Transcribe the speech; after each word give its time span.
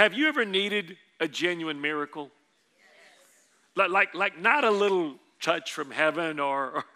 Have 0.00 0.14
you 0.14 0.28
ever 0.28 0.46
needed 0.46 0.96
a 1.20 1.28
genuine 1.28 1.78
miracle? 1.78 2.30
Like, 3.76 3.90
like, 3.90 4.14
like 4.14 4.40
not 4.40 4.64
a 4.64 4.70
little 4.70 5.16
touch 5.42 5.74
from 5.74 5.90
heaven 5.90 6.40
or, 6.40 6.86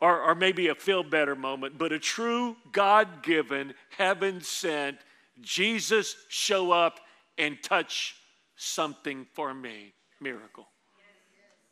or, 0.00 0.22
or 0.22 0.34
maybe 0.34 0.68
a 0.68 0.74
feel 0.74 1.02
better 1.02 1.36
moment, 1.36 1.76
but 1.76 1.92
a 1.92 1.98
true 1.98 2.56
God 2.72 3.22
given, 3.22 3.74
heaven 3.90 4.40
sent, 4.40 4.96
Jesus 5.42 6.16
show 6.30 6.72
up 6.72 7.00
and 7.36 7.62
touch 7.62 8.16
something 8.56 9.26
for 9.34 9.52
me 9.52 9.92
miracle. 10.18 10.66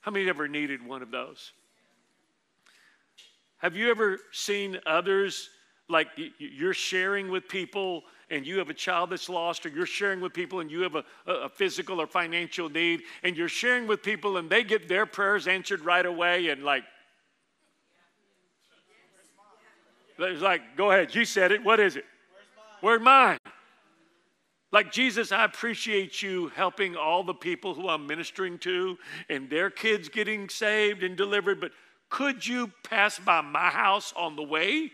How 0.03 0.11
many 0.11 0.29
ever 0.29 0.49
needed 0.49 0.87
one 0.87 1.01
of 1.01 1.11
those? 1.11 1.51
Have 3.57 3.75
you 3.75 3.91
ever 3.91 4.19
seen 4.33 4.79
others 4.85 5.49
like 5.89 6.09
you're 6.39 6.75
sharing 6.75 7.31
with 7.31 7.49
people 7.49 8.03
and 8.31 8.47
you 8.47 8.59
have 8.59 8.71
a 8.71 8.75
child 8.75 9.11
that's 9.11 9.29
lost, 9.29 9.65
or 9.65 9.71
you're 9.71 9.87
sharing 9.87 10.21
with 10.21 10.33
people 10.33 10.61
and 10.61 10.71
you 10.71 10.83
have 10.83 10.95
a, 10.95 11.05
a 11.27 11.49
physical 11.49 12.01
or 12.01 12.07
financial 12.07 12.69
need, 12.69 13.03
and 13.23 13.37
you're 13.37 13.49
sharing 13.49 13.87
with 13.87 14.03
people 14.03 14.37
and 14.37 14.51
they 14.51 14.63
get 14.65 14.89
their 14.89 15.07
prayers 15.07 15.49
answered 15.49 15.85
right 15.85 16.07
away, 16.07 16.49
and 16.49 16.63
like, 16.65 16.85
it's 20.19 20.43
like, 20.43 20.77
go 20.77 20.91
ahead, 20.91 21.15
you 21.15 21.25
said 21.25 21.53
it. 21.53 21.63
What 21.63 21.79
is 21.79 21.97
it? 21.97 22.05
Where's 22.81 23.01
mine? 23.01 23.39
Like, 24.71 24.93
Jesus, 24.93 25.33
I 25.33 25.45
appreciate 25.45 26.21
you 26.21 26.49
helping 26.49 26.95
all 26.97 27.23
the 27.25 27.35
people 27.35 27.73
who 27.73 27.89
I'm 27.89 28.07
ministering 28.07 28.59
to 28.59 28.99
and 29.31 29.49
their 29.49 29.71
kids 29.71 30.09
getting 30.09 30.49
saved 30.49 31.03
and 31.03 31.17
delivered, 31.17 31.61
but 31.61 31.71
could 32.11 32.47
you 32.47 32.71
pass 32.83 33.19
by 33.19 33.41
my 33.41 33.71
house 33.71 34.13
on 34.17 34.37
the 34.37 34.43
way? 34.43 34.91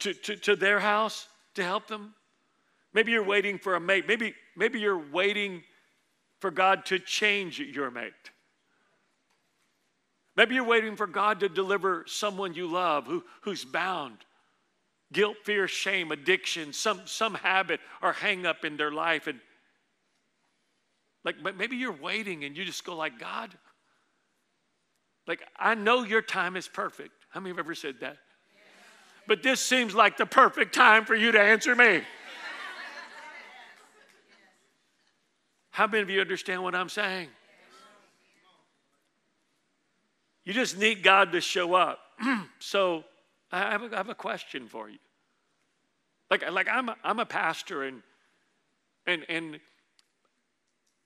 To, 0.00 0.14
to, 0.14 0.36
to 0.36 0.56
their 0.56 0.80
house 0.80 1.28
to 1.54 1.64
help 1.64 1.86
them. 1.88 2.14
Maybe 2.92 3.12
you're 3.12 3.24
waiting 3.24 3.58
for 3.58 3.74
a 3.74 3.80
mate. 3.80 4.06
Maybe, 4.08 4.34
maybe 4.56 4.80
you're 4.80 5.10
waiting 5.10 5.62
for 6.40 6.50
God 6.50 6.86
to 6.86 6.98
change 6.98 7.58
your 7.58 7.90
mate. 7.90 8.12
Maybe 10.36 10.54
you're 10.54 10.64
waiting 10.64 10.94
for 10.94 11.06
God 11.06 11.40
to 11.40 11.48
deliver 11.48 12.04
someone 12.06 12.54
you 12.54 12.68
love 12.68 13.06
who, 13.06 13.24
who's 13.42 13.64
bound. 13.64 14.18
Guilt, 15.12 15.36
fear, 15.42 15.66
shame, 15.66 16.12
addiction, 16.12 16.72
some, 16.72 17.00
some 17.06 17.34
habit 17.34 17.80
or 18.02 18.12
hang 18.12 18.46
up 18.46 18.64
in 18.64 18.76
their 18.76 18.92
life. 18.92 19.26
And 19.26 19.40
like 21.24 21.56
maybe 21.56 21.76
you're 21.76 21.92
waiting 21.92 22.44
and 22.44 22.56
you 22.56 22.64
just 22.64 22.84
go 22.84 22.94
like, 22.94 23.18
God, 23.18 23.50
like 25.26 25.42
I 25.58 25.74
know 25.74 26.04
your 26.04 26.22
time 26.22 26.56
is 26.56 26.68
perfect. 26.68 27.12
How 27.30 27.40
many 27.40 27.50
have 27.50 27.58
ever 27.58 27.74
said 27.74 27.96
that? 28.00 28.18
But 29.28 29.42
this 29.42 29.60
seems 29.60 29.94
like 29.94 30.16
the 30.16 30.26
perfect 30.26 30.74
time 30.74 31.04
for 31.04 31.14
you 31.14 31.30
to 31.32 31.40
answer 31.40 31.76
me. 31.76 32.00
How 35.70 35.86
many 35.86 36.02
of 36.02 36.10
you 36.10 36.20
understand 36.20 36.62
what 36.62 36.74
I'm 36.74 36.88
saying? 36.88 37.28
You 40.44 40.54
just 40.54 40.78
need 40.78 41.02
God 41.02 41.32
to 41.32 41.42
show 41.42 41.74
up. 41.74 42.00
so 42.58 43.04
I 43.52 43.58
have, 43.58 43.82
a, 43.82 43.90
I 43.92 43.96
have, 43.98 44.08
a 44.08 44.14
question 44.14 44.66
for 44.66 44.88
you. 44.88 44.98
Like, 46.30 46.50
like 46.50 46.68
I'm, 46.68 46.88
a, 46.88 46.96
I'm 47.04 47.18
a 47.18 47.26
pastor, 47.26 47.84
and, 47.84 48.02
and, 49.06 49.26
and 49.28 49.60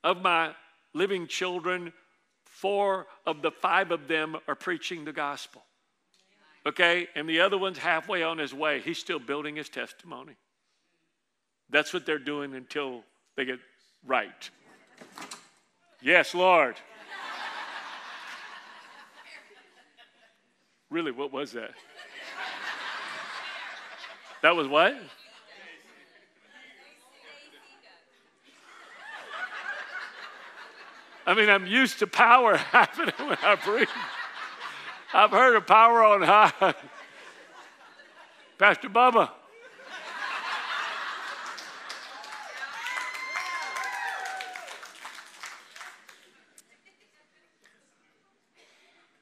of 0.04 0.22
my 0.22 0.54
living 0.94 1.26
children, 1.26 1.92
four 2.44 3.08
of 3.26 3.42
the 3.42 3.50
five 3.50 3.90
of 3.90 4.06
them 4.06 4.36
are 4.46 4.54
preaching 4.54 5.04
the 5.04 5.12
gospel 5.12 5.62
okay? 6.66 7.08
And 7.14 7.28
the 7.28 7.40
other 7.40 7.58
one's 7.58 7.78
halfway 7.78 8.22
on 8.22 8.38
his 8.38 8.54
way. 8.54 8.80
He's 8.80 8.98
still 8.98 9.18
building 9.18 9.56
his 9.56 9.68
testimony. 9.68 10.36
That's 11.70 11.92
what 11.92 12.04
they're 12.04 12.18
doing 12.18 12.54
until 12.54 13.02
they 13.36 13.44
get 13.44 13.58
right. 14.06 14.50
Yes, 16.00 16.34
Lord. 16.34 16.76
Really, 20.90 21.10
what 21.10 21.32
was 21.32 21.52
that? 21.52 21.70
That 24.42 24.56
was 24.56 24.68
what? 24.68 24.94
I 31.24 31.34
mean, 31.34 31.48
I'm 31.48 31.66
used 31.66 32.00
to 32.00 32.06
power 32.06 32.56
happening 32.72 33.14
when 33.18 33.38
I 33.42 33.56
preach. 33.56 33.88
I've 35.14 35.30
heard 35.30 35.56
of 35.56 35.66
power 35.66 36.02
on 36.02 36.22
high. 36.22 36.52
Pastor 38.58 38.88
Bubba. 38.88 39.30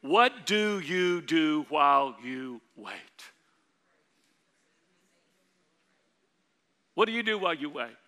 What 0.03 0.47
do 0.47 0.81
you 0.81 1.21
do 1.21 1.67
while 1.69 2.17
you 2.25 2.61
wait? 2.77 2.95
What 6.95 7.07
do 7.07 7.12
you 7.12 7.22
do 7.22 7.39
while 7.39 7.55
you 7.55 7.71
wait? 7.71 8.00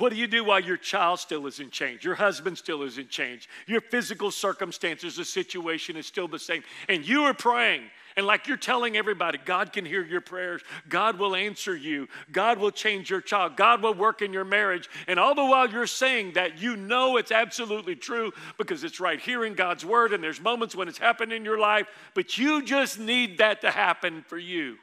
What 0.00 0.12
do 0.12 0.18
you 0.18 0.26
do 0.26 0.44
while 0.44 0.60
your 0.60 0.78
child 0.78 1.20
still 1.20 1.46
isn't 1.46 1.72
changed? 1.72 2.04
Your 2.04 2.14
husband 2.14 2.56
still 2.56 2.84
isn't 2.84 3.10
changed. 3.10 3.48
Your 3.66 3.82
physical 3.82 4.30
circumstances, 4.30 5.16
the 5.16 5.26
situation 5.26 5.94
is 5.94 6.06
still 6.06 6.26
the 6.26 6.38
same. 6.38 6.62
And 6.88 7.06
you 7.06 7.24
are 7.24 7.34
praying. 7.34 7.82
And 8.16 8.24
like 8.24 8.48
you're 8.48 8.56
telling 8.56 8.96
everybody, 8.96 9.36
God 9.44 9.74
can 9.74 9.84
hear 9.84 10.02
your 10.02 10.22
prayers. 10.22 10.62
God 10.88 11.18
will 11.18 11.36
answer 11.36 11.76
you. 11.76 12.08
God 12.32 12.56
will 12.56 12.70
change 12.70 13.10
your 13.10 13.20
child. 13.20 13.58
God 13.58 13.82
will 13.82 13.92
work 13.92 14.22
in 14.22 14.32
your 14.32 14.46
marriage. 14.46 14.88
And 15.06 15.20
all 15.20 15.34
the 15.34 15.44
while 15.44 15.68
you're 15.68 15.86
saying 15.86 16.32
that, 16.32 16.62
you 16.62 16.76
know 16.76 17.18
it's 17.18 17.30
absolutely 17.30 17.94
true 17.94 18.32
because 18.56 18.84
it's 18.84 19.00
right 19.00 19.20
here 19.20 19.44
in 19.44 19.52
God's 19.52 19.84
word. 19.84 20.14
And 20.14 20.24
there's 20.24 20.40
moments 20.40 20.74
when 20.74 20.88
it's 20.88 20.96
happened 20.96 21.30
in 21.30 21.44
your 21.44 21.58
life, 21.58 21.86
but 22.14 22.38
you 22.38 22.62
just 22.62 22.98
need 22.98 23.36
that 23.36 23.60
to 23.60 23.70
happen 23.70 24.24
for 24.26 24.38
you. 24.38 24.78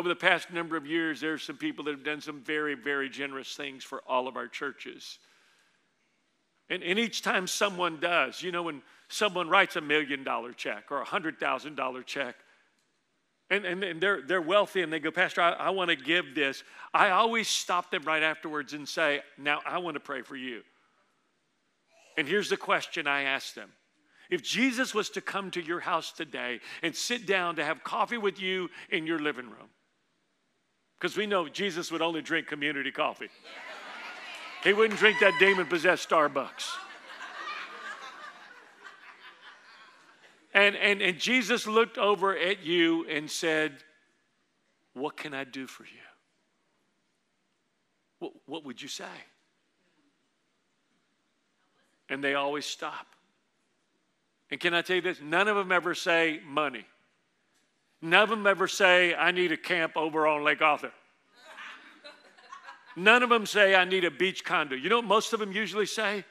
Over 0.00 0.08
the 0.08 0.16
past 0.16 0.50
number 0.50 0.78
of 0.78 0.86
years, 0.86 1.20
there 1.20 1.34
are 1.34 1.38
some 1.38 1.58
people 1.58 1.84
that 1.84 1.90
have 1.90 2.02
done 2.02 2.22
some 2.22 2.40
very, 2.40 2.74
very 2.74 3.10
generous 3.10 3.54
things 3.54 3.84
for 3.84 4.00
all 4.08 4.28
of 4.28 4.36
our 4.38 4.48
churches. 4.48 5.18
And, 6.70 6.82
and 6.82 6.98
each 6.98 7.20
time 7.20 7.46
someone 7.46 8.00
does, 8.00 8.42
you 8.42 8.50
know, 8.50 8.62
when 8.62 8.80
someone 9.08 9.50
writes 9.50 9.76
a 9.76 9.82
million 9.82 10.24
dollar 10.24 10.54
check 10.54 10.84
or 10.90 11.02
a 11.02 11.04
hundred 11.04 11.38
thousand 11.38 11.74
dollar 11.74 12.02
check, 12.02 12.34
and, 13.50 13.66
and, 13.66 13.84
and, 13.84 14.00
they're, 14.00 14.22
they're 14.22 14.40
wealthy 14.40 14.80
and 14.80 14.90
they 14.90 15.00
go, 15.00 15.10
Pastor, 15.10 15.42
I, 15.42 15.50
I 15.50 15.68
want 15.68 15.90
to 15.90 15.96
give 15.96 16.34
this. 16.34 16.64
I 16.94 17.10
always 17.10 17.46
stop 17.46 17.90
them 17.90 18.04
right 18.04 18.22
afterwards 18.22 18.72
and 18.72 18.88
say, 18.88 19.20
Now 19.36 19.60
I 19.66 19.76
want 19.80 19.96
to 19.96 20.00
pray 20.00 20.22
for 20.22 20.34
you. 20.34 20.62
And 22.16 22.26
here's 22.26 22.48
the 22.48 22.56
question 22.56 23.06
I 23.06 23.24
ask 23.24 23.52
them 23.52 23.68
If 24.30 24.42
Jesus 24.42 24.94
was 24.94 25.10
to 25.10 25.20
come 25.20 25.50
to 25.50 25.60
your 25.60 25.80
house 25.80 26.10
today 26.10 26.60
and 26.82 26.96
sit 26.96 27.26
down 27.26 27.56
to 27.56 27.64
have 27.66 27.84
coffee 27.84 28.16
with 28.16 28.40
you 28.40 28.70
in 28.88 29.06
your 29.06 29.18
living 29.18 29.50
room, 29.50 29.68
because 31.00 31.16
we 31.16 31.26
know 31.26 31.48
Jesus 31.48 31.90
would 31.90 32.02
only 32.02 32.20
drink 32.20 32.46
community 32.46 32.92
coffee. 32.92 33.30
He 34.62 34.74
wouldn't 34.74 35.00
drink 35.00 35.18
that 35.20 35.32
demon 35.40 35.66
possessed 35.66 36.06
Starbucks. 36.08 36.68
And, 40.52 40.76
and, 40.76 41.00
and 41.00 41.18
Jesus 41.18 41.66
looked 41.66 41.96
over 41.96 42.36
at 42.36 42.64
you 42.64 43.06
and 43.08 43.30
said, 43.30 43.78
What 44.92 45.16
can 45.16 45.32
I 45.32 45.44
do 45.44 45.66
for 45.66 45.84
you? 45.84 45.90
What, 48.18 48.32
what 48.46 48.64
would 48.66 48.82
you 48.82 48.88
say? 48.88 49.04
And 52.10 52.22
they 52.22 52.34
always 52.34 52.66
stop. 52.66 53.06
And 54.50 54.60
can 54.60 54.74
I 54.74 54.82
tell 54.82 54.96
you 54.96 55.02
this? 55.02 55.20
None 55.22 55.48
of 55.48 55.56
them 55.56 55.72
ever 55.72 55.94
say 55.94 56.40
money. 56.44 56.84
None 58.02 58.22
of 58.22 58.28
them 58.30 58.46
ever 58.46 58.66
say, 58.66 59.14
I 59.14 59.30
need 59.30 59.52
a 59.52 59.56
camp 59.56 59.96
over 59.96 60.26
on 60.26 60.42
Lake 60.42 60.60
Arthur. 60.60 60.92
None 62.96 63.22
of 63.22 63.30
them 63.30 63.46
say, 63.46 63.74
I 63.74 63.84
need 63.84 64.04
a 64.04 64.10
beach 64.10 64.44
condo. 64.44 64.74
You 64.74 64.88
know 64.88 64.96
what 64.96 65.06
most 65.06 65.32
of 65.32 65.40
them 65.40 65.52
usually 65.52 65.86
say? 65.86 66.24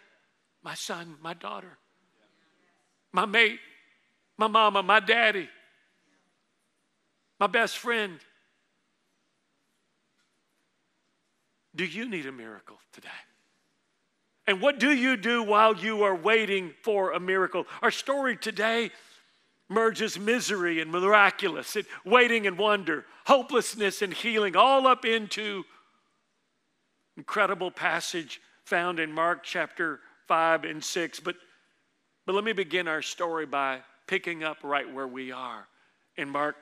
My 0.63 0.75
son, 0.75 1.15
my 1.21 1.33
daughter, 1.33 1.77
my 3.11 3.25
mate, 3.25 3.59
my 4.37 4.47
mama, 4.47 4.83
my 4.83 4.99
daddy, 4.99 5.49
my 7.39 7.47
best 7.47 7.77
friend. 7.77 8.19
Do 11.75 11.85
you 11.85 12.09
need 12.09 12.25
a 12.25 12.31
miracle 12.31 12.77
today? 12.91 13.07
And 14.47 14.61
what 14.61 14.79
do 14.79 14.91
you 14.91 15.15
do 15.15 15.43
while 15.43 15.77
you 15.77 16.03
are 16.03 16.15
waiting 16.15 16.73
for 16.81 17.11
a 17.11 17.19
miracle? 17.19 17.67
Our 17.81 17.91
story 17.91 18.35
today 18.35 18.91
merges 19.69 20.19
misery 20.19 20.81
and 20.81 20.91
miraculous, 20.91 21.75
and 21.75 21.85
waiting 22.03 22.47
and 22.47 22.57
wonder, 22.57 23.05
hopelessness 23.25 24.01
and 24.01 24.11
healing, 24.11 24.55
all 24.55 24.87
up 24.87 25.05
into 25.05 25.63
incredible 27.19 27.69
passage 27.69 28.39
found 28.63 28.97
in 28.97 29.11
Mark 29.11 29.43
chapter 29.43 29.99
5 30.29 30.63
and 30.63 30.81
6. 30.81 31.19
But, 31.19 31.35
but 32.25 32.33
let 32.33 32.45
me 32.45 32.53
begin 32.53 32.87
our 32.87 33.01
story 33.01 33.45
by 33.45 33.81
picking 34.07 34.41
up 34.41 34.57
right 34.63 34.89
where 34.89 35.07
we 35.07 35.29
are 35.29 35.67
in 36.15 36.29
Mark 36.29 36.55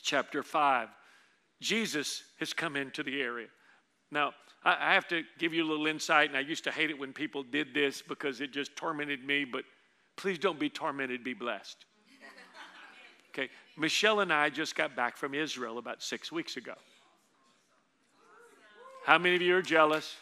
chapter 0.00 0.42
5, 0.42 0.88
Jesus 1.60 2.22
has 2.40 2.54
come 2.54 2.76
into 2.76 3.02
the 3.02 3.20
area. 3.20 3.48
Now, 4.10 4.32
I 4.64 4.94
have 4.94 5.06
to 5.08 5.22
give 5.38 5.52
you 5.52 5.64
a 5.64 5.68
little 5.68 5.86
insight, 5.86 6.30
and 6.30 6.36
I 6.36 6.40
used 6.40 6.64
to 6.64 6.70
hate 6.70 6.88
it 6.88 6.98
when 6.98 7.12
people 7.12 7.42
did 7.42 7.74
this 7.74 8.00
because 8.00 8.40
it 8.40 8.52
just 8.52 8.74
tormented 8.74 9.22
me, 9.22 9.44
but 9.44 9.64
please 10.16 10.38
don't 10.38 10.58
be 10.58 10.70
tormented, 10.70 11.22
be 11.22 11.34
blessed. 11.34 11.84
Okay, 13.34 13.50
Michelle 13.76 14.20
and 14.20 14.32
I 14.32 14.48
just 14.48 14.74
got 14.74 14.96
back 14.96 15.16
from 15.16 15.34
Israel 15.34 15.76
about 15.76 16.02
six 16.02 16.32
weeks 16.32 16.56
ago. 16.56 16.72
How 19.08 19.16
many 19.16 19.36
of 19.36 19.40
you 19.40 19.56
are 19.56 19.62
jealous? 19.62 20.16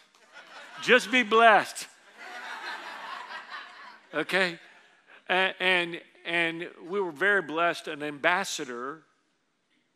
Just 0.81 1.11
be 1.11 1.21
blessed. 1.21 1.89
Okay? 4.13 4.57
And, 5.27 5.53
and, 5.59 6.01
and 6.25 6.69
we 6.87 7.01
were 7.01 7.11
very 7.11 7.41
blessed. 7.41 7.89
An 7.89 8.01
ambassador 8.01 9.01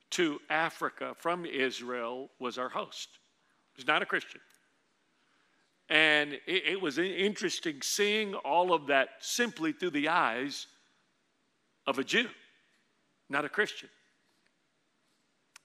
to 0.10 0.42
Africa 0.50 1.16
from 1.18 1.46
Israel 1.46 2.32
was 2.38 2.58
our 2.58 2.68
host. 2.68 3.08
He's 3.78 3.88
not 3.88 4.02
a 4.02 4.06
Christian. 4.06 4.42
And 5.88 6.34
it, 6.46 6.64
it, 6.66 6.82
was 6.82 6.98
interesting 6.98 7.82
seeing 7.82 8.34
all 8.34 8.74
of 8.74 8.88
that 8.88 9.12
simply 9.22 9.72
through 9.72 9.92
the 9.92 10.10
eyes 10.10 10.68
of 11.88 11.98
a 11.98 12.04
Jew, 12.04 12.28
not 13.30 13.46
a 13.46 13.50
Christian. 13.50 13.88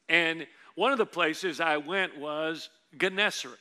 And 0.08 0.46
one 0.76 0.92
of 0.92 0.98
the 0.98 1.06
places 1.06 1.60
I 1.60 1.78
went 1.78 2.16
was 2.16 2.68
Gennesaret. 2.98 3.58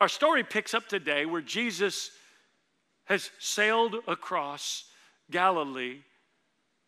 Our 0.00 0.08
story 0.08 0.44
picks 0.44 0.74
up 0.74 0.88
today 0.88 1.26
where 1.26 1.40
Jesus 1.40 2.10
has 3.04 3.30
sailed 3.38 3.96
across 4.06 4.84
Galilee, 5.30 6.00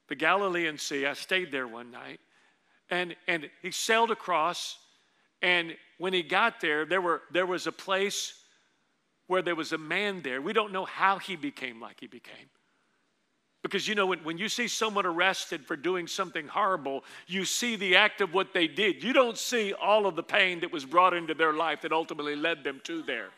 the 0.08 0.14
Galilean 0.14 0.78
Sea. 0.78 1.06
I 1.06 1.14
stayed 1.14 1.50
there 1.50 1.66
one 1.66 1.90
night. 1.90 2.20
And, 2.90 3.16
and 3.26 3.48
he 3.62 3.70
sailed 3.70 4.10
across, 4.10 4.78
and 5.42 5.76
when 5.98 6.12
he 6.12 6.22
got 6.22 6.60
there, 6.60 6.86
there, 6.86 7.00
were, 7.00 7.22
there 7.32 7.46
was 7.46 7.66
a 7.66 7.72
place 7.72 8.32
where 9.26 9.42
there 9.42 9.54
was 9.54 9.72
a 9.72 9.78
man 9.78 10.22
there. 10.22 10.40
We 10.40 10.54
don't 10.54 10.72
know 10.72 10.86
how 10.86 11.18
he 11.18 11.36
became 11.36 11.80
like 11.80 12.00
he 12.00 12.06
became. 12.06 12.48
Because 13.62 13.88
you 13.88 13.94
know, 13.94 14.06
when, 14.06 14.20
when 14.20 14.38
you 14.38 14.48
see 14.48 14.68
someone 14.68 15.04
arrested 15.04 15.64
for 15.64 15.76
doing 15.76 16.06
something 16.06 16.46
horrible, 16.46 17.04
you 17.26 17.44
see 17.44 17.74
the 17.76 17.96
act 17.96 18.20
of 18.20 18.32
what 18.32 18.54
they 18.54 18.68
did. 18.68 19.02
You 19.02 19.12
don't 19.12 19.36
see 19.36 19.72
all 19.72 20.06
of 20.06 20.14
the 20.14 20.22
pain 20.22 20.60
that 20.60 20.72
was 20.72 20.84
brought 20.84 21.12
into 21.12 21.34
their 21.34 21.52
life 21.52 21.82
that 21.82 21.92
ultimately 21.92 22.36
led 22.36 22.62
them 22.62 22.80
to 22.84 23.02
there. 23.02 23.30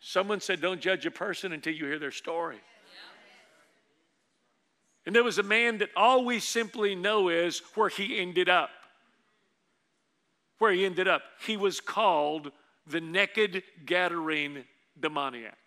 Someone 0.00 0.40
said, 0.40 0.60
Don't 0.60 0.80
judge 0.80 1.06
a 1.06 1.10
person 1.10 1.52
until 1.52 1.72
you 1.72 1.86
hear 1.86 1.98
their 1.98 2.10
story. 2.10 2.58
And 5.06 5.14
there 5.14 5.24
was 5.24 5.38
a 5.38 5.42
man 5.42 5.78
that 5.78 5.90
all 5.96 6.24
we 6.24 6.38
simply 6.40 6.94
know 6.94 7.28
is 7.28 7.60
where 7.74 7.88
he 7.88 8.18
ended 8.18 8.48
up. 8.48 8.70
Where 10.58 10.72
he 10.72 10.86
ended 10.86 11.08
up. 11.08 11.22
He 11.44 11.56
was 11.56 11.80
called 11.80 12.52
the 12.86 13.00
naked 13.00 13.62
Gadarene 13.84 14.64
demoniac. 14.98 15.58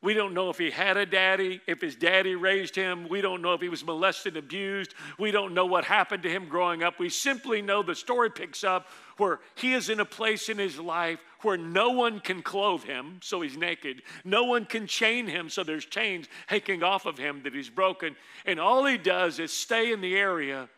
We 0.00 0.14
don't 0.14 0.32
know 0.32 0.48
if 0.48 0.58
he 0.58 0.70
had 0.70 0.96
a 0.96 1.04
daddy, 1.04 1.60
if 1.66 1.80
his 1.80 1.96
daddy 1.96 2.36
raised 2.36 2.76
him. 2.76 3.08
We 3.08 3.20
don't 3.20 3.42
know 3.42 3.54
if 3.54 3.60
he 3.60 3.68
was 3.68 3.84
molested, 3.84 4.36
abused. 4.36 4.94
We 5.18 5.32
don't 5.32 5.54
know 5.54 5.66
what 5.66 5.84
happened 5.84 6.22
to 6.22 6.30
him 6.30 6.48
growing 6.48 6.84
up. 6.84 7.00
We 7.00 7.08
simply 7.08 7.62
know 7.62 7.82
the 7.82 7.96
story 7.96 8.30
picks 8.30 8.62
up 8.62 8.86
where 9.16 9.40
he 9.56 9.74
is 9.74 9.88
in 9.88 9.98
a 9.98 10.04
place 10.04 10.48
in 10.48 10.56
his 10.56 10.78
life 10.78 11.18
where 11.42 11.56
no 11.56 11.90
one 11.90 12.20
can 12.20 12.42
clothe 12.42 12.84
him, 12.84 13.18
so 13.22 13.40
he's 13.40 13.56
naked. 13.56 14.02
No 14.24 14.44
one 14.44 14.66
can 14.66 14.86
chain 14.86 15.26
him, 15.26 15.48
so 15.48 15.64
there's 15.64 15.84
chains 15.84 16.28
hanging 16.46 16.84
off 16.84 17.04
of 17.04 17.18
him 17.18 17.42
that 17.42 17.52
he's 17.52 17.70
broken. 17.70 18.14
And 18.46 18.60
all 18.60 18.86
he 18.86 18.98
does 18.98 19.40
is 19.40 19.52
stay 19.52 19.92
in 19.92 20.00
the 20.00 20.16
area 20.16 20.68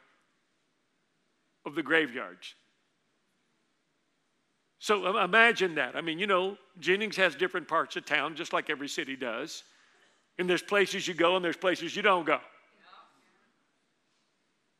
of 1.66 1.74
the 1.74 1.82
graveyards. 1.82 2.54
So 4.80 5.18
imagine 5.18 5.74
that. 5.74 5.94
I 5.94 6.00
mean, 6.00 6.18
you 6.18 6.26
know, 6.26 6.56
Jennings 6.80 7.16
has 7.16 7.34
different 7.34 7.68
parts 7.68 7.96
of 7.96 8.06
town, 8.06 8.34
just 8.34 8.54
like 8.54 8.70
every 8.70 8.88
city 8.88 9.14
does. 9.14 9.62
And 10.38 10.48
there's 10.48 10.62
places 10.62 11.06
you 11.06 11.12
go 11.12 11.36
and 11.36 11.44
there's 11.44 11.56
places 11.56 11.94
you 11.94 12.00
don't 12.00 12.24
go. 12.24 12.40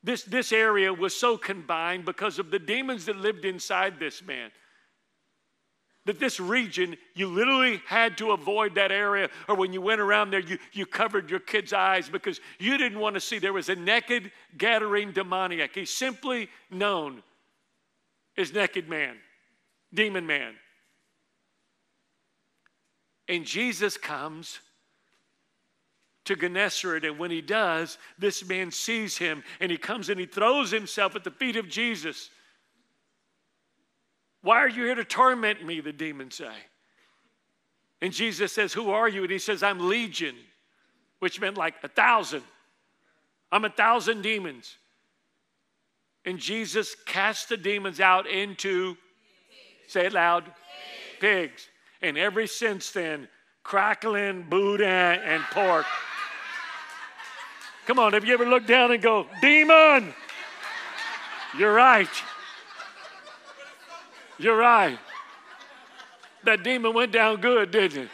This, 0.02 0.23
this 0.23 0.52
area 0.52 0.93
was 0.93 1.14
so 1.14 1.37
combined 1.37 2.06
because 2.06 2.38
of 2.38 2.50
the 2.50 2.58
demons 2.58 3.05
that 3.05 3.17
lived 3.17 3.44
inside 3.44 3.99
this 3.99 4.23
man. 4.23 4.50
That 6.06 6.19
this 6.19 6.41
region, 6.41 6.97
you 7.14 7.26
literally 7.26 7.82
had 7.87 8.17
to 8.19 8.31
avoid 8.31 8.76
that 8.76 8.91
area, 8.91 9.29
or 9.50 9.55
when 9.55 9.75
you 9.75 9.82
went 9.82 10.00
around 10.00 10.31
there, 10.31 10.41
you, 10.41 10.56
you 10.73 10.87
covered 10.87 11.29
your 11.29 11.41
kids' 11.41 11.75
eyes 11.75 12.08
because 12.08 12.41
you 12.58 12.79
didn't 12.79 12.99
want 12.99 13.17
to 13.17 13.20
see. 13.20 13.38
There 13.38 13.52
was 13.52 13.69
a 13.69 13.75
naked 13.75 14.32
Gadarene 14.56 15.12
demoniac. 15.12 15.75
He's 15.75 15.91
simply 15.91 16.49
known 16.70 17.23
as 18.38 18.55
Naked 18.55 18.88
Man 18.88 19.19
demon 19.93 20.27
man. 20.27 20.55
And 23.29 23.45
Jesus 23.45 23.97
comes 23.97 24.61
to 26.25 26.37
Gennesaret, 26.37 27.05
and 27.05 27.19
when 27.19 27.31
he 27.31 27.41
does, 27.41 27.99
this 28.19 28.45
man 28.45 28.71
sees 28.71 29.17
him 29.17 29.43
and 29.61 29.71
he 29.71 29.77
comes 29.77 30.09
and 30.09 30.21
he 30.21 30.27
throws 30.27 30.71
himself 30.71 31.17
at 31.17 31.25
the 31.25 31.31
feet 31.31 31.57
of 31.57 31.69
Jesus. 31.69 32.31
Why 34.43 34.57
are 34.57 34.69
you 34.69 34.85
here 34.85 34.95
to 34.95 35.05
torment 35.05 35.65
me? 35.65 35.81
The 35.81 35.93
demons 35.93 36.37
say. 36.37 36.55
And 38.01 38.13
Jesus 38.13 38.53
says, 38.53 38.73
Who 38.73 38.91
are 38.91 39.09
you? 39.09 39.23
And 39.23 39.31
he 39.31 39.39
says, 39.39 39.63
I'm 39.63 39.89
Legion, 39.89 40.37
which 41.19 41.41
meant 41.41 41.57
like 41.57 41.75
a 41.83 41.89
thousand. 41.89 42.43
I'm 43.53 43.65
a 43.65 43.71
thousand 43.71 44.23
demons. 44.23 44.77
And 46.25 46.39
Jesus 46.39 46.95
cast 47.07 47.49
the 47.49 47.57
demons 47.57 48.01
out 48.01 48.27
into 48.27 48.97
Say 49.91 50.07
it 50.07 50.13
loud. 50.13 50.45
Pigs. 50.45 50.55
Pigs. 51.19 51.69
And 52.01 52.17
ever 52.17 52.47
since 52.47 52.93
then, 52.93 53.27
crackling 53.65 54.43
Boudin 54.49 54.87
and 54.87 55.43
pork. 55.51 55.85
Come 57.87 57.99
on, 57.99 58.13
have 58.13 58.25
you 58.25 58.33
ever 58.33 58.47
looked 58.47 58.69
down 58.69 58.93
and 58.93 59.03
go, 59.03 59.27
demon? 59.43 60.15
You're 61.59 61.75
right. 61.75 62.09
You're 64.39 64.57
right. 64.57 64.97
That 66.45 66.63
demon 66.63 66.95
went 66.95 67.11
down 67.11 67.41
good, 67.41 67.73
didn't 67.73 68.05
it? 68.05 68.09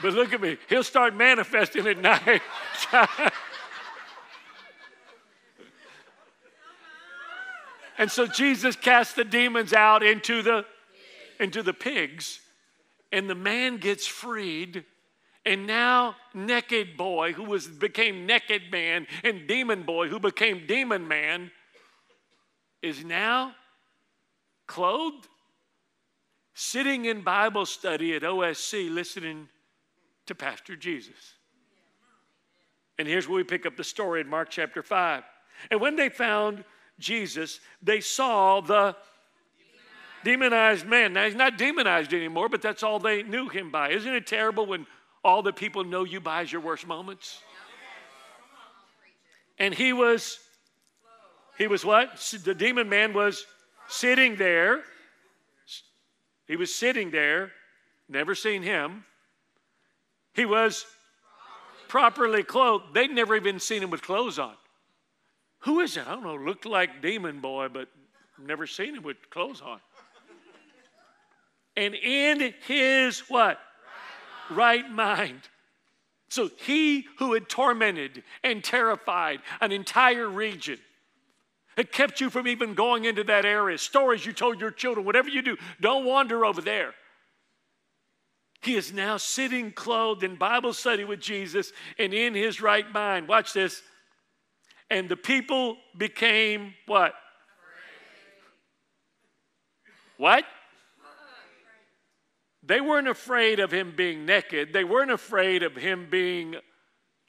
But 0.00 0.14
look 0.14 0.32
at 0.32 0.40
me. 0.40 0.56
He'll 0.70 0.82
start 0.82 1.14
manifesting 1.14 1.86
at 1.86 1.98
night. 1.98 2.40
And 8.04 8.12
so 8.12 8.26
Jesus 8.26 8.76
cast 8.76 9.16
the 9.16 9.24
demons 9.24 9.72
out 9.72 10.02
into 10.02 10.42
the 10.42 10.66
into 11.40 11.62
the 11.62 11.72
pigs 11.72 12.38
and 13.10 13.30
the 13.30 13.34
man 13.34 13.78
gets 13.78 14.06
freed 14.06 14.84
and 15.46 15.66
now 15.66 16.14
naked 16.34 16.98
boy 16.98 17.32
who 17.32 17.44
was 17.44 17.66
became 17.66 18.26
naked 18.26 18.64
man 18.70 19.06
and 19.22 19.48
demon 19.48 19.84
boy 19.84 20.08
who 20.08 20.20
became 20.20 20.66
demon 20.66 21.08
man 21.08 21.50
is 22.82 23.02
now 23.06 23.54
clothed 24.66 25.26
sitting 26.52 27.06
in 27.06 27.22
bible 27.22 27.64
study 27.64 28.14
at 28.14 28.22
osc 28.22 28.74
listening 28.90 29.48
to 30.26 30.34
pastor 30.34 30.76
jesus. 30.76 31.36
And 32.98 33.08
here's 33.08 33.26
where 33.26 33.36
we 33.36 33.44
pick 33.44 33.64
up 33.64 33.78
the 33.78 33.82
story 33.82 34.20
in 34.20 34.28
mark 34.28 34.50
chapter 34.50 34.82
5 34.82 35.22
and 35.70 35.80
when 35.80 35.96
they 35.96 36.10
found 36.10 36.64
Jesus, 36.98 37.60
they 37.82 38.00
saw 38.00 38.60
the 38.60 38.96
demonized 40.24 40.86
man. 40.86 41.12
Now, 41.12 41.24
he's 41.24 41.34
not 41.34 41.58
demonized 41.58 42.14
anymore, 42.14 42.48
but 42.48 42.62
that's 42.62 42.82
all 42.82 42.98
they 42.98 43.22
knew 43.22 43.48
him 43.48 43.70
by. 43.70 43.90
Isn't 43.90 44.14
it 44.14 44.26
terrible 44.26 44.66
when 44.66 44.86
all 45.22 45.42
the 45.42 45.52
people 45.52 45.84
know 45.84 46.04
you 46.04 46.20
by 46.20 46.42
is 46.42 46.52
your 46.52 46.60
worst 46.60 46.86
moments? 46.86 47.40
And 49.58 49.72
he 49.72 49.92
was, 49.92 50.38
he 51.58 51.66
was 51.66 51.84
what? 51.84 52.16
The 52.42 52.54
demon 52.54 52.88
man 52.88 53.12
was 53.12 53.46
sitting 53.88 54.36
there. 54.36 54.82
He 56.46 56.56
was 56.56 56.74
sitting 56.74 57.10
there, 57.10 57.52
never 58.08 58.34
seen 58.34 58.62
him. 58.62 59.04
He 60.34 60.44
was 60.44 60.84
properly 61.88 62.42
clothed. 62.42 62.92
They'd 62.92 63.10
never 63.10 63.36
even 63.36 63.60
seen 63.60 63.82
him 63.82 63.90
with 63.90 64.02
clothes 64.02 64.38
on. 64.38 64.54
Who 65.64 65.80
is 65.80 65.96
it? 65.96 66.06
I 66.06 66.10
don't 66.10 66.22
know. 66.22 66.36
Looked 66.36 66.66
like 66.66 67.00
Demon 67.00 67.40
Boy, 67.40 67.68
but 67.68 67.88
never 68.38 68.66
seen 68.66 68.94
him 68.94 69.02
with 69.02 69.16
clothes 69.30 69.62
on. 69.62 69.80
And 71.76 71.94
in 71.94 72.54
his 72.66 73.20
what? 73.28 73.58
Right 74.50 74.82
mind. 74.82 74.88
right 74.90 74.90
mind. 74.90 75.40
So 76.28 76.50
he 76.64 77.06
who 77.18 77.32
had 77.32 77.48
tormented 77.48 78.24
and 78.42 78.62
terrified 78.62 79.40
an 79.60 79.72
entire 79.72 80.28
region 80.28 80.78
had 81.76 81.90
kept 81.92 82.20
you 82.20 82.30
from 82.30 82.46
even 82.46 82.74
going 82.74 83.04
into 83.04 83.24
that 83.24 83.44
area. 83.44 83.78
Stories 83.78 84.24
you 84.24 84.32
told 84.32 84.60
your 84.60 84.70
children, 84.70 85.06
whatever 85.06 85.28
you 85.28 85.42
do, 85.42 85.56
don't 85.80 86.04
wander 86.04 86.44
over 86.44 86.60
there. 86.60 86.92
He 88.60 88.76
is 88.76 88.92
now 88.92 89.16
sitting 89.16 89.72
clothed 89.72 90.24
in 90.24 90.36
Bible 90.36 90.72
study 90.72 91.04
with 91.04 91.20
Jesus 91.20 91.72
and 91.98 92.14
in 92.14 92.34
his 92.34 92.60
right 92.60 92.90
mind. 92.92 93.28
Watch 93.28 93.52
this. 93.52 93.82
And 94.90 95.08
the 95.08 95.16
people 95.16 95.76
became 95.96 96.74
what? 96.86 97.14
What? 100.16 100.44
They 102.66 102.80
weren't 102.80 103.08
afraid 103.08 103.60
of 103.60 103.70
him 103.70 103.92
being 103.96 104.24
naked. 104.24 104.72
They 104.72 104.84
weren't 104.84 105.10
afraid 105.10 105.62
of 105.62 105.76
him 105.76 106.08
being 106.10 106.56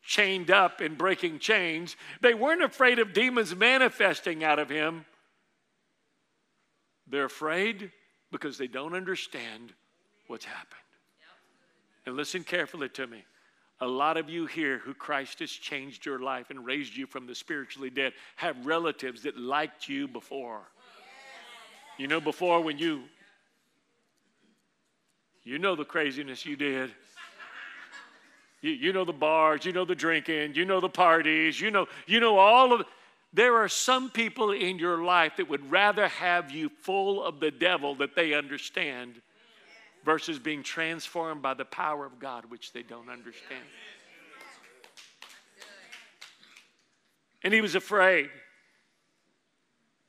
chained 0.06 0.52
up 0.52 0.80
and 0.82 0.98
breaking 0.98 1.40
chains. 1.40 1.98
They 2.22 2.34
weren't 2.34 2.64
afraid 2.64 3.00
of 3.00 3.12
demons 3.12 3.56
manifesting 3.56 4.44
out 4.44 4.60
of 4.60 4.70
him. 4.70 5.06
They're 7.08 7.26
afraid 7.26 7.92
because 8.32 8.58
they 8.58 8.68
don't 8.68 8.96
understand 8.96 9.74
what's 10.28 10.46
happened. 10.46 10.82
And 12.06 12.16
listen 12.16 12.44
carefully 12.44 12.90
to 12.90 13.08
me. 13.08 13.24
A 13.82 13.88
lot 13.88 14.16
of 14.16 14.30
you 14.30 14.46
here 14.46 14.78
who 14.80 14.94
Christ 14.94 15.40
has 15.40 15.52
changed 15.52 16.06
your 16.06 16.20
life 16.20 16.50
and 16.50 16.66
raised 16.66 16.96
you 16.96 17.06
from 17.06 17.28
the 17.28 17.36
spiritually 17.36 17.90
dead 17.90 18.14
have 18.38 18.66
relatives 18.66 19.24
that 19.24 19.38
liked 19.38 19.90
you 19.90 20.08
before. 20.08 20.62
You 21.98 22.08
know, 22.08 22.22
before 22.22 22.62
when 22.62 22.78
you, 22.78 23.04
you 25.44 25.60
know 25.60 25.76
the 25.76 25.86
craziness 25.86 26.46
you 26.46 26.56
did. 26.56 26.92
You, 28.62 28.72
you 28.72 28.94
know 28.94 29.06
the 29.06 29.14
bars, 29.14 29.66
you 29.66 29.74
know 29.74 29.86
the 29.86 29.96
drinking, 29.96 30.56
you 30.56 30.66
know 30.66 30.80
the 30.80 30.90
parties, 30.90 31.60
you 31.60 31.70
know, 31.70 31.88
you 32.08 32.20
know 32.20 32.38
all 32.38 32.74
of 32.74 32.86
there 33.36 33.58
are 33.58 33.68
some 33.68 34.10
people 34.10 34.52
in 34.52 34.80
your 34.80 35.04
life 35.04 35.34
that 35.38 35.50
would 35.50 35.70
rather 35.70 36.08
have 36.08 36.52
you 36.52 36.70
full 36.70 37.22
of 37.22 37.42
the 37.42 37.52
devil 37.52 37.94
that 37.96 38.16
they 38.16 38.34
understand 38.34 39.22
versus 40.06 40.38
being 40.38 40.62
transformed 40.62 41.42
by 41.42 41.56
the 41.56 41.66
power 41.66 42.06
of 42.06 42.20
God, 42.20 42.46
which 42.46 42.72
they 42.72 42.84
don't 42.84 43.10
understand. 43.10 43.64
And 47.44 47.54
he 47.54 47.62
was 47.62 47.76
afraid, 47.76 48.30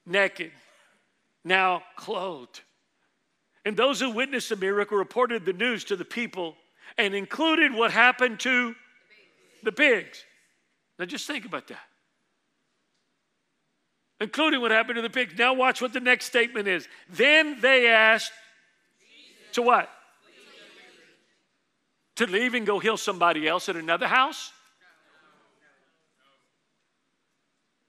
naked, 0.05 0.53
now 1.45 1.83
clothed. 1.97 2.61
And 3.65 3.77
those 3.77 4.01
who 4.01 4.11
witnessed 4.11 4.51
the 4.51 4.57
miracle 4.57 4.97
reported 4.97 5.45
the 5.45 5.53
news 5.53 5.85
to 5.85 5.97
the 5.97 6.05
people 6.05 6.55
and 6.97 7.15
included 7.15 7.75
what 7.75 7.91
happened 7.91 8.39
to 8.41 8.75
the 9.63 9.73
pigs. 9.73 10.25
Now 10.99 11.05
just 11.05 11.27
think 11.27 11.45
about 11.45 11.67
that. 11.69 11.81
Including 14.21 14.61
what 14.61 14.71
happened 14.71 14.97
to 14.97 15.03
the 15.03 15.11
pigs. 15.11 15.35
Now 15.37 15.53
watch 15.53 15.83
what 15.83 15.93
the 15.93 16.01
next 16.01 16.27
statement 16.27 16.69
is. 16.69 16.89
Then 17.11 17.61
they 17.61 17.89
asked, 17.89 18.33
to 19.57 19.63
what? 19.63 19.91
To 22.17 22.27
leave 22.27 22.55
and 22.55 22.67
go 22.67 22.79
heal 22.79 22.97
somebody 22.97 23.47
else 23.47 23.69
at 23.69 23.77
another 23.77 24.07
house? 24.07 24.53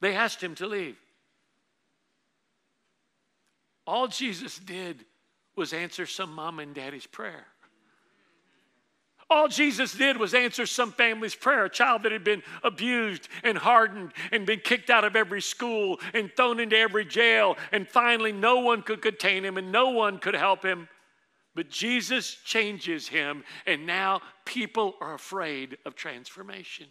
They 0.01 0.15
asked 0.15 0.41
him 0.41 0.55
to 0.55 0.67
leave. 0.67 0.97
All 3.85 4.07
Jesus 4.07 4.57
did 4.57 5.05
was 5.55 5.71
answer 5.71 6.05
some 6.05 6.33
mom 6.33 6.59
and 6.59 6.73
daddy's 6.75 7.07
prayer. 7.07 7.45
All 9.29 9.47
Jesus 9.47 9.93
did 9.93 10.17
was 10.17 10.33
answer 10.33 10.65
some 10.65 10.91
family's 10.91 11.35
prayer, 11.35 11.65
a 11.65 11.69
child 11.69 12.03
that 12.03 12.13
had 12.13 12.23
been 12.23 12.43
abused 12.63 13.27
and 13.43 13.57
hardened 13.57 14.13
and 14.31 14.45
been 14.45 14.59
kicked 14.59 14.89
out 14.89 15.03
of 15.03 15.17
every 15.17 15.41
school 15.41 15.99
and 16.13 16.31
thrown 16.35 16.59
into 16.61 16.77
every 16.77 17.03
jail. 17.03 17.57
And 17.73 17.87
finally, 17.87 18.31
no 18.31 18.59
one 18.59 18.83
could 18.83 19.01
contain 19.01 19.43
him 19.43 19.57
and 19.57 19.71
no 19.71 19.89
one 19.89 20.19
could 20.19 20.35
help 20.35 20.63
him. 20.63 20.87
But 21.57 21.71
Jesus 21.71 22.37
changes 22.45 23.07
him, 23.07 23.43
and 23.65 23.87
now 23.87 24.21
people 24.45 24.93
are 25.01 25.15
afraid 25.15 25.79
of 25.87 25.95
transformation. 25.95 26.85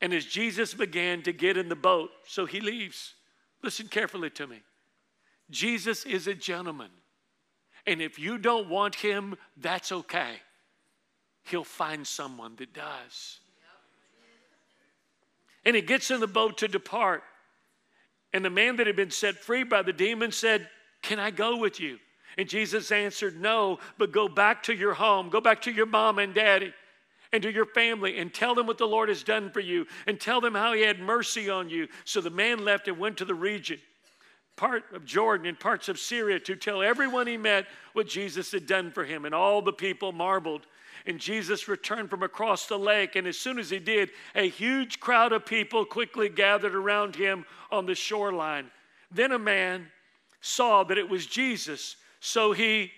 And 0.00 0.14
as 0.14 0.24
Jesus 0.24 0.72
began 0.72 1.22
to 1.22 1.32
get 1.32 1.56
in 1.56 1.68
the 1.68 1.74
boat, 1.74 2.10
so 2.24 2.46
he 2.46 2.60
leaves. 2.60 3.14
Listen 3.60 3.88
carefully 3.88 4.30
to 4.30 4.46
me. 4.46 4.62
Jesus 5.50 6.04
is 6.04 6.28
a 6.28 6.34
gentleman. 6.34 6.90
And 7.88 8.00
if 8.00 8.20
you 8.20 8.38
don't 8.38 8.68
want 8.68 8.94
him, 8.94 9.34
that's 9.56 9.90
okay. 9.90 10.36
He'll 11.42 11.64
find 11.64 12.06
someone 12.06 12.54
that 12.58 12.72
does. 12.72 13.40
And 15.64 15.74
he 15.74 15.82
gets 15.82 16.12
in 16.12 16.20
the 16.20 16.28
boat 16.28 16.58
to 16.58 16.68
depart. 16.68 17.24
And 18.32 18.44
the 18.44 18.50
man 18.50 18.76
that 18.76 18.86
had 18.86 18.94
been 18.94 19.10
set 19.10 19.38
free 19.38 19.64
by 19.64 19.82
the 19.82 19.92
demon 19.92 20.30
said, 20.30 20.68
Can 21.02 21.18
I 21.18 21.32
go 21.32 21.56
with 21.56 21.80
you? 21.80 21.98
And 22.38 22.48
Jesus 22.48 22.90
answered, 22.90 23.40
No, 23.40 23.78
but 23.98 24.12
go 24.12 24.28
back 24.28 24.62
to 24.64 24.74
your 24.74 24.94
home, 24.94 25.28
go 25.28 25.40
back 25.40 25.62
to 25.62 25.72
your 25.72 25.86
mom 25.86 26.18
and 26.18 26.34
daddy 26.34 26.72
and 27.32 27.42
to 27.42 27.52
your 27.52 27.66
family 27.66 28.18
and 28.18 28.32
tell 28.32 28.54
them 28.54 28.66
what 28.66 28.78
the 28.78 28.86
Lord 28.86 29.08
has 29.08 29.22
done 29.22 29.50
for 29.50 29.60
you 29.60 29.86
and 30.06 30.20
tell 30.20 30.40
them 30.40 30.54
how 30.54 30.72
he 30.72 30.82
had 30.82 31.00
mercy 31.00 31.48
on 31.48 31.68
you. 31.68 31.88
So 32.04 32.20
the 32.20 32.30
man 32.30 32.64
left 32.64 32.88
and 32.88 32.98
went 32.98 33.16
to 33.18 33.24
the 33.24 33.34
region 33.34 33.78
part 34.56 34.84
of 34.92 35.04
Jordan 35.04 35.46
and 35.46 35.58
parts 35.58 35.88
of 35.88 35.98
Syria 35.98 36.38
to 36.40 36.56
tell 36.56 36.82
everyone 36.82 37.26
he 37.26 37.36
met 37.36 37.66
what 37.94 38.06
Jesus 38.06 38.52
had 38.52 38.66
done 38.66 38.90
for 38.90 39.04
him. 39.04 39.24
And 39.24 39.34
all 39.34 39.62
the 39.62 39.72
people 39.72 40.12
marveled. 40.12 40.66
And 41.06 41.18
Jesus 41.18 41.66
returned 41.66 42.10
from 42.10 42.22
across 42.22 42.66
the 42.66 42.78
lake. 42.78 43.16
And 43.16 43.26
as 43.26 43.36
soon 43.36 43.58
as 43.58 43.70
he 43.70 43.78
did, 43.78 44.10
a 44.34 44.48
huge 44.48 45.00
crowd 45.00 45.32
of 45.32 45.46
people 45.46 45.84
quickly 45.84 46.28
gathered 46.28 46.74
around 46.74 47.16
him 47.16 47.44
on 47.70 47.86
the 47.86 47.94
shoreline. 47.94 48.70
Then 49.10 49.32
a 49.32 49.38
man 49.38 49.88
saw 50.40 50.84
that 50.84 50.98
it 50.98 51.08
was 51.08 51.26
Jesus. 51.26 51.96
So 52.24 52.52
he 52.52 52.92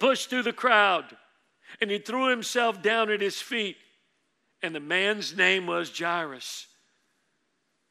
pushed 0.00 0.30
through 0.30 0.42
the 0.42 0.52
crowd 0.52 1.04
and 1.80 1.90
he 1.90 1.98
threw 1.98 2.30
himself 2.30 2.82
down 2.82 3.10
at 3.10 3.20
his 3.20 3.40
feet. 3.40 3.76
And 4.62 4.74
the 4.74 4.80
man's 4.80 5.36
name 5.36 5.66
was 5.66 5.96
Jairus 5.96 6.66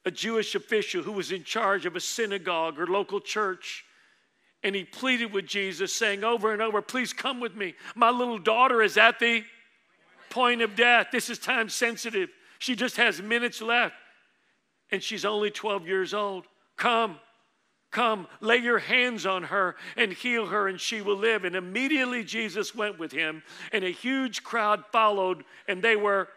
a 0.06 0.12
Jewish 0.12 0.54
official 0.54 1.02
who 1.02 1.12
was 1.12 1.32
in 1.32 1.44
charge 1.44 1.86
of 1.88 1.96
a 1.96 2.00
synagogue 2.00 2.80
or 2.80 2.86
local 2.86 3.20
church. 3.20 3.84
And 4.64 4.76
he 4.76 4.84
pleaded 4.84 5.34
with 5.34 5.48
Jesus, 5.48 5.94
saying 5.94 6.24
over 6.24 6.54
and 6.54 6.62
over, 6.62 6.82
Please 6.82 7.12
come 7.12 7.40
with 7.40 7.56
me. 7.56 7.74
My 7.96 8.12
little 8.12 8.38
daughter 8.38 8.82
is 8.82 8.98
at 8.98 9.20
the 9.20 9.44
point 10.30 10.62
of 10.62 10.76
death. 10.76 11.08
This 11.12 11.30
is 11.30 11.40
time 11.40 11.70
sensitive. 11.70 12.30
She 12.60 12.76
just 12.76 12.98
has 12.98 13.22
minutes 13.22 13.62
left. 13.62 13.96
And 14.92 15.02
she's 15.02 15.26
only 15.26 15.50
12 15.50 15.88
years 15.88 16.14
old. 16.14 16.46
Come, 16.78 17.20
come, 17.96 18.28
lay 18.42 18.58
your 18.58 18.78
hands 18.78 19.26
on 19.26 19.44
her 19.44 19.78
and 19.96 20.12
heal 20.12 20.48
her, 20.48 20.68
and 20.68 20.80
she 20.80 21.02
will 21.02 21.16
live. 21.16 21.46
And 21.46 21.56
immediately 21.56 22.26
Jesus 22.26 22.76
went 22.76 23.00
with 23.00 23.14
him, 23.14 23.42
and 23.72 23.86
a 23.86 23.90
huge 23.90 24.44
crowd 24.44 24.84
followed, 24.92 25.46
and 25.70 25.82
they 25.82 25.96
were 25.96 26.28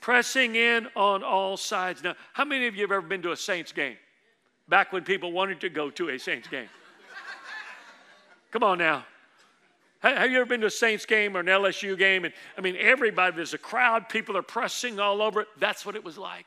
pressing 0.00 0.54
in 0.54 0.86
on 0.94 1.24
all 1.24 1.56
sides. 1.56 2.04
Now, 2.04 2.14
how 2.32 2.44
many 2.44 2.68
of 2.68 2.76
you 2.76 2.82
have 2.82 2.92
ever 2.92 3.06
been 3.06 3.22
to 3.22 3.32
a 3.32 3.36
Saints 3.36 3.72
game? 3.72 3.96
Back 4.68 4.92
when 4.92 5.02
people 5.02 5.32
wanted 5.32 5.60
to 5.62 5.68
go 5.68 5.90
to 5.90 6.10
a 6.10 6.18
Saints 6.18 6.46
game. 6.46 6.68
Come 8.52 8.62
on 8.62 8.78
now. 8.78 9.04
Have 9.98 10.30
you 10.30 10.36
ever 10.36 10.46
been 10.46 10.60
to 10.60 10.68
a 10.68 10.70
Saints 10.70 11.06
game 11.06 11.36
or 11.36 11.40
an 11.40 11.46
LSU 11.46 11.98
game? 11.98 12.24
And 12.24 12.32
I 12.56 12.60
mean, 12.60 12.76
everybody, 12.78 13.34
there's 13.34 13.54
a 13.54 13.58
crowd, 13.58 14.08
people 14.08 14.36
are 14.36 14.42
pressing 14.42 15.00
all 15.00 15.22
over 15.22 15.40
it. 15.40 15.48
That's 15.58 15.84
what 15.84 15.96
it 15.96 16.04
was 16.04 16.16
like. 16.16 16.46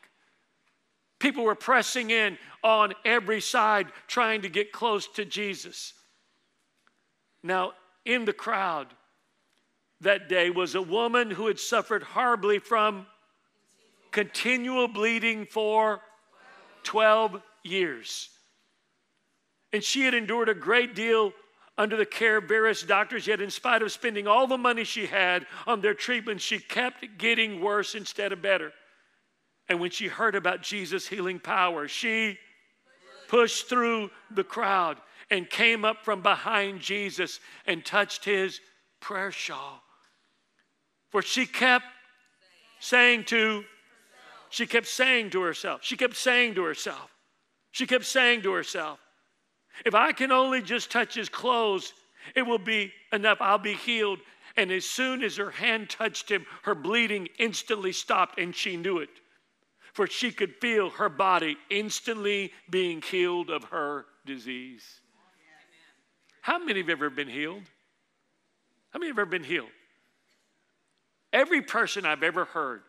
People 1.20 1.44
were 1.44 1.56
pressing 1.56 2.12
in 2.12 2.38
on 2.64 2.94
every 3.06 3.42
side, 3.42 3.88
trying 4.08 4.42
to 4.44 4.50
get 4.50 4.72
close 4.72 5.08
to 5.16 5.26
Jesus. 5.26 5.94
Now, 7.44 7.74
in 8.06 8.26
the 8.26 8.34
crowd 8.34 8.88
that 10.02 10.30
day 10.30 10.50
was 10.50 10.76
a 10.76 10.82
woman 10.82 11.32
who 11.32 11.48
had 11.48 11.60
suffered 11.60 12.04
horribly 12.04 12.60
from 12.60 13.08
continual 14.12 14.88
bleeding 14.88 15.46
for 15.46 16.02
12 16.84 17.42
years. 17.64 18.30
And 19.74 19.84
she 19.84 20.04
had 20.04 20.14
endured 20.14 20.50
a 20.50 20.54
great 20.54 20.96
deal 20.96 21.34
under 21.78 21.96
the 21.96 22.06
care 22.06 22.38
of 22.38 22.46
various 22.46 22.82
doctors, 22.82 23.28
yet, 23.28 23.42
in 23.42 23.52
spite 23.52 23.84
of 23.84 23.92
spending 23.92 24.28
all 24.28 24.48
the 24.48 24.58
money 24.58 24.84
she 24.84 25.06
had 25.06 25.46
on 25.68 25.82
their 25.82 25.94
treatment, 25.94 26.42
she 26.42 26.58
kept 26.58 27.06
getting 27.18 27.62
worse 27.62 27.94
instead 27.94 28.32
of 28.32 28.42
better. 28.42 28.72
And 29.70 29.80
when 29.80 29.92
she 29.92 30.08
heard 30.08 30.36
about 30.36 30.62
Jesus' 30.62 31.08
healing 31.08 31.40
power, 31.40 31.88
she 31.88 32.38
pushed 33.28 33.68
through 33.68 34.10
the 34.32 34.44
crowd 34.44 34.98
and 35.30 35.50
came 35.50 35.84
up 35.84 36.06
from 36.06 36.22
behind 36.22 36.80
Jesus 36.80 37.40
and 37.66 37.86
touched 37.86 38.24
his 38.24 38.62
prayer 39.02 39.32
shawl. 39.32 39.82
For 41.10 41.22
she 41.22 41.46
kept 41.46 41.86
saying 42.80 43.26
to 43.26 43.64
she 44.50 44.66
kept 44.66 44.88
saying 44.88 45.32
to 45.32 45.42
herself, 45.42 45.82
she 45.84 45.98
kept 45.98 46.16
saying 46.16 46.56
to 46.56 46.64
herself, 46.64 47.12
she 47.72 47.86
kept 47.86 48.06
saying 48.06 48.44
to 48.44 48.54
herself, 48.54 48.98
if 49.86 49.94
I 49.94 50.14
can 50.14 50.32
only 50.32 50.62
just 50.62 50.90
touch 50.90 51.14
his 51.14 51.30
clothes, 51.30 51.94
it 52.36 52.42
will 52.42 52.58
be 52.58 52.92
enough. 53.12 53.40
I'll 53.42 53.58
be 53.58 53.74
healed. 53.74 54.20
And 54.56 54.72
as 54.72 54.86
soon 54.86 55.22
as 55.22 55.36
her 55.38 55.52
hand 55.52 55.90
touched 55.90 56.32
him, 56.32 56.46
her 56.64 56.74
bleeding 56.74 57.28
instantly 57.38 57.92
stopped, 57.92 58.40
and 58.40 58.56
she 58.56 58.76
knew 58.76 59.00
it. 59.00 59.10
For 59.98 60.06
she 60.06 60.32
could 60.32 60.54
feel 60.58 60.92
her 60.92 61.10
body 61.10 61.58
instantly 61.72 62.54
being 62.70 63.02
healed 63.02 63.50
of 63.50 63.64
her 63.64 64.06
disease. 64.28 64.84
How 66.42 66.60
many 66.60 66.82
have 66.82 66.90
ever 66.90 67.10
been 67.10 67.28
healed? 67.28 67.64
How 68.92 69.00
many 69.00 69.10
have 69.10 69.18
ever 69.18 69.26
been 69.26 69.44
healed? 69.44 69.72
Every 71.34 71.64
person 71.64 72.06
I've 72.06 72.22
ever 72.22 72.46
heard, 72.46 72.84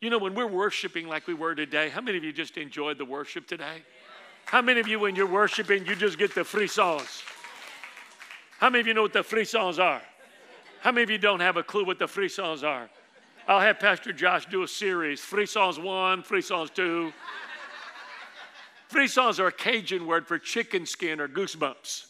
you 0.00 0.08
know, 0.08 0.18
when 0.18 0.36
we're 0.36 0.46
worshiping 0.46 1.08
like 1.08 1.26
we 1.26 1.34
were 1.34 1.56
today, 1.56 1.88
how 1.88 2.00
many 2.00 2.16
of 2.16 2.22
you 2.22 2.32
just 2.32 2.56
enjoyed 2.56 2.96
the 2.96 3.06
worship 3.06 3.48
today? 3.48 3.82
How 4.44 4.62
many 4.62 4.78
of 4.78 4.86
you, 4.86 5.00
when 5.00 5.16
you're 5.16 5.26
worshiping, 5.26 5.84
you 5.84 5.96
just 5.96 6.16
get 6.16 6.32
the 6.32 6.42
frissons? 6.42 7.24
How 8.60 8.70
many 8.70 8.82
of 8.82 8.86
you 8.86 8.94
know 8.94 9.02
what 9.02 9.12
the 9.12 9.24
frissons 9.24 9.80
are? 9.80 10.00
How 10.80 10.92
many 10.92 11.02
of 11.02 11.10
you 11.10 11.18
don't 11.18 11.40
have 11.40 11.56
a 11.56 11.64
clue 11.64 11.84
what 11.84 11.98
the 11.98 12.06
frissons 12.06 12.62
are? 12.62 12.88
I'll 13.48 13.60
have 13.60 13.80
Pastor 13.80 14.12
Josh 14.12 14.46
do 14.46 14.62
a 14.62 14.68
series 14.68 15.20
frissons 15.20 15.82
one, 15.82 16.22
frissons 16.22 16.72
two. 16.72 17.12
frissons 18.90 19.40
are 19.40 19.48
a 19.48 19.52
Cajun 19.52 20.06
word 20.06 20.28
for 20.28 20.38
chicken 20.38 20.86
skin 20.86 21.20
or 21.20 21.28
goosebumps. 21.28 22.06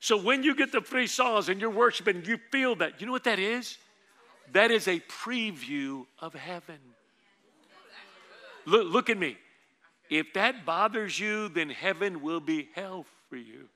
So 0.00 0.16
when 0.20 0.42
you 0.42 0.54
get 0.54 0.72
the 0.72 0.80
frissons 0.80 1.48
and 1.48 1.60
you're 1.60 1.70
worshiping, 1.70 2.24
you 2.24 2.38
feel 2.50 2.74
that. 2.76 3.00
You 3.00 3.06
know 3.06 3.12
what 3.12 3.24
that 3.24 3.38
is? 3.38 3.78
That 4.52 4.70
is 4.70 4.88
a 4.88 5.00
preview 5.00 6.06
of 6.20 6.34
heaven. 6.34 6.78
Look, 8.64 8.92
look 8.92 9.10
at 9.10 9.18
me. 9.18 9.36
If 10.10 10.32
that 10.34 10.64
bothers 10.64 11.18
you, 11.18 11.48
then 11.48 11.70
heaven 11.70 12.20
will 12.20 12.40
be 12.40 12.68
hell 12.74 13.06
for 13.28 13.36
you. 13.36 13.68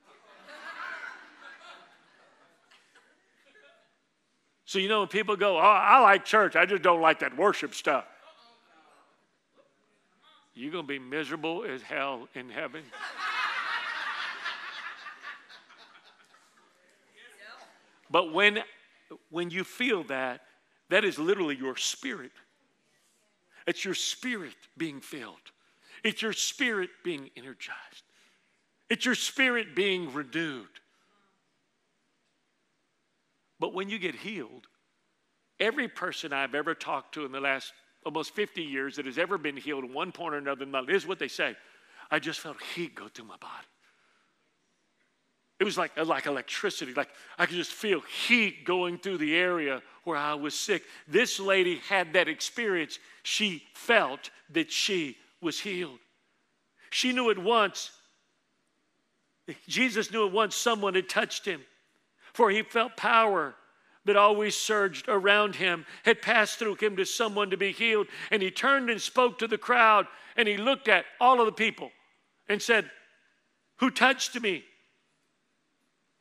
So, 4.70 4.78
you 4.78 4.86
know, 4.86 5.00
when 5.00 5.08
people 5.08 5.34
go, 5.34 5.56
Oh, 5.56 5.60
I 5.62 5.98
like 5.98 6.24
church, 6.24 6.54
I 6.54 6.64
just 6.64 6.80
don't 6.80 7.00
like 7.00 7.18
that 7.18 7.36
worship 7.36 7.74
stuff. 7.74 8.04
You're 10.54 10.70
going 10.70 10.84
to 10.84 10.88
be 10.88 11.00
miserable 11.00 11.64
as 11.64 11.82
hell 11.82 12.28
in 12.36 12.48
heaven. 12.48 12.84
But 18.12 18.32
when, 18.32 18.60
when 19.30 19.50
you 19.50 19.64
feel 19.64 20.04
that, 20.04 20.42
that 20.88 21.04
is 21.04 21.18
literally 21.18 21.56
your 21.56 21.74
spirit. 21.74 22.30
It's 23.66 23.84
your 23.84 23.94
spirit 23.94 24.54
being 24.78 25.00
filled. 25.00 25.50
It's 26.04 26.22
your 26.22 26.32
spirit 26.32 26.90
being 27.02 27.28
energized. 27.36 28.04
It's 28.88 29.04
your 29.04 29.16
spirit 29.16 29.74
being 29.74 30.12
renewed. 30.12 30.68
But 33.60 33.74
when 33.74 33.88
you 33.90 33.98
get 33.98 34.14
healed, 34.14 34.66
every 35.60 35.86
person 35.86 36.32
I've 36.32 36.54
ever 36.54 36.74
talked 36.74 37.14
to 37.14 37.24
in 37.24 37.30
the 37.30 37.40
last 37.40 37.72
almost 38.04 38.34
50 38.34 38.62
years 38.62 38.96
that 38.96 39.04
has 39.04 39.18
ever 39.18 39.36
been 39.36 39.56
healed 39.56 39.84
in 39.84 39.92
one 39.92 40.10
point 40.10 40.34
or 40.34 40.38
another 40.38 40.64
in 40.64 40.88
is 40.88 41.06
what 41.06 41.18
they 41.18 41.28
say. 41.28 41.54
I 42.10 42.18
just 42.18 42.40
felt 42.40 42.56
heat 42.74 42.94
go 42.94 43.08
through 43.08 43.26
my 43.26 43.36
body. 43.36 43.66
It 45.60 45.64
was 45.64 45.76
like, 45.76 45.94
like 45.98 46.24
electricity, 46.24 46.94
like 46.94 47.10
I 47.38 47.44
could 47.44 47.56
just 47.56 47.72
feel 47.72 48.00
heat 48.00 48.64
going 48.64 48.96
through 48.96 49.18
the 49.18 49.36
area 49.36 49.82
where 50.04 50.16
I 50.16 50.32
was 50.32 50.54
sick. 50.54 50.82
This 51.06 51.38
lady 51.38 51.82
had 51.86 52.14
that 52.14 52.28
experience. 52.28 52.98
She 53.22 53.62
felt 53.74 54.30
that 54.54 54.72
she 54.72 55.18
was 55.42 55.60
healed. 55.60 55.98
She 56.88 57.12
knew 57.12 57.30
at 57.30 57.38
once, 57.38 57.90
Jesus 59.68 60.10
knew 60.10 60.26
at 60.26 60.32
once 60.32 60.56
someone 60.56 60.94
had 60.94 61.10
touched 61.10 61.44
him, 61.44 61.60
for 62.32 62.50
he 62.50 62.62
felt 62.62 62.96
power 62.96 63.54
that 64.04 64.16
always 64.16 64.56
surged 64.56 65.06
around 65.08 65.56
him 65.56 65.84
had 66.04 66.22
passed 66.22 66.58
through 66.58 66.76
him 66.76 66.96
to 66.96 67.04
someone 67.04 67.50
to 67.50 67.56
be 67.56 67.72
healed. 67.72 68.06
And 68.30 68.42
he 68.42 68.50
turned 68.50 68.90
and 68.90 69.00
spoke 69.00 69.38
to 69.38 69.46
the 69.46 69.58
crowd, 69.58 70.06
and 70.36 70.48
he 70.48 70.56
looked 70.56 70.88
at 70.88 71.04
all 71.20 71.40
of 71.40 71.46
the 71.46 71.52
people 71.52 71.90
and 72.48 72.60
said, 72.60 72.90
Who 73.76 73.90
touched 73.90 74.40
me? 74.40 74.64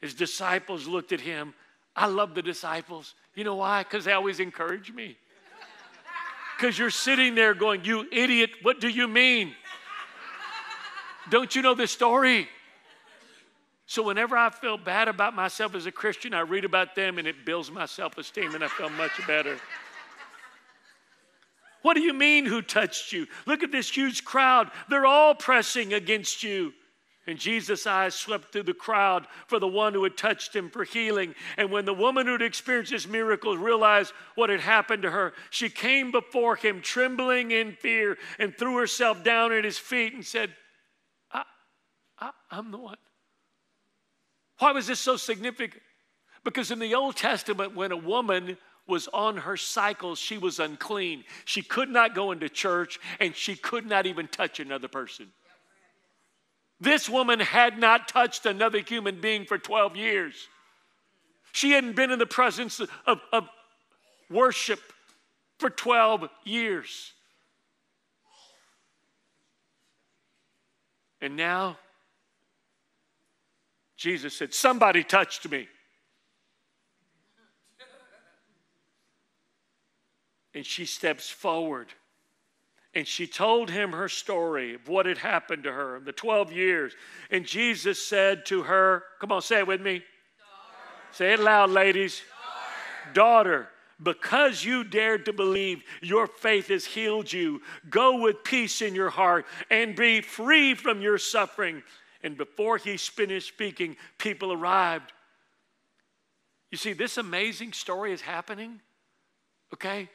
His 0.02 0.14
disciples 0.14 0.88
looked 0.88 1.12
at 1.12 1.22
him. 1.22 1.54
I 1.96 2.08
love 2.08 2.36
the 2.36 2.42
disciples. 2.42 3.16
You 3.36 3.44
know 3.44 3.56
why? 3.56 3.84
Because 3.84 4.06
they 4.06 4.14
always 4.14 4.40
encourage 4.40 4.92
me. 4.92 5.18
Because 6.58 6.78
you're 6.78 6.90
sitting 6.90 7.36
there 7.36 7.54
going, 7.54 7.86
You 7.86 8.06
idiot, 8.12 8.52
what 8.62 8.80
do 8.80 8.90
you 8.90 9.08
mean? 9.08 9.56
Don't 11.30 11.56
you 11.56 11.62
know 11.62 11.76
the 11.76 11.88
story? 11.88 12.50
So, 13.90 14.04
whenever 14.04 14.38
I 14.38 14.52
feel 14.52 14.78
bad 14.78 15.08
about 15.08 15.34
myself 15.34 15.74
as 15.74 15.88
a 15.88 15.92
Christian, 15.92 16.32
I 16.36 16.42
read 16.42 16.64
about 16.64 16.94
them 16.94 17.18
and 17.18 17.28
it 17.28 17.44
builds 17.44 17.72
my 17.72 17.88
self 17.88 18.20
esteem 18.20 18.54
and 18.54 18.64
I 18.64 18.68
feel 18.68 18.92
much 18.92 19.26
better. 19.26 19.58
What 21.82 21.96
do 21.96 22.02
you 22.02 22.14
mean, 22.14 22.46
who 22.46 22.62
touched 22.62 23.12
you? 23.12 23.26
Look 23.48 23.64
at 23.64 23.72
this 23.72 23.90
huge 23.90 24.24
crowd. 24.24 24.70
They're 24.90 25.08
all 25.08 25.34
pressing 25.34 25.96
against 25.96 26.44
you. 26.44 26.72
And 27.26 27.40
Jesus' 27.40 27.88
eyes 27.88 28.14
swept 28.14 28.52
through 28.52 28.64
the 28.64 28.76
crowd 28.76 29.26
for 29.48 29.58
the 29.58 29.68
one 29.68 29.96
who 29.96 30.04
had 30.04 30.16
touched 30.16 30.56
him 30.56 30.70
for 30.70 30.84
healing. 30.84 31.34
And 31.58 31.72
when 31.72 31.86
the 31.86 31.94
woman 31.94 32.28
who 32.28 32.34
had 32.34 32.44
experienced 32.44 32.92
this 32.92 33.08
miracle 33.08 33.58
realized 33.58 34.14
what 34.36 34.52
had 34.52 34.60
happened 34.60 35.02
to 35.02 35.10
her, 35.10 35.34
she 35.50 35.68
came 35.68 36.12
before 36.12 36.56
him, 36.56 36.82
trembling 36.82 37.50
in 37.50 37.72
fear, 37.72 38.20
and 38.38 38.56
threw 38.56 38.78
herself 38.78 39.24
down 39.24 39.52
at 39.52 39.64
his 39.64 39.80
feet 39.80 40.14
and 40.14 40.24
said, 40.24 40.54
I, 41.32 41.44
I, 42.20 42.30
I'm 42.52 42.70
the 42.70 42.78
one. 42.78 42.98
Why 44.60 44.72
was 44.72 44.88
this 44.88 45.00
so 45.00 45.18
significant? 45.18 45.82
Because 46.44 46.72
in 46.72 46.80
the 46.80 46.96
Old 46.96 47.16
Testament, 47.16 47.76
when 47.76 47.92
a 47.92 47.98
woman 47.98 48.58
was 48.88 49.08
on 49.14 49.38
her 49.38 49.58
cycle, 49.58 50.16
she 50.16 50.38
was 50.38 50.60
unclean. 50.60 51.24
She 51.46 51.62
could 51.62 51.90
not 51.90 52.16
go 52.16 52.32
into 52.32 52.50
church 52.50 53.00
and 53.20 53.36
she 53.36 53.56
could 53.56 53.86
not 53.86 54.06
even 54.06 54.28
touch 54.28 54.60
another 54.60 54.88
person. 54.88 55.28
This 56.82 57.10
woman 57.10 57.40
had 57.40 57.78
not 57.78 58.08
touched 58.08 58.46
another 58.46 58.80
human 58.80 59.20
being 59.20 59.46
for 59.46 59.58
12 59.58 59.96
years. 59.96 60.48
She 61.52 61.72
hadn't 61.72 61.96
been 61.96 62.12
in 62.12 62.20
the 62.20 62.26
presence 62.26 62.80
of, 63.06 63.22
of 63.34 63.50
worship 64.30 64.80
for 65.58 65.70
12 65.70 66.30
years. 66.46 67.14
And 71.22 71.36
now, 71.36 71.78
Jesus 74.00 74.34
said, 74.34 74.54
Somebody 74.54 75.04
touched 75.04 75.50
me. 75.50 75.68
And 80.56 80.66
she 80.66 80.86
steps 80.86 81.30
forward 81.30 81.94
and 82.96 83.06
she 83.06 83.28
told 83.28 83.70
him 83.70 83.92
her 83.92 84.10
story 84.10 84.74
of 84.74 84.88
what 84.88 85.06
had 85.06 85.20
happened 85.20 85.64
to 85.64 85.72
her 85.72 85.98
in 85.98 86.06
the 86.06 86.12
12 86.12 86.52
years. 86.52 86.94
And 87.30 87.46
Jesus 87.46 88.04
said 88.04 88.46
to 88.48 88.64
her, 88.64 89.04
Come 89.20 89.32
on, 89.32 89.42
say 89.42 89.60
it 89.60 89.68
with 89.68 89.82
me. 89.82 90.00
Daughter. 90.00 90.04
Say 91.12 91.34
it 91.34 91.40
loud, 91.40 91.70
ladies. 91.70 92.24
Daughter. 93.14 93.60
Daughter, 93.60 93.70
because 94.02 94.64
you 94.64 94.84
dared 94.84 95.26
to 95.26 95.34
believe, 95.34 95.84
your 96.02 96.26
faith 96.26 96.70
has 96.70 96.86
healed 96.86 97.32
you. 97.32 97.62
Go 97.90 98.22
with 98.22 98.44
peace 98.44 98.82
in 98.82 98.96
your 98.96 99.12
heart 99.12 99.46
and 99.70 99.96
be 99.96 100.22
free 100.22 100.74
from 100.74 101.02
your 101.02 101.18
suffering. 101.20 101.84
And 102.22 102.38
before 102.38 102.78
he 102.78 102.98
finished 102.98 103.48
speaking, 103.48 103.96
people 104.18 104.52
arrived. 104.52 105.14
You 106.72 106.78
see, 106.78 106.94
this 106.94 107.18
amazing 107.18 107.74
story 107.74 108.12
is 108.14 108.22
happening, 108.22 108.82
okay? 109.74 110.10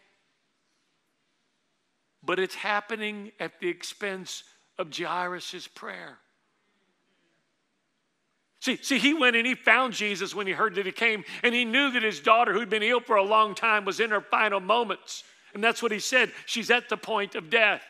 but 2.25 2.39
it's 2.39 2.55
happening 2.55 3.33
at 3.39 3.61
the 3.61 3.69
expense 3.69 4.45
of 4.79 4.97
Jairus' 4.97 5.69
prayer. 5.69 6.19
See, 8.61 8.79
see, 8.81 8.99
he 8.99 9.13
went 9.13 9.37
and 9.37 9.47
he 9.47 9.55
found 9.55 9.93
Jesus 9.93 10.35
when 10.35 10.47
he 10.47 10.55
heard 10.55 10.75
that 10.77 10.87
he 10.87 10.93
came, 10.93 11.25
and 11.43 11.55
he 11.55 11.65
knew 11.65 11.91
that 11.91 12.03
his 12.03 12.21
daughter, 12.21 12.55
who'd 12.55 12.71
been 12.71 12.83
ill 12.83 13.01
for 13.01 13.17
a 13.17 13.23
long 13.23 13.55
time, 13.55 13.85
was 13.85 14.01
in 14.01 14.11
her 14.11 14.23
final 14.23 14.61
moments. 14.61 15.23
And 15.53 15.63
that's 15.63 15.83
what 15.83 15.93
he 15.93 15.99
said. 15.99 16.33
She's 16.47 16.71
at 16.71 16.89
the 16.89 16.97
point 16.97 17.35
of 17.35 17.51
death. 17.51 17.83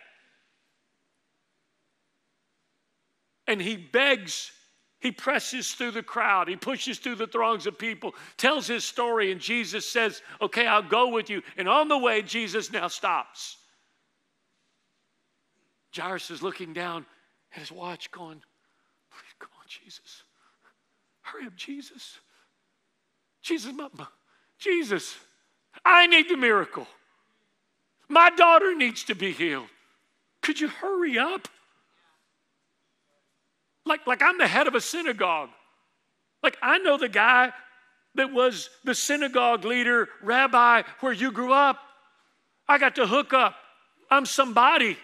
And 3.46 3.60
he 3.60 3.76
begs, 3.76 4.52
he 5.00 5.10
presses 5.10 5.72
through 5.72 5.92
the 5.92 6.02
crowd, 6.02 6.48
he 6.48 6.56
pushes 6.56 6.98
through 6.98 7.16
the 7.16 7.26
throngs 7.26 7.66
of 7.66 7.78
people, 7.78 8.14
tells 8.36 8.66
his 8.66 8.84
story, 8.84 9.32
and 9.32 9.40
Jesus 9.40 9.88
says, 9.88 10.22
Okay, 10.40 10.66
I'll 10.66 10.82
go 10.82 11.08
with 11.08 11.28
you. 11.28 11.42
And 11.56 11.68
on 11.68 11.88
the 11.88 11.98
way, 11.98 12.22
Jesus 12.22 12.72
now 12.72 12.88
stops. 12.88 13.58
Jairus 15.94 16.30
is 16.30 16.42
looking 16.42 16.72
down 16.72 17.06
at 17.52 17.60
his 17.60 17.70
watch, 17.70 18.10
going, 18.10 18.40
Please, 19.10 19.34
Come 19.38 19.50
on, 19.58 19.66
Jesus. 19.68 20.22
Hurry 21.20 21.46
up, 21.46 21.56
Jesus. 21.56 22.18
Jesus, 23.42 23.72
my, 23.72 23.88
my, 23.96 24.06
Jesus, 24.58 25.16
I 25.84 26.06
need 26.06 26.28
the 26.28 26.36
miracle. 26.36 26.86
My 28.08 28.30
daughter 28.30 28.74
needs 28.74 29.04
to 29.04 29.14
be 29.14 29.32
healed. 29.32 29.68
Could 30.42 30.60
you 30.60 30.68
hurry 30.68 31.18
up? 31.18 31.48
Like, 33.86 34.06
like 34.06 34.22
I'm 34.22 34.38
the 34.38 34.46
head 34.46 34.66
of 34.66 34.74
a 34.74 34.80
synagogue. 34.80 35.50
Like 36.42 36.56
I 36.62 36.78
know 36.78 36.96
the 36.98 37.08
guy 37.08 37.52
that 38.14 38.32
was 38.32 38.70
the 38.84 38.94
synagogue 38.94 39.64
leader, 39.64 40.08
rabbi, 40.22 40.82
where 41.00 41.12
you 41.12 41.32
grew 41.32 41.52
up. 41.52 41.78
I 42.68 42.78
got 42.78 42.94
to 42.96 43.06
hook 43.06 43.32
up. 43.32 43.56
I'm 44.10 44.26
somebody. 44.26 44.96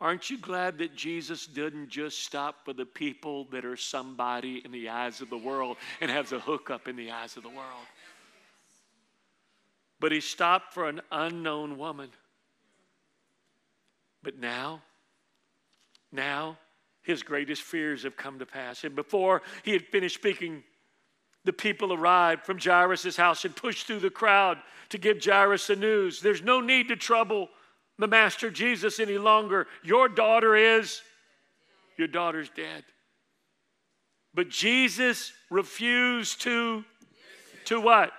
Aren't 0.00 0.30
you 0.30 0.38
glad 0.38 0.78
that 0.78 0.96
Jesus 0.96 1.46
didn't 1.46 1.90
just 1.90 2.24
stop 2.24 2.64
for 2.64 2.72
the 2.72 2.86
people 2.86 3.44
that 3.52 3.66
are 3.66 3.76
somebody 3.76 4.62
in 4.64 4.72
the 4.72 4.88
eyes 4.88 5.20
of 5.20 5.28
the 5.28 5.36
world 5.36 5.76
and 6.00 6.10
has 6.10 6.32
a 6.32 6.40
hookup 6.40 6.88
in 6.88 6.96
the 6.96 7.10
eyes 7.10 7.36
of 7.36 7.42
the 7.42 7.50
world? 7.50 7.86
But 10.00 10.12
he 10.12 10.20
stopped 10.20 10.72
for 10.72 10.88
an 10.88 11.02
unknown 11.12 11.76
woman. 11.76 12.08
But 14.22 14.38
now, 14.38 14.82
now, 16.12 16.58
his 17.02 17.22
greatest 17.22 17.62
fears 17.62 18.02
have 18.02 18.16
come 18.16 18.38
to 18.38 18.46
pass. 18.46 18.84
And 18.84 18.94
before 18.94 19.42
he 19.62 19.72
had 19.72 19.86
finished 19.86 20.16
speaking, 20.16 20.62
the 21.44 21.52
people 21.52 21.92
arrived 21.92 22.44
from 22.44 22.58
Jairus' 22.58 23.16
house 23.16 23.44
and 23.44 23.56
pushed 23.56 23.86
through 23.86 24.00
the 24.00 24.10
crowd 24.10 24.58
to 24.90 24.98
give 24.98 25.24
Jairus 25.24 25.68
the 25.68 25.76
news. 25.76 26.20
There's 26.20 26.42
no 26.42 26.60
need 26.60 26.88
to 26.88 26.96
trouble 26.96 27.48
the 27.98 28.08
Master 28.08 28.50
Jesus 28.50 29.00
any 29.00 29.18
longer. 29.18 29.66
Your 29.82 30.08
daughter 30.08 30.54
is, 30.56 31.00
your 31.96 32.08
daughter's 32.08 32.50
dead. 32.50 32.84
But 34.34 34.48
Jesus 34.48 35.32
refused 35.50 36.42
to, 36.42 36.84
to 37.66 37.80
what? 37.80 38.12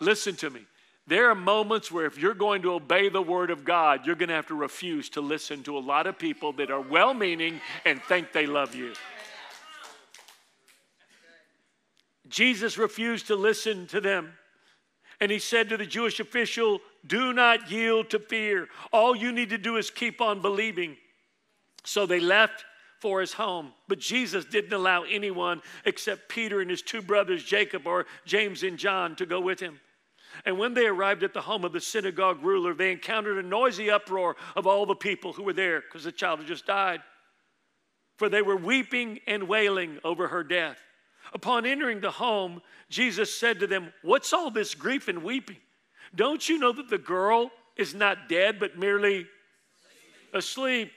Listen 0.00 0.36
to 0.36 0.50
me. 0.50 0.66
There 1.06 1.28
are 1.28 1.34
moments 1.34 1.92
where 1.92 2.06
if 2.06 2.18
you're 2.18 2.34
going 2.34 2.62
to 2.62 2.72
obey 2.72 3.10
the 3.10 3.20
word 3.20 3.50
of 3.50 3.64
God, 3.64 4.06
you're 4.06 4.16
going 4.16 4.30
to 4.30 4.34
have 4.34 4.46
to 4.46 4.54
refuse 4.54 5.10
to 5.10 5.20
listen 5.20 5.62
to 5.64 5.76
a 5.76 5.80
lot 5.80 6.06
of 6.06 6.18
people 6.18 6.52
that 6.54 6.70
are 6.70 6.80
well 6.80 7.12
meaning 7.12 7.60
and 7.84 8.02
think 8.02 8.32
they 8.32 8.46
love 8.46 8.74
you. 8.74 8.94
Jesus 12.28 12.78
refused 12.78 13.26
to 13.26 13.36
listen 13.36 13.86
to 13.88 14.00
them. 14.00 14.32
And 15.20 15.30
he 15.30 15.38
said 15.38 15.68
to 15.68 15.76
the 15.76 15.86
Jewish 15.86 16.20
official, 16.20 16.80
Do 17.06 17.32
not 17.32 17.70
yield 17.70 18.10
to 18.10 18.18
fear. 18.18 18.68
All 18.92 19.14
you 19.14 19.30
need 19.30 19.50
to 19.50 19.58
do 19.58 19.76
is 19.76 19.90
keep 19.90 20.20
on 20.20 20.40
believing. 20.40 20.96
So 21.84 22.06
they 22.06 22.18
left 22.18 22.64
for 23.00 23.20
his 23.20 23.34
home. 23.34 23.72
But 23.88 23.98
Jesus 23.98 24.46
didn't 24.46 24.72
allow 24.72 25.02
anyone 25.02 25.60
except 25.84 26.30
Peter 26.30 26.60
and 26.62 26.70
his 26.70 26.80
two 26.80 27.02
brothers, 27.02 27.44
Jacob 27.44 27.86
or 27.86 28.06
James 28.24 28.62
and 28.62 28.78
John, 28.78 29.14
to 29.16 29.26
go 29.26 29.40
with 29.40 29.60
him. 29.60 29.78
And 30.44 30.58
when 30.58 30.74
they 30.74 30.86
arrived 30.86 31.22
at 31.22 31.32
the 31.32 31.40
home 31.40 31.64
of 31.64 31.72
the 31.72 31.80
synagogue 31.80 32.42
ruler, 32.42 32.74
they 32.74 32.92
encountered 32.92 33.42
a 33.42 33.46
noisy 33.46 33.90
uproar 33.90 34.36
of 34.56 34.66
all 34.66 34.86
the 34.86 34.94
people 34.94 35.32
who 35.32 35.42
were 35.42 35.52
there 35.52 35.80
because 35.80 36.04
the 36.04 36.12
child 36.12 36.40
had 36.40 36.48
just 36.48 36.66
died. 36.66 37.00
For 38.16 38.28
they 38.28 38.42
were 38.42 38.56
weeping 38.56 39.20
and 39.26 39.48
wailing 39.48 39.98
over 40.04 40.28
her 40.28 40.44
death. 40.44 40.78
Upon 41.32 41.66
entering 41.66 42.00
the 42.00 42.10
home, 42.10 42.62
Jesus 42.88 43.34
said 43.34 43.60
to 43.60 43.66
them, 43.66 43.92
What's 44.02 44.32
all 44.32 44.50
this 44.50 44.74
grief 44.74 45.08
and 45.08 45.22
weeping? 45.22 45.56
Don't 46.14 46.48
you 46.48 46.58
know 46.58 46.72
that 46.72 46.88
the 46.88 46.98
girl 46.98 47.50
is 47.76 47.94
not 47.94 48.28
dead, 48.28 48.60
but 48.60 48.78
merely 48.78 49.26
asleep? 50.32 50.92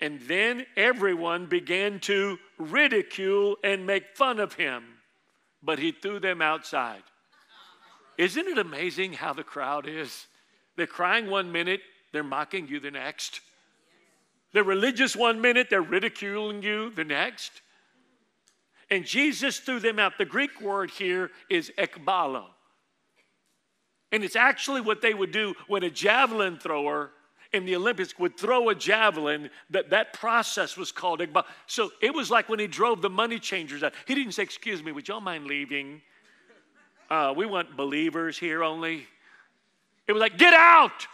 And 0.00 0.20
then 0.22 0.66
everyone 0.76 1.46
began 1.46 2.00
to 2.00 2.38
ridicule 2.58 3.56
and 3.62 3.86
make 3.86 4.16
fun 4.16 4.40
of 4.40 4.54
him, 4.54 4.84
but 5.62 5.78
he 5.78 5.92
threw 5.92 6.18
them 6.18 6.42
outside. 6.42 7.02
Isn't 8.18 8.46
it 8.46 8.58
amazing 8.58 9.14
how 9.14 9.32
the 9.32 9.42
crowd 9.42 9.88
is? 9.88 10.26
They're 10.76 10.86
crying 10.86 11.28
one 11.28 11.52
minute, 11.52 11.80
they're 12.12 12.22
mocking 12.22 12.68
you 12.68 12.80
the 12.80 12.90
next. 12.90 13.40
They're 14.52 14.64
religious 14.64 15.16
one 15.16 15.40
minute, 15.40 15.68
they're 15.68 15.82
ridiculing 15.82 16.62
you 16.62 16.90
the 16.90 17.04
next. 17.04 17.62
And 18.90 19.04
Jesus 19.04 19.58
threw 19.58 19.80
them 19.80 19.98
out. 19.98 20.18
The 20.18 20.24
Greek 20.24 20.60
word 20.60 20.90
here 20.90 21.30
is 21.50 21.72
ekbalo. 21.78 22.44
And 24.12 24.22
it's 24.22 24.36
actually 24.36 24.80
what 24.80 25.02
they 25.02 25.14
would 25.14 25.32
do 25.32 25.54
when 25.66 25.82
a 25.82 25.90
javelin 25.90 26.58
thrower 26.58 27.10
in 27.52 27.64
the 27.64 27.76
Olympics 27.76 28.18
would 28.18 28.36
throw 28.36 28.68
a 28.68 28.74
javelin, 28.74 29.48
that, 29.70 29.90
that 29.90 30.12
process 30.12 30.76
was 30.76 30.92
called 30.92 31.20
ekbalo. 31.20 31.44
So 31.66 31.90
it 32.00 32.14
was 32.14 32.30
like 32.30 32.48
when 32.48 32.58
he 32.58 32.66
drove 32.66 33.00
the 33.00 33.10
money 33.10 33.38
changers 33.38 33.82
out. 33.82 33.92
He 34.06 34.14
didn't 34.14 34.32
say, 34.32 34.42
Excuse 34.42 34.82
me, 34.82 34.92
would 34.92 35.08
y'all 35.08 35.20
mind 35.20 35.46
leaving? 35.46 36.02
Uh, 37.10 37.34
we 37.36 37.46
want 37.46 37.76
believers 37.76 38.38
here 38.38 38.62
only. 38.62 39.06
It 40.06 40.12
was 40.12 40.20
like, 40.20 40.38
Get 40.38 40.54
out! 40.54 41.06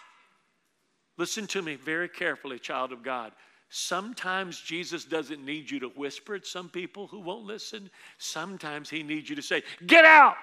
Listen 1.16 1.46
to 1.48 1.60
me 1.60 1.76
very 1.76 2.08
carefully, 2.08 2.58
child 2.58 2.92
of 2.92 3.02
God. 3.02 3.32
Sometimes 3.68 4.60
Jesus 4.60 5.04
doesn't 5.04 5.44
need 5.44 5.70
you 5.70 5.78
to 5.80 5.88
whisper 5.88 6.34
at 6.34 6.46
some 6.46 6.68
people 6.68 7.06
who 7.06 7.20
won't 7.20 7.44
listen. 7.44 7.90
Sometimes 8.18 8.90
he 8.90 9.02
needs 9.02 9.30
you 9.30 9.36
to 9.36 9.42
say, 9.42 9.62
Get 9.86 10.04
out! 10.04 10.36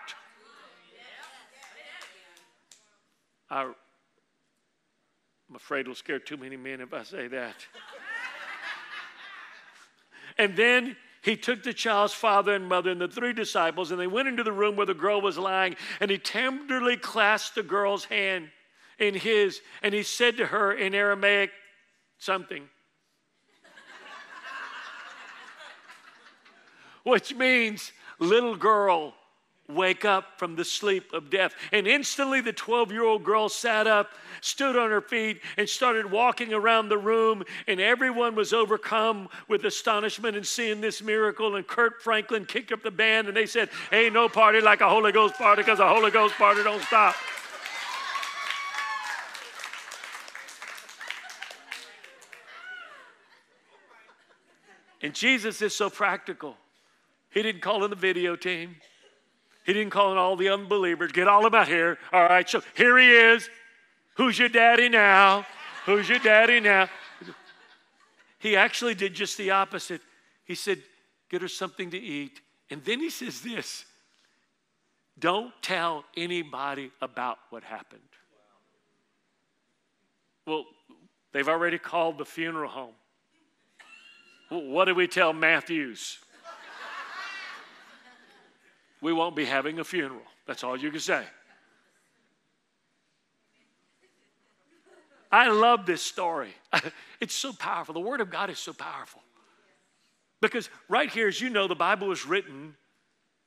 I, 3.49 3.63
I'm 3.63 5.55
afraid 5.55 5.81
it'll 5.81 5.95
scare 5.95 6.19
too 6.19 6.37
many 6.37 6.57
men 6.57 6.81
if 6.81 6.93
I 6.93 7.03
say 7.03 7.27
that. 7.27 7.55
and 10.37 10.55
then 10.55 10.95
he 11.27 11.35
took 11.35 11.61
the 11.61 11.73
child's 11.73 12.13
father 12.13 12.55
and 12.55 12.69
mother 12.69 12.89
and 12.89 13.01
the 13.01 13.07
three 13.09 13.33
disciples, 13.33 13.91
and 13.91 13.99
they 13.99 14.07
went 14.07 14.29
into 14.29 14.43
the 14.43 14.53
room 14.53 14.77
where 14.77 14.85
the 14.85 14.93
girl 14.93 15.19
was 15.19 15.37
lying, 15.37 15.75
and 15.99 16.09
he 16.09 16.17
tenderly 16.17 16.95
clasped 16.95 17.55
the 17.55 17.63
girl's 17.63 18.05
hand 18.05 18.47
in 18.97 19.13
his, 19.13 19.59
and 19.83 19.93
he 19.93 20.03
said 20.03 20.37
to 20.37 20.45
her 20.45 20.71
in 20.71 20.95
Aramaic 20.95 21.51
something. 22.17 22.63
which 27.03 27.35
means, 27.35 27.91
little 28.19 28.55
girl, 28.55 29.13
wake 29.67 30.05
up 30.05 30.37
from 30.37 30.55
the 30.55 30.63
sleep 30.63 31.11
of 31.13 31.29
death. 31.29 31.53
And 31.71 31.87
instantly 31.87 32.41
the 32.41 32.53
12 32.53 32.91
year 32.91 33.03
old 33.03 33.23
girl 33.23 33.49
sat 33.49 33.87
up, 33.87 34.11
stood 34.41 34.75
on 34.75 34.89
her 34.89 35.01
feet, 35.01 35.41
and 35.57 35.67
started 35.67 36.09
walking 36.09 36.53
around 36.53 36.89
the 36.89 36.97
room. 36.97 37.43
And 37.67 37.79
everyone 37.79 38.35
was 38.35 38.53
overcome 38.53 39.29
with 39.47 39.65
astonishment 39.65 40.37
in 40.37 40.43
seeing 40.43 40.81
this 40.81 41.01
miracle. 41.01 41.55
And 41.55 41.67
Kirk 41.67 42.01
Franklin 42.01 42.45
kicked 42.45 42.71
up 42.71 42.83
the 42.83 42.91
band, 42.91 43.27
and 43.27 43.35
they 43.35 43.45
said, 43.45 43.69
Ain't 43.91 44.13
no 44.13 44.29
party 44.29 44.61
like 44.61 44.81
a 44.81 44.89
Holy 44.89 45.11
Ghost 45.11 45.35
party 45.35 45.61
because 45.61 45.79
a 45.79 45.87
Holy 45.87 46.11
Ghost 46.11 46.35
party 46.35 46.63
don't 46.63 46.81
stop. 46.83 47.15
And 55.01 55.13
Jesus 55.13 55.61
is 55.61 55.75
so 55.75 55.89
practical. 55.89 56.55
He 57.29 57.43
didn't 57.43 57.61
call 57.61 57.83
in 57.83 57.91
the 57.91 57.95
video 57.95 58.35
team. 58.35 58.77
He 59.67 59.73
didn't 59.73 59.91
call 59.91 60.13
in 60.13 60.17
all 60.17 60.37
the 60.37 60.47
unbelievers. 60.47 61.11
Get 61.11 61.27
all 61.27 61.45
about 61.45 61.67
here. 61.67 61.97
All 62.13 62.23
right, 62.23 62.49
so 62.49 62.61
here 62.73 62.97
he 62.97 63.11
is. 63.11 63.49
Who's 64.15 64.39
your 64.39 64.47
daddy 64.47 64.87
now? 64.87 65.45
Who's 65.85 66.07
your 66.07 66.19
daddy 66.19 66.61
now? 66.61 66.87
He 68.39 68.55
actually 68.55 68.95
did 68.95 69.13
just 69.13 69.37
the 69.37 69.51
opposite. 69.51 69.99
He 70.45 70.55
said, 70.55 70.81
Get 71.29 71.41
her 71.41 71.49
something 71.49 71.91
to 71.91 71.97
eat. 71.97 72.39
And 72.69 72.81
then 72.85 73.01
he 73.01 73.09
says 73.09 73.41
this 73.41 73.85
Don't 75.19 75.51
tell 75.61 76.05
anybody 76.15 76.91
about 77.01 77.37
what 77.49 77.63
happened. 77.63 77.99
Well, 80.45 80.63
they've 81.33 81.49
already 81.49 81.77
called 81.77 82.19
the 82.19 82.25
funeral 82.25 82.69
home. 82.69 82.93
What 84.47 84.85
do 84.85 84.95
we 84.95 85.07
tell 85.07 85.33
Matthews? 85.33 86.19
We 89.01 89.13
won't 89.13 89.35
be 89.35 89.45
having 89.45 89.79
a 89.79 89.83
funeral. 89.83 90.21
That's 90.45 90.63
all 90.63 90.77
you 90.77 90.91
can 90.91 90.99
say. 90.99 91.23
I 95.31 95.49
love 95.49 95.85
this 95.85 96.01
story. 96.01 96.53
It's 97.19 97.33
so 97.33 97.51
powerful. 97.51 97.95
The 97.95 97.99
Word 97.99 98.21
of 98.21 98.29
God 98.29 98.51
is 98.51 98.59
so 98.59 98.73
powerful. 98.73 99.23
Because 100.39 100.69
right 100.87 101.09
here, 101.09 101.27
as 101.27 101.41
you 101.41 101.49
know, 101.49 101.67
the 101.67 101.73
Bible 101.73 102.07
was 102.07 102.27
written 102.27 102.75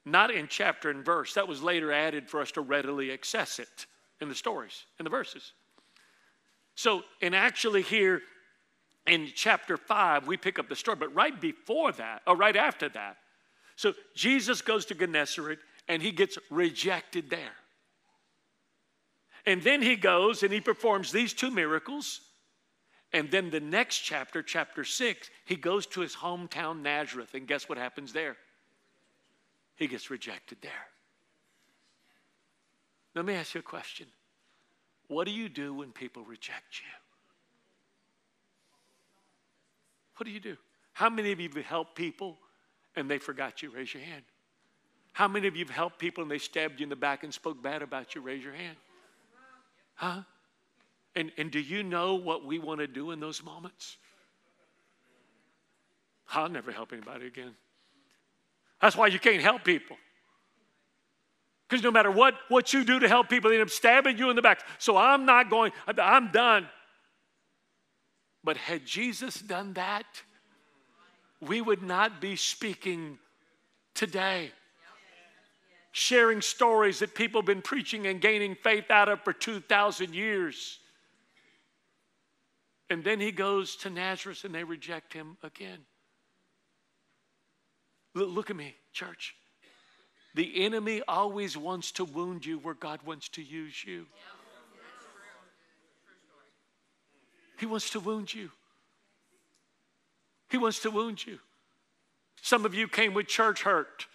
not 0.04 0.32
in 0.32 0.48
chapter 0.48 0.90
and 0.90 1.04
verse. 1.04 1.34
That 1.34 1.46
was 1.46 1.62
later 1.62 1.92
added 1.92 2.28
for 2.28 2.40
us 2.40 2.50
to 2.52 2.62
readily 2.62 3.12
access 3.12 3.60
it 3.60 3.86
in 4.20 4.28
the 4.28 4.34
stories, 4.34 4.86
in 4.98 5.04
the 5.04 5.10
verses. 5.10 5.52
So, 6.74 7.04
and 7.22 7.32
actually, 7.32 7.82
here 7.82 8.22
in 9.06 9.28
chapter 9.34 9.76
5, 9.76 10.26
we 10.26 10.36
pick 10.36 10.58
up 10.58 10.68
the 10.68 10.76
story. 10.76 10.96
But 10.96 11.14
right 11.14 11.38
before 11.40 11.92
that, 11.92 12.22
or 12.26 12.36
right 12.36 12.56
after 12.56 12.88
that, 12.88 13.18
so 13.80 13.94
Jesus 14.14 14.60
goes 14.60 14.84
to 14.84 14.94
Gennesaret 14.94 15.58
and 15.88 16.02
he 16.02 16.12
gets 16.12 16.36
rejected 16.50 17.30
there. 17.30 17.54
And 19.46 19.62
then 19.62 19.80
he 19.80 19.96
goes 19.96 20.42
and 20.42 20.52
he 20.52 20.60
performs 20.60 21.10
these 21.10 21.32
two 21.32 21.50
miracles. 21.50 22.20
And 23.14 23.30
then 23.30 23.48
the 23.48 23.58
next 23.58 24.00
chapter, 24.00 24.42
chapter 24.42 24.84
six, 24.84 25.30
he 25.46 25.56
goes 25.56 25.86
to 25.86 26.02
his 26.02 26.14
hometown 26.14 26.82
Nazareth. 26.82 27.32
And 27.32 27.48
guess 27.48 27.70
what 27.70 27.78
happens 27.78 28.12
there? 28.12 28.36
He 29.76 29.86
gets 29.86 30.10
rejected 30.10 30.58
there. 30.60 30.86
Let 33.14 33.24
me 33.24 33.32
ask 33.32 33.54
you 33.54 33.60
a 33.60 33.62
question 33.62 34.08
What 35.08 35.24
do 35.26 35.32
you 35.32 35.48
do 35.48 35.72
when 35.72 35.90
people 35.90 36.22
reject 36.22 36.80
you? 36.80 36.86
What 40.16 40.26
do 40.26 40.32
you 40.32 40.40
do? 40.40 40.58
How 40.92 41.08
many 41.08 41.32
of 41.32 41.40
you 41.40 41.48
have 41.48 41.64
helped 41.64 41.94
people 41.94 42.36
and 42.96 43.10
they 43.10 43.18
forgot 43.18 43.62
you? 43.62 43.70
Raise 43.70 43.92
your 43.92 44.02
hand. 44.02 44.22
How 45.12 45.28
many 45.28 45.48
of 45.48 45.56
you 45.56 45.64
have 45.64 45.74
helped 45.74 45.98
people 45.98 46.22
and 46.22 46.30
they 46.30 46.38
stabbed 46.38 46.80
you 46.80 46.84
in 46.84 46.90
the 46.90 46.96
back 46.96 47.24
and 47.24 47.32
spoke 47.32 47.62
bad 47.62 47.82
about 47.82 48.14
you? 48.14 48.20
Raise 48.20 48.42
your 48.42 48.54
hand. 48.54 48.76
Huh? 49.94 50.22
And, 51.14 51.32
and 51.36 51.50
do 51.50 51.58
you 51.58 51.82
know 51.82 52.14
what 52.14 52.44
we 52.44 52.58
want 52.58 52.80
to 52.80 52.86
do 52.86 53.10
in 53.10 53.20
those 53.20 53.42
moments? 53.42 53.96
I'll 56.32 56.48
never 56.48 56.70
help 56.70 56.92
anybody 56.92 57.26
again. 57.26 57.54
That's 58.80 58.96
why 58.96 59.08
you 59.08 59.18
can't 59.18 59.42
help 59.42 59.64
people. 59.64 59.96
Because 61.68 61.84
no 61.84 61.90
matter 61.90 62.10
what, 62.10 62.34
what 62.48 62.72
you 62.72 62.84
do 62.84 62.98
to 62.98 63.08
help 63.08 63.28
people, 63.28 63.50
they 63.50 63.56
end 63.56 63.62
up 63.62 63.70
stabbing 63.70 64.18
you 64.18 64.30
in 64.30 64.36
the 64.36 64.42
back. 64.42 64.60
So 64.78 64.96
I'm 64.96 65.24
not 65.24 65.50
going, 65.50 65.72
I'm 65.86 66.30
done. 66.32 66.68
But 68.42 68.56
had 68.56 68.86
Jesus 68.86 69.40
done 69.40 69.74
that, 69.74 70.06
we 71.40 71.60
would 71.60 71.82
not 71.82 72.20
be 72.20 72.36
speaking 72.36 73.18
today. 73.94 74.50
Sharing 75.92 76.40
stories 76.40 77.00
that 77.00 77.14
people 77.14 77.40
have 77.40 77.46
been 77.46 77.62
preaching 77.62 78.06
and 78.06 78.20
gaining 78.20 78.54
faith 78.54 78.90
out 78.90 79.08
of 79.08 79.22
for 79.22 79.32
2,000 79.32 80.14
years. 80.14 80.78
And 82.88 83.02
then 83.02 83.20
he 83.20 83.32
goes 83.32 83.76
to 83.76 83.90
Nazareth 83.90 84.44
and 84.44 84.54
they 84.54 84.64
reject 84.64 85.12
him 85.12 85.36
again. 85.42 85.78
Look 88.14 88.50
at 88.50 88.56
me, 88.56 88.74
church. 88.92 89.34
The 90.34 90.64
enemy 90.64 91.02
always 91.08 91.56
wants 91.56 91.92
to 91.92 92.04
wound 92.04 92.46
you 92.46 92.58
where 92.58 92.74
God 92.74 93.00
wants 93.04 93.28
to 93.30 93.42
use 93.42 93.84
you. 93.84 94.06
He 97.58 97.66
wants 97.66 97.90
to 97.90 98.00
wound 98.00 98.32
you. 98.32 98.50
He 100.50 100.58
wants 100.58 100.80
to 100.80 100.90
wound 100.90 101.24
you. 101.24 101.38
Some 102.42 102.64
of 102.64 102.74
you 102.74 102.88
came 102.88 103.14
with 103.14 103.26
church 103.26 103.62
hurt 103.62 104.06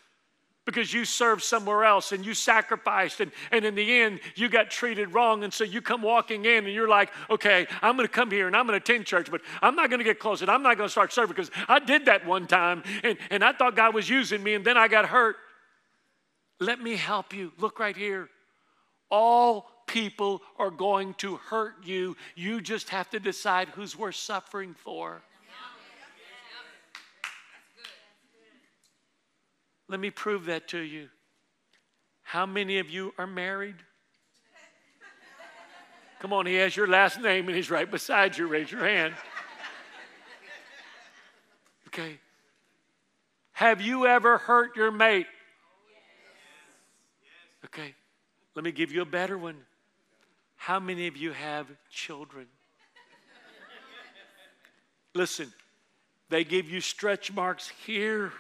because 0.66 0.92
you 0.92 1.06
served 1.06 1.44
somewhere 1.44 1.84
else 1.86 2.12
and 2.12 2.26
you 2.26 2.34
sacrificed 2.34 3.22
and, 3.22 3.32
and 3.52 3.64
in 3.64 3.76
the 3.76 4.00
end 4.00 4.20
you 4.36 4.50
got 4.50 4.72
treated 4.72 5.14
wrong. 5.14 5.44
And 5.44 5.54
so 5.54 5.64
you 5.64 5.82
come 5.82 6.02
walking 6.02 6.46
in 6.46 6.66
and 6.66 6.74
you're 6.74 6.88
like 6.88 7.12
okay 7.30 7.68
i'm 7.84 7.98
to 7.98 8.08
come 8.08 8.32
here 8.32 8.48
and 8.48 8.56
i'm 8.56 8.66
to 8.68 8.74
attend 8.74 9.06
church 9.06 9.30
but 9.30 9.42
i'm 9.62 9.76
not 9.76 9.92
to 9.92 10.04
get 10.04 10.20
close 10.20 10.42
and 10.42 10.50
i'm 10.50 10.64
not 10.64 10.76
to 10.78 10.90
start 10.90 11.14
serving 11.14 11.36
because 11.36 11.52
i 11.68 11.78
did 11.78 12.06
that 12.06 12.26
one 12.26 12.48
time 12.48 12.82
and, 13.04 13.18
and 13.30 13.44
i 13.44 13.52
thought 13.52 13.76
god 13.76 13.94
was 13.94 14.10
using 14.10 14.42
me 14.42 14.56
and 14.56 14.66
then 14.66 14.76
i 14.76 14.88
got 14.88 15.06
hurt. 15.06 15.36
Let 16.60 16.82
me 16.82 16.96
help 16.96 17.34
you. 17.34 17.52
Look 17.60 17.80
right 17.80 17.96
here. 17.96 18.30
All 19.10 19.68
people 19.88 20.42
are 20.58 20.72
going 20.72 21.14
to 21.16 21.36
hurt 21.36 21.76
you. 21.84 22.16
You 22.36 22.62
just 22.62 22.90
have 22.90 23.10
to 23.12 23.20
decide 23.20 23.70
who's 23.70 23.98
worth 23.98 24.16
suffering 24.16 24.74
for 24.74 25.22
Let 29.88 30.00
me 30.00 30.10
prove 30.10 30.46
that 30.46 30.68
to 30.70 30.80
you. 30.80 31.10
How 32.24 32.46
many 32.46 32.80
of 32.80 32.90
you 32.90 33.14
are 33.18 33.28
married? 33.28 33.76
Come 36.20 36.34
on, 36.34 36.48
he 36.48 36.56
has 36.56 36.76
your 36.76 36.88
last 36.88 37.22
name 37.22 37.48
and 37.48 37.56
he's 37.56 37.70
right 37.70 37.90
beside 37.90 38.38
you. 38.38 38.48
Raise 38.48 38.72
your 38.72 38.88
hand. 38.88 39.14
Okay. 41.88 42.20
Have 43.52 43.80
you 43.80 44.08
ever 44.08 44.38
hurt 44.38 44.76
your 44.76 44.92
mate? 44.92 45.28
Okay. 47.66 47.94
Let 48.56 48.66
me 48.66 48.72
give 48.72 48.92
you 48.92 49.02
a 49.02 49.06
better 49.06 49.38
one. 49.38 49.58
How 50.56 50.80
many 50.80 51.08
of 51.08 51.16
you 51.16 51.32
have 51.32 51.68
children? 51.92 52.48
Listen, 55.14 55.54
they 56.30 56.44
give 56.44 56.70
you 56.70 56.82
stretch 56.82 57.32
marks 57.32 57.72
here 57.86 58.32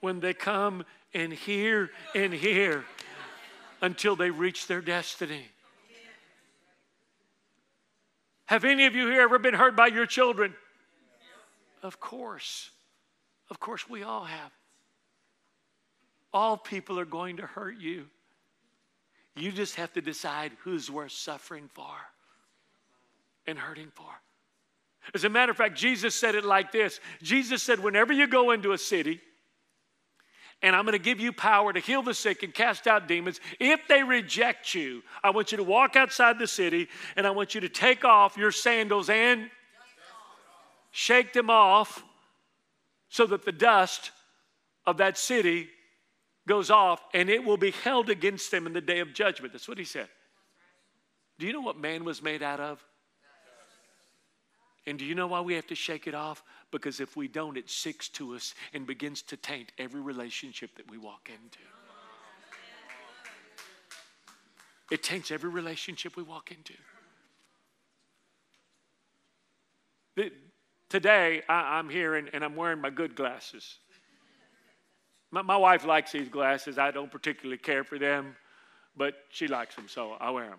when 0.00 0.20
they 0.20 0.34
come 0.34 0.84
and 1.14 1.32
hear 1.32 1.90
and 2.14 2.32
hear 2.32 2.84
until 3.80 4.16
they 4.16 4.30
reach 4.30 4.66
their 4.66 4.80
destiny. 4.80 5.46
Have 8.46 8.64
any 8.64 8.86
of 8.86 8.94
you 8.94 9.06
here 9.08 9.20
ever 9.20 9.38
been 9.38 9.54
hurt 9.54 9.76
by 9.76 9.88
your 9.88 10.06
children? 10.06 10.54
Of 11.82 12.00
course. 12.00 12.70
Of 13.50 13.60
course, 13.60 13.88
we 13.88 14.02
all 14.02 14.24
have. 14.24 14.50
All 16.32 16.56
people 16.56 16.98
are 16.98 17.04
going 17.04 17.38
to 17.38 17.46
hurt 17.46 17.78
you. 17.78 18.06
You 19.36 19.52
just 19.52 19.76
have 19.76 19.92
to 19.94 20.00
decide 20.00 20.52
who's 20.62 20.90
worth 20.90 21.12
suffering 21.12 21.68
for 21.72 21.94
and 23.46 23.58
hurting 23.58 23.92
for. 23.94 24.10
As 25.14 25.24
a 25.24 25.28
matter 25.28 25.52
of 25.52 25.56
fact, 25.56 25.76
Jesus 25.76 26.14
said 26.14 26.34
it 26.34 26.44
like 26.44 26.72
this 26.72 27.00
Jesus 27.22 27.62
said, 27.62 27.80
Whenever 27.80 28.12
you 28.12 28.26
go 28.26 28.50
into 28.50 28.72
a 28.72 28.78
city, 28.78 29.20
and 30.62 30.74
I'm 30.74 30.84
going 30.84 30.92
to 30.92 30.98
give 30.98 31.20
you 31.20 31.32
power 31.32 31.72
to 31.72 31.80
heal 31.80 32.02
the 32.02 32.14
sick 32.14 32.42
and 32.42 32.52
cast 32.52 32.86
out 32.86 33.06
demons. 33.06 33.40
If 33.60 33.86
they 33.88 34.02
reject 34.02 34.74
you, 34.74 35.02
I 35.22 35.30
want 35.30 35.52
you 35.52 35.58
to 35.58 35.64
walk 35.64 35.94
outside 35.94 36.38
the 36.38 36.46
city 36.46 36.88
and 37.16 37.26
I 37.26 37.30
want 37.30 37.54
you 37.54 37.60
to 37.60 37.68
take 37.68 38.04
off 38.04 38.36
your 38.36 38.50
sandals 38.50 39.08
and 39.08 39.50
shake 40.90 41.32
them 41.32 41.48
off 41.48 42.02
so 43.08 43.24
that 43.26 43.44
the 43.44 43.52
dust 43.52 44.10
of 44.84 44.96
that 44.96 45.16
city 45.16 45.68
goes 46.46 46.70
off 46.70 47.00
and 47.14 47.30
it 47.30 47.44
will 47.44 47.56
be 47.56 47.70
held 47.70 48.10
against 48.10 48.50
them 48.50 48.66
in 48.66 48.72
the 48.72 48.80
day 48.80 48.98
of 48.98 49.14
judgment. 49.14 49.52
That's 49.52 49.68
what 49.68 49.78
he 49.78 49.84
said. 49.84 50.08
Do 51.38 51.46
you 51.46 51.52
know 51.52 51.60
what 51.60 51.78
man 51.78 52.04
was 52.04 52.20
made 52.20 52.42
out 52.42 52.58
of? 52.58 52.84
And 54.88 54.98
do 54.98 55.04
you 55.04 55.14
know 55.14 55.26
why 55.26 55.42
we 55.42 55.52
have 55.52 55.66
to 55.66 55.74
shake 55.74 56.06
it 56.06 56.14
off? 56.14 56.42
Because 56.70 56.98
if 56.98 57.14
we 57.14 57.28
don't, 57.28 57.58
it 57.58 57.68
sticks 57.68 58.08
to 58.10 58.34
us 58.34 58.54
and 58.72 58.86
begins 58.86 59.20
to 59.22 59.36
taint 59.36 59.70
every 59.76 60.00
relationship 60.00 60.74
that 60.76 60.90
we 60.90 60.96
walk 60.96 61.28
into. 61.28 61.58
It 64.90 65.02
taints 65.02 65.30
every 65.30 65.50
relationship 65.50 66.16
we 66.16 66.22
walk 66.22 66.50
into. 66.50 66.72
today, 70.88 71.42
I, 71.50 71.78
am 71.78 71.90
here 71.90 72.14
and, 72.14 72.30
and, 72.32 72.42
I'm 72.42 72.56
wearing 72.56 72.80
my 72.80 72.88
good 72.88 73.14
glasses. 73.14 73.76
My, 75.30 75.42
my 75.42 75.56
wife 75.56 75.84
likes 75.84 76.12
these 76.12 76.30
glasses. 76.30 76.78
I 76.78 76.90
don't 76.90 77.12
particularly 77.12 77.58
care 77.58 77.84
for 77.84 77.98
them, 77.98 78.34
but 78.96 79.14
she 79.28 79.46
likes 79.48 79.76
them, 79.76 79.84
so 79.86 80.12
I 80.18 80.30
wear 80.30 80.48
them. 80.48 80.58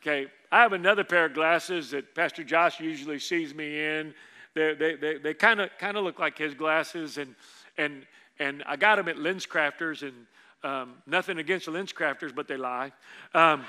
Okay, 0.00 0.30
I 0.50 0.62
have 0.62 0.72
another 0.72 1.04
pair 1.04 1.26
of 1.26 1.34
glasses 1.34 1.90
that 1.90 2.14
Pastor 2.14 2.42
Josh 2.42 2.80
usually 2.80 3.18
sees 3.18 3.54
me 3.54 3.84
in. 3.84 4.14
They 4.54 4.74
they 4.74 5.18
they, 5.18 5.34
kind 5.34 5.60
of 5.60 5.70
kind 5.78 5.96
of 5.96 6.04
look 6.04 6.18
like 6.18 6.38
his 6.38 6.54
glasses, 6.54 7.18
and 7.18 7.34
and 7.76 8.06
and 8.38 8.62
I 8.66 8.76
got 8.76 8.96
them 8.96 9.08
at 9.08 9.16
LensCrafters, 9.16 10.02
and 10.02 10.26
um, 10.64 10.94
nothing 11.06 11.38
against 11.38 11.66
the 11.66 11.72
LensCrafters, 11.72 12.34
but 12.34 12.48
they 12.48 12.56
lie. 12.56 12.92
Um, 13.34 13.64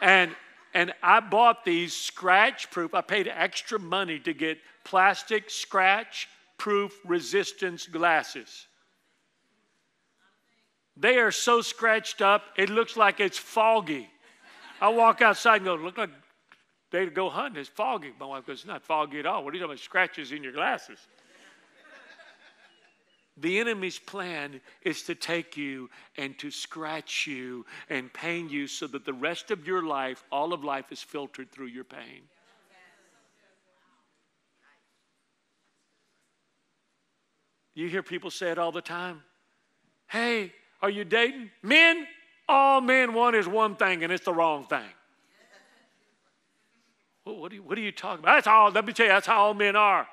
and 0.00 0.34
and 0.74 0.92
I 1.02 1.20
bought 1.20 1.64
these 1.64 1.94
scratch 1.94 2.70
proof. 2.70 2.94
I 2.94 3.00
paid 3.00 3.28
extra 3.28 3.78
money 3.78 4.18
to 4.20 4.34
get 4.34 4.58
plastic 4.84 5.48
scratch 5.48 6.28
proof 6.58 6.98
resistance 7.04 7.86
glasses. 7.86 8.66
They 10.96 11.18
are 11.18 11.30
so 11.30 11.60
scratched 11.60 12.22
up, 12.22 12.42
it 12.56 12.70
looks 12.70 12.96
like 12.96 13.20
it's 13.20 13.38
foggy. 13.38 14.08
I 14.80 14.88
walk 14.88 15.22
outside 15.22 15.56
and 15.56 15.64
go, 15.64 15.74
look 15.74 15.98
like 15.98 16.10
they 16.90 17.06
go 17.06 17.28
hunting. 17.28 17.60
It's 17.60 17.68
foggy. 17.68 18.12
My 18.18 18.26
wife 18.26 18.46
goes, 18.46 18.58
it's 18.58 18.66
not 18.66 18.82
foggy 18.82 19.18
at 19.18 19.26
all. 19.26 19.44
What 19.44 19.52
are 19.52 19.56
you 19.56 19.62
talking 19.62 19.72
about? 19.72 19.80
Scratches 19.80 20.32
in 20.32 20.42
your 20.42 20.52
glasses. 20.52 20.98
The 23.38 23.58
enemy's 23.58 23.98
plan 23.98 24.62
is 24.82 25.02
to 25.04 25.14
take 25.14 25.58
you 25.58 25.90
and 26.16 26.38
to 26.38 26.50
scratch 26.50 27.26
you 27.26 27.66
and 27.90 28.10
pain 28.12 28.48
you 28.48 28.66
so 28.66 28.86
that 28.86 29.04
the 29.04 29.12
rest 29.12 29.50
of 29.50 29.66
your 29.66 29.82
life, 29.82 30.24
all 30.32 30.54
of 30.54 30.64
life, 30.64 30.90
is 30.90 31.02
filtered 31.02 31.52
through 31.52 31.66
your 31.66 31.84
pain. 31.84 32.22
You 37.74 37.88
hear 37.88 38.02
people 38.02 38.30
say 38.30 38.50
it 38.50 38.58
all 38.58 38.72
the 38.72 38.80
time. 38.80 39.22
Hey, 40.06 40.54
are 40.80 40.88
you 40.88 41.04
dating? 41.04 41.50
Men, 41.62 42.06
all 42.48 42.80
men 42.80 43.14
want 43.14 43.36
is 43.36 43.48
one 43.48 43.76
thing, 43.76 44.04
and 44.04 44.12
it's 44.12 44.24
the 44.24 44.32
wrong 44.32 44.66
thing. 44.66 44.88
Well, 47.24 47.36
what, 47.38 47.50
are 47.50 47.56
you, 47.56 47.62
what 47.62 47.76
are 47.76 47.80
you 47.80 47.92
talking 47.92 48.20
about? 48.20 48.36
That's 48.36 48.46
all, 48.46 48.70
let 48.70 48.86
me 48.86 48.92
tell 48.92 49.06
you, 49.06 49.12
that's 49.12 49.26
how 49.26 49.46
all 49.46 49.54
men 49.54 49.74
are. 49.74 50.06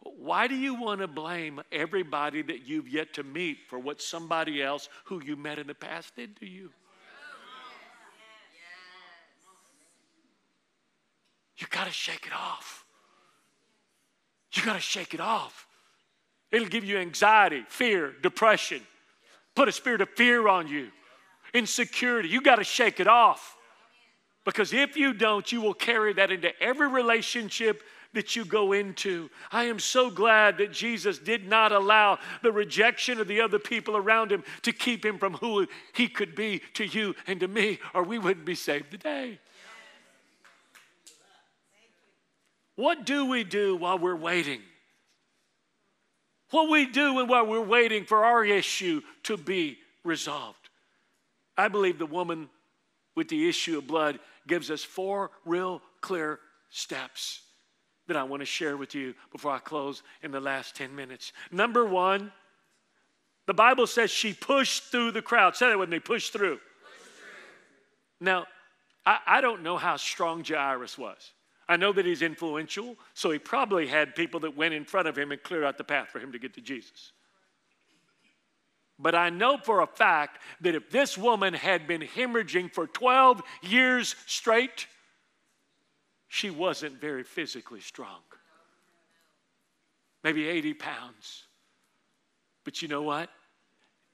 Why 0.00 0.46
do 0.46 0.54
you 0.54 0.74
want 0.74 1.00
to 1.00 1.08
blame 1.08 1.62
everybody 1.72 2.42
that 2.42 2.66
you've 2.66 2.88
yet 2.88 3.14
to 3.14 3.22
meet 3.22 3.58
for 3.68 3.78
what 3.78 4.02
somebody 4.02 4.62
else 4.62 4.88
who 5.04 5.22
you 5.24 5.36
met 5.36 5.58
in 5.58 5.66
the 5.66 5.74
past 5.74 6.14
did 6.16 6.36
to 6.40 6.46
you? 6.46 6.70
You 11.56 11.66
got 11.70 11.86
to 11.86 11.92
shake 11.92 12.26
it 12.26 12.32
off. 12.32 12.84
You 14.52 14.62
got 14.64 14.74
to 14.74 14.80
shake 14.80 15.14
it 15.14 15.20
off. 15.20 15.66
It'll 16.52 16.68
give 16.68 16.84
you 16.84 16.98
anxiety, 16.98 17.64
fear, 17.68 18.12
depression 18.22 18.82
put 19.58 19.66
a 19.66 19.72
spirit 19.72 20.00
of 20.00 20.08
fear 20.10 20.46
on 20.46 20.68
you, 20.68 20.86
insecurity. 21.52 22.28
You 22.28 22.40
got 22.40 22.56
to 22.56 22.64
shake 22.64 23.00
it 23.00 23.08
off. 23.08 23.56
Because 24.44 24.72
if 24.72 24.96
you 24.96 25.12
don't, 25.12 25.50
you 25.50 25.60
will 25.60 25.74
carry 25.74 26.12
that 26.12 26.30
into 26.30 26.50
every 26.62 26.86
relationship 26.86 27.82
that 28.12 28.36
you 28.36 28.44
go 28.44 28.72
into. 28.72 29.28
I 29.50 29.64
am 29.64 29.80
so 29.80 30.10
glad 30.10 30.58
that 30.58 30.70
Jesus 30.70 31.18
did 31.18 31.48
not 31.48 31.72
allow 31.72 32.20
the 32.40 32.52
rejection 32.52 33.18
of 33.20 33.26
the 33.26 33.40
other 33.40 33.58
people 33.58 33.96
around 33.96 34.30
him 34.30 34.44
to 34.62 34.70
keep 34.70 35.04
him 35.04 35.18
from 35.18 35.34
who 35.34 35.66
he 35.92 36.06
could 36.06 36.36
be 36.36 36.62
to 36.74 36.84
you 36.84 37.16
and 37.26 37.40
to 37.40 37.48
me, 37.48 37.80
or 37.94 38.04
we 38.04 38.20
wouldn't 38.20 38.46
be 38.46 38.54
saved 38.54 38.92
today. 38.92 39.40
What 42.76 43.04
do 43.04 43.26
we 43.26 43.42
do 43.42 43.74
while 43.74 43.98
we're 43.98 44.14
waiting? 44.14 44.60
What 46.50 46.70
we 46.70 46.86
do 46.86 47.24
while 47.26 47.46
we're 47.46 47.60
waiting 47.60 48.04
for 48.04 48.24
our 48.24 48.44
issue 48.44 49.02
to 49.24 49.36
be 49.36 49.78
resolved. 50.04 50.68
I 51.56 51.68
believe 51.68 51.98
the 51.98 52.06
woman 52.06 52.48
with 53.14 53.28
the 53.28 53.48
issue 53.48 53.78
of 53.78 53.86
blood 53.86 54.18
gives 54.46 54.70
us 54.70 54.82
four 54.82 55.30
real 55.44 55.82
clear 56.00 56.38
steps 56.70 57.42
that 58.06 58.16
I 58.16 58.22
want 58.22 58.40
to 58.40 58.46
share 58.46 58.76
with 58.76 58.94
you 58.94 59.14
before 59.32 59.52
I 59.52 59.58
close 59.58 60.02
in 60.22 60.30
the 60.30 60.40
last 60.40 60.74
10 60.76 60.94
minutes. 60.94 61.32
Number 61.52 61.84
one, 61.84 62.32
the 63.46 63.54
Bible 63.54 63.86
says 63.86 64.10
she 64.10 64.32
pushed 64.32 64.84
through 64.84 65.12
the 65.12 65.22
crowd. 65.22 65.56
Say 65.56 65.68
that 65.68 65.78
with 65.78 65.88
me 65.88 65.98
push 65.98 66.30
through. 66.30 66.56
Push 66.56 66.60
through. 67.16 68.24
Now, 68.26 68.46
I, 69.04 69.18
I 69.26 69.40
don't 69.40 69.62
know 69.62 69.76
how 69.76 69.96
strong 69.96 70.44
Jairus 70.44 70.96
was. 70.96 71.32
I 71.68 71.76
know 71.76 71.92
that 71.92 72.06
he's 72.06 72.22
influential, 72.22 72.96
so 73.12 73.30
he 73.30 73.38
probably 73.38 73.86
had 73.86 74.14
people 74.14 74.40
that 74.40 74.56
went 74.56 74.72
in 74.72 74.84
front 74.84 75.06
of 75.06 75.18
him 75.18 75.32
and 75.32 75.42
cleared 75.42 75.64
out 75.64 75.76
the 75.76 75.84
path 75.84 76.08
for 76.08 76.18
him 76.18 76.32
to 76.32 76.38
get 76.38 76.54
to 76.54 76.62
Jesus. 76.62 77.12
But 78.98 79.14
I 79.14 79.30
know 79.30 79.58
for 79.58 79.80
a 79.80 79.86
fact 79.86 80.40
that 80.62 80.74
if 80.74 80.90
this 80.90 81.16
woman 81.16 81.54
had 81.54 81.86
been 81.86 82.00
hemorrhaging 82.00 82.72
for 82.72 82.86
12 82.86 83.42
years 83.62 84.16
straight, 84.26 84.86
she 86.26 86.50
wasn't 86.50 87.00
very 87.00 87.22
physically 87.22 87.80
strong. 87.80 88.20
Maybe 90.24 90.48
80 90.48 90.74
pounds. 90.74 91.44
But 92.64 92.82
you 92.82 92.88
know 92.88 93.02
what? 93.02 93.30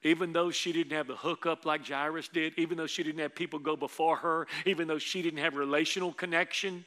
Even 0.03 0.33
though 0.33 0.51
she 0.51 0.71
didn't 0.71 0.95
have 0.95 1.07
the 1.07 1.15
hookup 1.15 1.65
like 1.65 1.87
Jairus 1.87 2.27
did, 2.27 2.53
even 2.57 2.77
though 2.77 2.85
she 2.85 3.01
didn't 3.01 3.21
have 3.21 3.33
people 3.33 3.57
go 3.57 3.75
before 3.75 4.17
her, 4.17 4.45
even 4.65 4.87
though 4.87 4.99
she 4.99 5.23
didn't 5.23 5.39
have 5.39 5.55
relational 5.55 6.13
connection, 6.13 6.85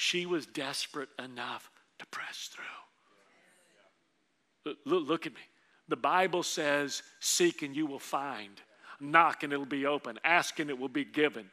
she 0.00 0.24
was 0.24 0.46
desperate 0.46 1.10
enough 1.22 1.70
to 1.98 2.06
press 2.06 2.48
through. 2.50 2.64
Look, 4.86 5.26
at 5.26 5.34
me. 5.34 5.40
The 5.88 5.96
Bible 5.96 6.42
says, 6.42 7.02
Seek 7.20 7.60
and 7.60 7.76
you 7.76 7.84
will 7.84 7.98
find, 7.98 8.62
knock 8.98 9.42
and 9.42 9.52
it'll 9.52 9.66
be 9.66 9.84
open, 9.84 10.18
ask 10.24 10.58
and 10.58 10.70
it 10.70 10.78
will 10.78 10.88
be 10.88 11.04
given. 11.04 11.50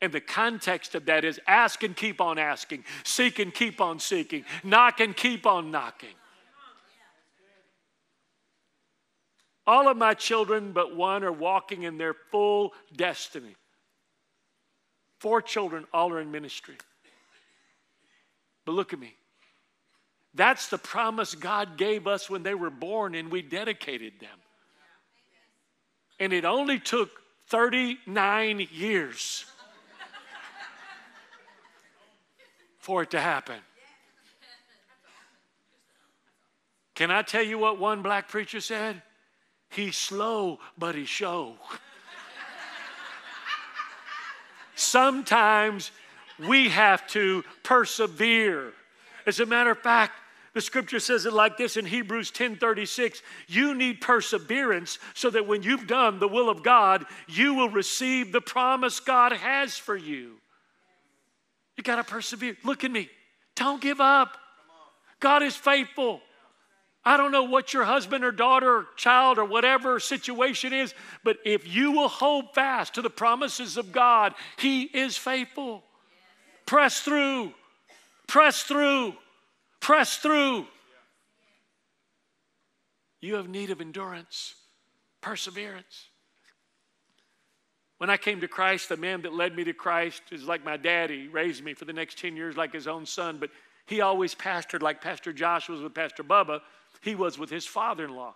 And 0.00 0.12
the 0.12 0.20
context 0.20 0.96
of 0.96 1.06
that 1.06 1.24
is 1.24 1.38
ask 1.46 1.84
and 1.84 1.94
keep 1.94 2.20
on 2.20 2.36
asking, 2.36 2.82
seek 3.04 3.38
and 3.38 3.54
keep 3.54 3.80
on 3.80 4.00
seeking, 4.00 4.44
knock 4.64 4.98
and 4.98 5.16
keep 5.16 5.46
on 5.46 5.70
knocking. 5.70 6.16
All 9.68 9.86
of 9.86 9.96
my 9.96 10.14
children, 10.14 10.72
but 10.72 10.96
one, 10.96 11.22
are 11.22 11.30
walking 11.30 11.84
in 11.84 11.96
their 11.96 12.14
full 12.32 12.74
destiny. 12.96 13.54
Four 15.20 15.42
children, 15.42 15.84
all 15.92 16.12
are 16.12 16.20
in 16.20 16.32
ministry. 16.32 16.76
But 18.66 18.72
look 18.72 18.92
at 18.92 18.98
me. 18.98 19.14
That's 20.34 20.68
the 20.68 20.76
promise 20.76 21.34
God 21.34 21.78
gave 21.78 22.06
us 22.06 22.28
when 22.28 22.42
they 22.42 22.52
were 22.52 22.68
born, 22.68 23.14
and 23.14 23.30
we 23.30 23.40
dedicated 23.40 24.20
them. 24.20 24.38
And 26.20 26.32
it 26.32 26.44
only 26.44 26.78
took 26.78 27.10
39 27.48 28.68
years 28.70 29.46
for 32.78 33.02
it 33.02 33.10
to 33.12 33.20
happen. 33.20 33.60
Can 36.94 37.10
I 37.10 37.22
tell 37.22 37.42
you 37.42 37.58
what 37.58 37.78
one 37.78 38.02
black 38.02 38.28
preacher 38.28 38.60
said? 38.60 39.02
He's 39.68 39.96
slow, 39.96 40.58
but 40.78 40.94
he 40.94 41.04
show. 41.04 41.56
Sometimes 44.74 45.90
we 46.38 46.68
have 46.68 47.06
to 47.08 47.44
persevere. 47.62 48.72
As 49.26 49.40
a 49.40 49.46
matter 49.46 49.70
of 49.70 49.78
fact, 49.78 50.12
the 50.54 50.60
scripture 50.62 51.00
says 51.00 51.26
it 51.26 51.34
like 51.34 51.58
this 51.58 51.76
in 51.76 51.84
Hebrews 51.84 52.30
10:36, 52.30 53.20
you 53.46 53.74
need 53.74 54.00
perseverance 54.00 54.98
so 55.12 55.28
that 55.30 55.46
when 55.46 55.62
you've 55.62 55.86
done 55.86 56.18
the 56.18 56.28
will 56.28 56.48
of 56.48 56.62
God, 56.62 57.04
you 57.26 57.52
will 57.52 57.68
receive 57.68 58.32
the 58.32 58.40
promise 58.40 58.98
God 58.98 59.32
has 59.32 59.76
for 59.76 59.96
you. 59.96 60.40
You 61.76 61.82
got 61.82 61.96
to 61.96 62.04
persevere. 62.04 62.56
Look 62.64 62.84
at 62.84 62.90
me. 62.90 63.10
Don't 63.54 63.82
give 63.82 64.00
up. 64.00 64.38
God 65.20 65.42
is 65.42 65.54
faithful. 65.54 66.22
I 67.04 67.16
don't 67.16 67.32
know 67.32 67.44
what 67.44 67.72
your 67.72 67.84
husband 67.84 68.24
or 68.24 68.32
daughter 68.32 68.78
or 68.78 68.86
child 68.96 69.38
or 69.38 69.44
whatever 69.44 70.00
situation 70.00 70.72
is, 70.72 70.94
but 71.22 71.36
if 71.44 71.68
you 71.68 71.92
will 71.92 72.08
hold 72.08 72.54
fast 72.54 72.94
to 72.94 73.02
the 73.02 73.10
promises 73.10 73.76
of 73.76 73.92
God, 73.92 74.34
He 74.56 74.82
is 74.82 75.16
faithful. 75.16 75.84
Press 76.66 77.00
through, 77.00 77.52
press 78.26 78.64
through, 78.64 79.14
press 79.80 80.16
through. 80.16 80.66
You 83.20 83.36
have 83.36 83.48
need 83.48 83.70
of 83.70 83.80
endurance, 83.80 84.54
perseverance. 85.20 86.08
When 87.98 88.10
I 88.10 88.16
came 88.16 88.40
to 88.40 88.48
Christ, 88.48 88.88
the 88.88 88.96
man 88.96 89.22
that 89.22 89.32
led 89.32 89.56
me 89.56 89.64
to 89.64 89.72
Christ 89.72 90.22
is 90.30 90.44
like 90.44 90.64
my 90.64 90.76
daddy. 90.76 91.28
Raised 91.28 91.64
me 91.64 91.72
for 91.72 91.86
the 91.86 91.92
next 91.92 92.18
10 92.18 92.36
years 92.36 92.56
like 92.56 92.72
his 92.72 92.86
own 92.86 93.06
son, 93.06 93.38
but 93.38 93.50
he 93.86 94.00
always 94.00 94.34
pastored 94.34 94.82
like 94.82 95.00
Pastor 95.00 95.32
Josh 95.32 95.68
was 95.68 95.80
with 95.80 95.94
Pastor 95.94 96.22
Bubba. 96.22 96.60
He 97.00 97.14
was 97.14 97.38
with 97.38 97.48
his 97.48 97.64
father 97.64 98.04
in 98.04 98.14
law, 98.14 98.34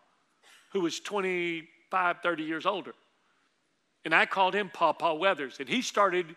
who 0.72 0.80
was 0.80 1.00
25, 1.00 2.16
30 2.22 2.42
years 2.42 2.64
older. 2.64 2.94
And 4.04 4.14
I 4.14 4.24
called 4.24 4.54
him 4.54 4.70
Paw 4.72 5.12
Weathers. 5.14 5.58
And 5.60 5.68
he 5.68 5.82
started 5.82 6.34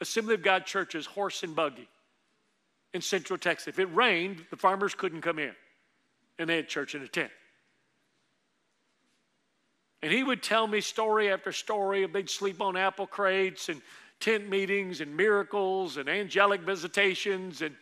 Assembly 0.00 0.34
of 0.34 0.42
God 0.42 0.66
churches, 0.66 1.06
horse 1.06 1.42
and 1.42 1.54
buggy 1.56 1.88
in 2.92 3.00
Central 3.00 3.38
Texas. 3.38 3.68
If 3.68 3.78
it 3.78 3.94
rained, 3.94 4.44
the 4.50 4.56
farmers 4.56 4.94
couldn't 4.94 5.22
come 5.22 5.38
in, 5.38 5.54
and 6.38 6.48
they 6.48 6.56
had 6.56 6.68
church 6.68 6.94
in 6.94 7.02
a 7.02 7.08
tent. 7.08 7.30
And 10.02 10.12
he 10.12 10.22
would 10.22 10.42
tell 10.42 10.66
me 10.66 10.80
story 10.80 11.30
after 11.30 11.52
story 11.52 12.02
of 12.02 12.12
they'd 12.12 12.30
sleep 12.30 12.60
on 12.60 12.76
apple 12.76 13.06
crates 13.06 13.68
and 13.68 13.80
tent 14.20 14.48
meetings 14.48 15.00
and 15.00 15.16
miracles 15.16 15.96
and 15.96 16.08
angelic 16.08 16.60
visitations. 16.60 17.62
And, 17.62 17.74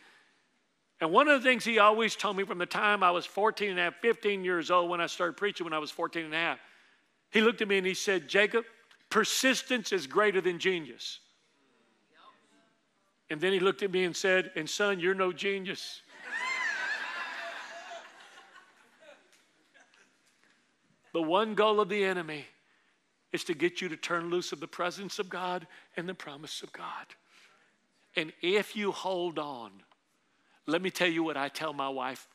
and 1.01 1.11
one 1.11 1.27
of 1.27 1.41
the 1.41 1.47
things 1.47 1.63
he 1.63 1.79
always 1.79 2.15
told 2.15 2.37
me 2.37 2.43
from 2.43 2.57
the 2.57 2.65
time 2.65 3.03
I 3.03 3.11
was 3.11 3.25
14 3.25 3.69
and 3.69 3.79
a 3.79 3.83
half, 3.83 3.95
15 4.01 4.43
years 4.43 4.71
old 4.71 4.89
when 4.89 5.01
I 5.01 5.07
started 5.07 5.37
preaching 5.37 5.65
when 5.65 5.73
I 5.73 5.79
was 5.79 5.91
14 5.91 6.25
and 6.25 6.33
a 6.33 6.37
half, 6.37 6.59
he 7.31 7.41
looked 7.41 7.61
at 7.61 7.67
me 7.67 7.77
and 7.77 7.87
he 7.87 7.93
said, 7.93 8.27
Jacob, 8.27 8.65
persistence 9.09 9.91
is 9.91 10.07
greater 10.07 10.41
than 10.41 10.57
genius. 10.57 11.19
And 13.29 13.41
then 13.41 13.53
he 13.53 13.59
looked 13.59 13.81
at 13.81 13.91
me 13.91 14.03
and 14.03 14.15
said, 14.15 14.51
And 14.55 14.69
son, 14.69 14.99
you're 14.99 15.15
no 15.15 15.31
genius. 15.31 16.01
The 21.15 21.21
one 21.21 21.55
goal 21.55 21.79
of 21.79 21.87
the 21.87 22.03
enemy 22.03 22.45
is 23.31 23.45
to 23.45 23.53
get 23.53 23.79
you 23.79 23.87
to 23.87 23.95
turn 23.95 24.29
loose 24.29 24.51
of 24.51 24.59
the 24.59 24.67
presence 24.67 25.17
of 25.17 25.29
God 25.29 25.65
and 25.95 26.09
the 26.09 26.13
promise 26.13 26.61
of 26.61 26.73
God. 26.73 27.05
And 28.17 28.33
if 28.41 28.75
you 28.75 28.91
hold 28.91 29.39
on, 29.39 29.71
let 30.67 30.81
me 30.81 30.89
tell 30.89 31.07
you 31.07 31.23
what 31.23 31.37
I 31.37 31.47
tell 31.47 31.71
my 31.71 31.87
wife. 31.87 32.27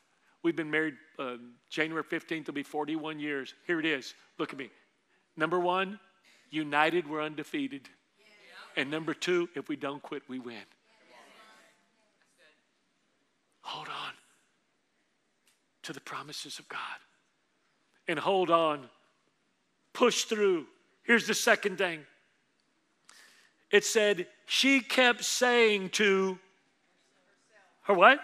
We've 0.42 0.56
been 0.56 0.70
married 0.70 0.94
uh, 1.18 1.36
January 1.68 2.04
15th, 2.04 2.46
will 2.46 2.54
be 2.54 2.62
41 2.62 3.18
years. 3.20 3.52
Here 3.66 3.78
it 3.80 3.84
is. 3.84 4.14
Look 4.38 4.54
at 4.54 4.58
me. 4.58 4.70
Number 5.36 5.60
one, 5.60 6.00
united, 6.50 7.06
we're 7.06 7.22
undefeated. 7.22 7.86
And 8.78 8.90
number 8.90 9.12
two, 9.12 9.50
if 9.54 9.68
we 9.68 9.76
don't 9.76 10.02
quit, 10.02 10.22
we 10.26 10.38
win. 10.38 10.64
Hold 13.62 13.88
on 13.88 14.12
to 15.82 15.92
the 15.92 16.00
promises 16.00 16.58
of 16.58 16.68
God 16.68 16.78
and 18.08 18.18
hold 18.18 18.50
on. 18.50 18.88
Push 19.92 20.24
through. 20.24 20.66
Here's 21.02 21.26
the 21.26 21.34
second 21.34 21.78
thing 21.78 22.00
it 23.70 23.84
said, 23.84 24.26
she 24.46 24.80
kept 24.80 25.24
saying 25.24 25.90
to 25.90 26.38
her 27.82 27.94
what? 27.94 28.20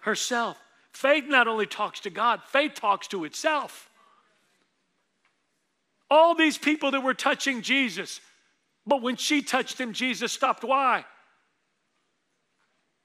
Herself. 0.00 0.58
Faith 0.92 1.24
not 1.28 1.46
only 1.46 1.66
talks 1.66 2.00
to 2.00 2.10
God, 2.10 2.40
faith 2.46 2.74
talks 2.74 3.06
to 3.08 3.24
itself. 3.24 3.88
All 6.10 6.34
these 6.34 6.58
people 6.58 6.90
that 6.92 7.02
were 7.02 7.14
touching 7.14 7.62
Jesus, 7.62 8.20
but 8.86 9.02
when 9.02 9.16
she 9.16 9.42
touched 9.42 9.78
him, 9.78 9.92
Jesus 9.92 10.32
stopped. 10.32 10.64
Why? 10.64 11.04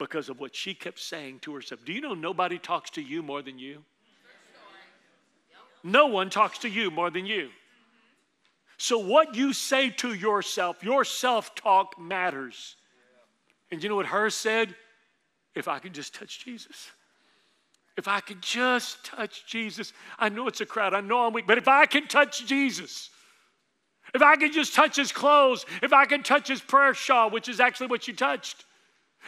Because 0.04 0.30
of 0.30 0.39
what 0.39 0.56
she 0.56 0.74
kept 0.74 0.99
saying 0.99 1.39
to 1.39 1.56
herself. 1.56 1.86
Do 1.86 1.93
you 1.93 2.01
know 2.01 2.14
nobody 2.14 2.60
talks 2.60 2.89
to 2.91 3.01
you 3.01 3.24
more 3.24 3.41
than 3.41 3.58
you? 3.58 3.84
No 5.84 6.08
one 6.08 6.30
talks 6.30 6.60
to 6.60 6.70
you 6.70 6.91
more 6.91 7.10
than 7.10 7.26
you. 7.26 7.49
So, 8.78 8.97
what 8.97 9.36
you 9.36 9.54
say 9.54 9.89
to 9.89 10.14
yourself, 10.14 10.84
your 10.84 11.06
self 11.06 11.56
talk 11.56 11.99
matters. 11.99 12.76
And 13.72 13.82
you 13.82 13.89
know 13.89 13.95
what 13.95 14.08
her 14.08 14.30
said? 14.30 14.76
if 15.56 15.68
I 15.68 15.80
could 15.80 15.93
just 15.93 16.14
touch 16.14 16.43
Jesus. 16.43 16.91
If 17.95 18.08
I 18.08 18.20
could 18.22 18.41
just 18.41 19.06
touch 19.06 19.45
Jesus. 19.45 19.93
I 20.18 20.30
know 20.30 20.47
it's 20.47 20.62
a 20.62 20.66
crowd, 20.66 20.93
I 20.93 21.01
know 21.01 21.26
I'm 21.26 21.34
weak, 21.34 21.47
but 21.47 21.58
if 21.58 21.68
I 21.68 21.86
can 21.86 22.08
touch 22.08 22.45
Jesus, 22.45 23.10
if 24.14 24.22
I 24.22 24.36
could 24.36 24.51
just 24.51 24.74
touch 24.74 24.95
his 24.95 25.12
clothes, 25.12 25.66
if 25.82 25.93
I 25.93 26.06
could 26.06 26.26
touch 26.26 26.47
his 26.47 26.62
prayer 26.62 26.93
shawl, 26.93 27.30
which 27.30 27.47
is 27.47 27.60
actually 27.60 27.88
what 27.88 28.08
you 28.08 28.16
touched, 28.16 28.66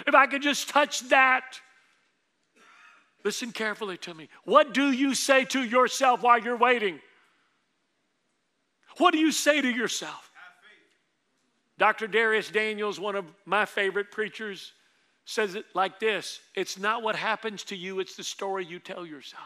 if 0.05 0.15
I 0.15 0.27
could 0.27 0.41
just 0.41 0.69
touch 0.69 1.01
that. 1.09 1.59
Listen 3.23 3.51
carefully 3.51 3.97
to 3.97 4.13
me. 4.13 4.29
What 4.43 4.73
do 4.73 4.91
you 4.91 5.15
say 5.15 5.45
to 5.45 5.63
yourself 5.63 6.21
while 6.21 6.39
you're 6.39 6.57
waiting? 6.57 6.99
What 8.97 9.11
do 9.11 9.19
you 9.19 9.31
say 9.31 9.61
to 9.61 9.69
yourself? 9.69 10.31
Dr. 11.77 12.07
Dharius 12.07 12.51
Daniels, 12.51 12.99
one 12.99 13.15
of 13.15 13.25
my 13.45 13.65
favorite 13.65 14.11
preachers, 14.11 14.71
says 15.25 15.55
it 15.55 15.65
like 15.73 15.99
this 15.99 16.39
It's 16.55 16.77
not 16.77 17.01
what 17.01 17.15
happens 17.15 17.63
to 17.65 17.75
you, 17.75 17.99
it's 17.99 18.15
the 18.15 18.23
story 18.23 18.65
you 18.65 18.79
tell 18.79 19.05
yourself. 19.05 19.43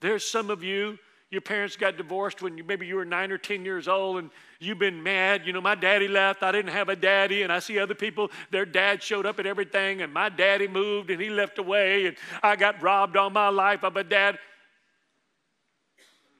There's 0.00 0.26
some 0.26 0.48
of 0.48 0.64
you, 0.64 0.98
your 1.30 1.40
parents 1.40 1.76
got 1.76 1.96
divorced 1.96 2.42
when 2.42 2.58
you, 2.58 2.64
maybe 2.64 2.86
you 2.86 2.96
were 2.96 3.04
nine 3.04 3.30
or 3.30 3.38
10 3.38 3.64
years 3.64 3.86
old 3.86 4.18
and 4.18 4.30
you've 4.58 4.80
been 4.80 5.00
mad. 5.00 5.42
You 5.46 5.52
know, 5.52 5.60
my 5.60 5.76
daddy 5.76 6.08
left, 6.08 6.42
I 6.42 6.50
didn't 6.50 6.72
have 6.72 6.88
a 6.88 6.96
daddy, 6.96 7.42
and 7.42 7.52
I 7.52 7.60
see 7.60 7.78
other 7.78 7.94
people, 7.94 8.30
their 8.50 8.66
dad 8.66 9.00
showed 9.00 9.26
up 9.26 9.38
at 9.38 9.46
everything, 9.46 10.02
and 10.02 10.12
my 10.12 10.28
daddy 10.28 10.66
moved 10.66 11.08
and 11.08 11.22
he 11.22 11.30
left 11.30 11.58
away, 11.58 12.06
and 12.06 12.16
I 12.42 12.56
got 12.56 12.82
robbed 12.82 13.16
all 13.16 13.30
my 13.30 13.48
life 13.48 13.84
of 13.84 13.96
a 13.96 14.02
dad. 14.02 14.38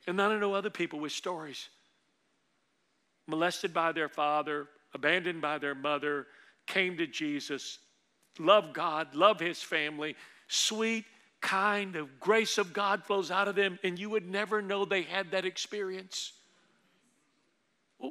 And 0.09 0.21
I 0.21 0.37
know 0.39 0.55
other 0.55 0.71
people 0.71 0.99
with 0.99 1.13
stories 1.13 1.69
molested 3.29 3.73
by 3.73 3.93
their 3.93 4.09
father, 4.09 4.67
abandoned 4.93 5.41
by 5.41 5.59
their 5.59 5.77
mother, 5.77 6.27
came 6.67 6.97
to 6.97 7.07
Jesus, 7.07 7.79
loved 8.41 8.75
God, 8.75 9.15
loved 9.15 9.41
his 9.41 9.63
family, 9.63 10.17
sweet, 10.49 11.05
kind 11.41 11.97
of 11.97 12.21
grace 12.21 12.59
of 12.59 12.73
God 12.73 13.05
flows 13.05 13.31
out 13.31 13.49
of 13.49 13.55
them, 13.55 13.79
and 13.83 13.99
you 13.99 14.11
would 14.11 14.29
never 14.29 14.61
know 14.61 14.85
they 14.85 15.03
had 15.03 15.31
that 15.31 15.45
experience. 15.45 16.33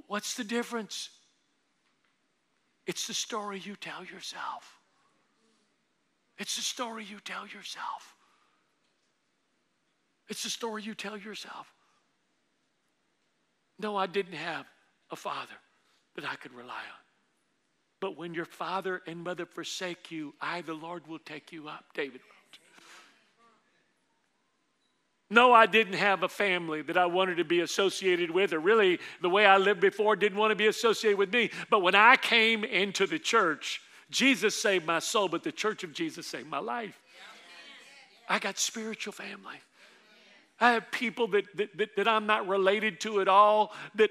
What's 0.08 0.36
the 0.36 0.44
difference? 0.44 1.10
It's 2.86 3.08
the 3.08 3.14
story 3.14 3.62
you 3.64 3.76
tell 3.76 4.04
yourself. 4.04 4.80
It's 6.38 6.56
the 6.56 6.62
story 6.62 7.04
you 7.04 7.20
tell 7.24 7.46
yourself. 7.46 8.16
It's 10.28 10.44
the 10.44 10.50
story 10.50 10.84
you 10.84 10.96
tell 10.96 11.18
yourself. 11.18 11.74
No, 13.80 13.96
I 13.96 14.08
didn't 14.08 14.34
have 14.34 14.66
a 15.12 15.16
father 15.16 15.56
that 16.16 16.26
I 16.26 16.36
could 16.36 16.54
rely 16.54 16.74
on. 16.74 17.04
But 18.00 18.18
when 18.18 18.34
your 18.34 18.46
father 18.46 19.02
and 19.08 19.24
mother 19.24 19.46
forsake 19.46 20.12
you, 20.12 20.34
I, 20.42 20.62
the 20.62 20.74
Lord, 20.74 21.08
will 21.08 21.20
take 21.20 21.52
you 21.52 21.68
up, 21.68 21.86
David. 21.94 22.22
No, 25.30 25.54
I 25.54 25.68
didn't 25.68 25.94
have 25.94 26.24
a 26.24 26.30
family 26.30 26.82
that 26.84 26.98
I 26.98 27.06
wanted 27.06 27.38
to 27.38 27.44
be 27.44 27.60
associated 27.60 28.32
with, 28.32 28.52
or 28.52 28.60
really 28.60 29.00
the 29.22 29.30
way 29.30 29.46
I 29.46 29.58
lived 29.58 29.80
before 29.80 30.16
didn't 30.16 30.40
want 30.40 30.52
to 30.52 30.56
be 30.56 30.68
associated 30.68 31.20
with 31.20 31.32
me. 31.32 31.52
But 31.70 31.82
when 31.82 31.94
I 31.94 32.16
came 32.16 32.64
into 32.64 33.06
the 33.06 33.20
church, 33.20 33.82
Jesus 34.10 34.60
saved 34.60 34.88
my 34.88 35.00
soul, 35.00 35.28
but 35.28 35.44
the 35.44 35.52
church 35.52 35.84
of 35.84 35.94
Jesus 35.94 36.26
saved 36.26 36.50
my 36.50 36.58
life. 36.58 37.00
I 38.28 38.40
got 38.40 38.58
spiritual 38.58 39.14
family. 39.14 39.58
I 40.60 40.72
have 40.72 40.92
people 40.92 41.28
that, 41.30 41.46
that, 41.58 41.78
that, 41.78 41.96
that 41.96 42.08
I'm 42.08 42.26
not 42.26 42.48
related 42.48 43.00
to 43.02 43.22
at 43.22 43.28
all 43.28 43.74
that 43.96 44.10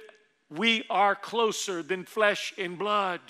we 0.51 0.85
are 0.89 1.15
closer 1.15 1.83
than 1.83 2.05
flesh 2.05 2.55
and 2.57 2.79
blood. 2.79 3.21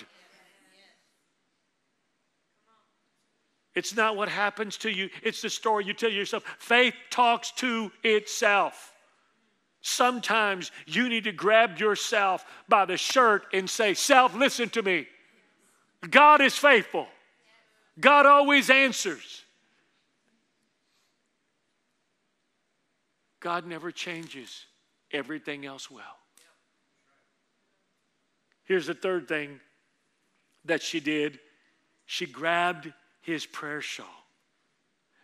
It's 3.75 3.95
not 3.95 4.15
what 4.15 4.29
happens 4.29 4.77
to 4.77 4.89
you, 4.89 5.09
it's 5.23 5.41
the 5.41 5.49
story 5.49 5.85
you 5.85 5.93
tell 5.93 6.09
yourself. 6.09 6.43
Faith 6.59 6.95
talks 7.09 7.51
to 7.53 7.91
itself. 8.03 8.93
Sometimes 9.81 10.71
you 10.85 11.07
need 11.07 11.23
to 11.23 11.31
grab 11.31 11.79
yourself 11.79 12.43
by 12.67 12.85
the 12.85 12.97
shirt 12.97 13.45
and 13.53 13.69
say, 13.69 13.93
Self, 13.93 14.35
listen 14.35 14.69
to 14.69 14.81
me. 14.81 15.07
God 16.09 16.41
is 16.41 16.55
faithful, 16.55 17.07
God 17.99 18.25
always 18.25 18.69
answers. 18.69 19.43
God 23.39 23.65
never 23.65 23.89
changes, 23.89 24.65
everything 25.13 25.65
else 25.65 25.89
will. 25.89 26.01
Here's 28.65 28.85
the 28.85 28.93
third 28.93 29.27
thing 29.27 29.59
that 30.65 30.83
she 30.83 30.99
did 30.99 31.39
she 32.05 32.25
grabbed 32.25 32.91
his 33.29 33.45
prayer 33.45 33.81
shawl. 33.81 34.05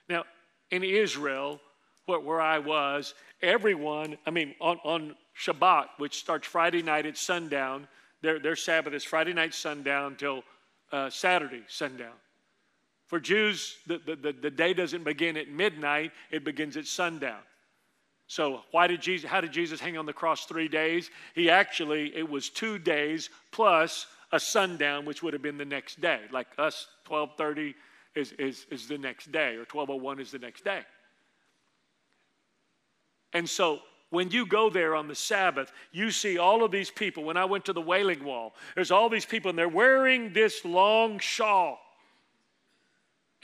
Now, 0.08 0.24
in 0.72 0.84
Israel, 0.84 1.60
where 2.06 2.42
I 2.42 2.60
was, 2.60 3.14
everyone, 3.42 4.18
I 4.26 4.32
mean, 4.32 4.56
on, 4.62 4.80
on 4.84 5.16
Shabbat, 5.38 5.88
which 5.98 6.18
starts 6.18 6.48
Friday 6.48 6.82
night 6.82 7.06
at 7.06 7.18
sundown, 7.18 7.88
their, 8.22 8.40
their 8.40 8.56
Sabbath 8.56 8.94
is 8.94 9.04
Friday 9.04 9.34
night 9.34 9.54
sundown 9.54 10.16
till 10.16 10.44
uh, 10.92 11.10
Saturday 11.10 11.64
sundown. 11.68 12.14
For 13.08 13.20
Jews, 13.20 13.78
the, 13.86 14.00
the, 14.00 14.34
the 14.34 14.50
day 14.50 14.74
doesn't 14.74 15.04
begin 15.04 15.38
at 15.38 15.50
midnight, 15.50 16.12
it 16.32 16.44
begins 16.44 16.78
at 16.78 16.88
sundown. 16.88 17.42
So, 18.28 18.62
why 18.72 18.88
did 18.88 19.02
Jesus, 19.02 19.30
how 19.30 19.42
did 19.42 19.52
Jesus 19.52 19.80
hang 19.80 19.98
on 19.98 20.08
the 20.08 20.14
cross 20.14 20.46
three 20.46 20.68
days? 20.68 21.12
He 21.36 21.52
actually, 21.52 22.16
it 22.16 22.28
was 22.28 22.50
two 22.50 22.80
days 22.80 23.30
plus 23.52 24.08
a 24.32 24.40
sundown, 24.40 25.06
which 25.06 25.22
would 25.22 25.34
have 25.34 25.44
been 25.44 25.60
the 25.60 25.66
next 25.66 26.02
day. 26.02 26.22
Like 26.32 26.48
us, 26.58 26.88
1230 27.08 27.76
is, 28.16 28.32
is, 28.34 28.66
is 28.72 28.88
the 28.88 28.98
next 28.98 29.32
day, 29.32 29.56
or 29.56 29.66
1201 29.66 30.20
is 30.20 30.32
the 30.32 30.40
next 30.40 30.64
day. 30.64 30.82
And 33.34 33.50
so, 33.50 33.80
when 34.12 34.32
you 34.32 34.46
go 34.46 34.70
there 34.70 34.96
on 34.96 35.08
the 35.08 35.16
Sabbath, 35.16 35.72
you 35.92 36.12
see 36.12 36.38
all 36.38 36.64
of 36.64 36.72
these 36.72 36.90
people. 36.90 37.24
When 37.24 37.38
I 37.38 37.46
went 37.46 37.66
to 37.66 37.74
the 37.74 37.82
Wailing 37.82 38.24
Wall, 38.24 38.54
there's 38.76 38.92
all 38.92 39.10
these 39.10 39.26
people, 39.26 39.50
and 39.50 39.60
they're 39.60 39.68
wearing 39.68 40.32
this 40.32 40.64
long 40.64 41.20
shawl 41.20 41.80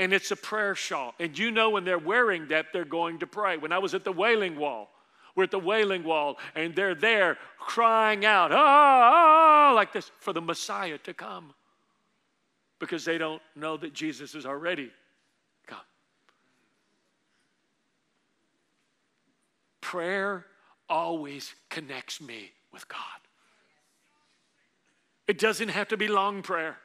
and 0.01 0.13
it's 0.13 0.31
a 0.31 0.35
prayer 0.35 0.73
shawl. 0.73 1.13
And 1.19 1.37
you 1.37 1.51
know 1.51 1.69
when 1.69 1.85
they're 1.85 1.99
wearing 1.99 2.47
that, 2.47 2.73
they're 2.73 2.85
going 2.85 3.19
to 3.19 3.27
pray. 3.27 3.57
When 3.57 3.71
I 3.71 3.77
was 3.77 3.93
at 3.93 4.03
the 4.03 4.11
Wailing 4.11 4.55
Wall, 4.55 4.89
we're 5.35 5.43
at 5.43 5.51
the 5.51 5.59
Wailing 5.59 6.03
Wall, 6.03 6.39
and 6.55 6.75
they're 6.75 6.95
there 6.95 7.37
crying 7.59 8.25
out, 8.25 8.51
ah, 8.51 9.69
ah, 9.69 9.73
like 9.75 9.93
this 9.93 10.09
for 10.19 10.33
the 10.33 10.41
Messiah 10.41 10.97
to 10.99 11.13
come 11.13 11.53
because 12.81 13.05
they 13.05 13.19
don't 13.19 13.41
know 13.55 13.77
that 13.77 13.93
Jesus 13.93 14.33
is 14.33 14.43
already 14.43 14.91
come. 15.67 15.77
Prayer 19.79 20.47
always 20.89 21.53
connects 21.69 22.19
me 22.19 22.51
with 22.73 22.85
God. 22.87 22.99
It 25.27 25.37
doesn't 25.37 25.69
have 25.69 25.89
to 25.89 25.97
be 25.97 26.07
long 26.07 26.41
prayer. 26.41 26.75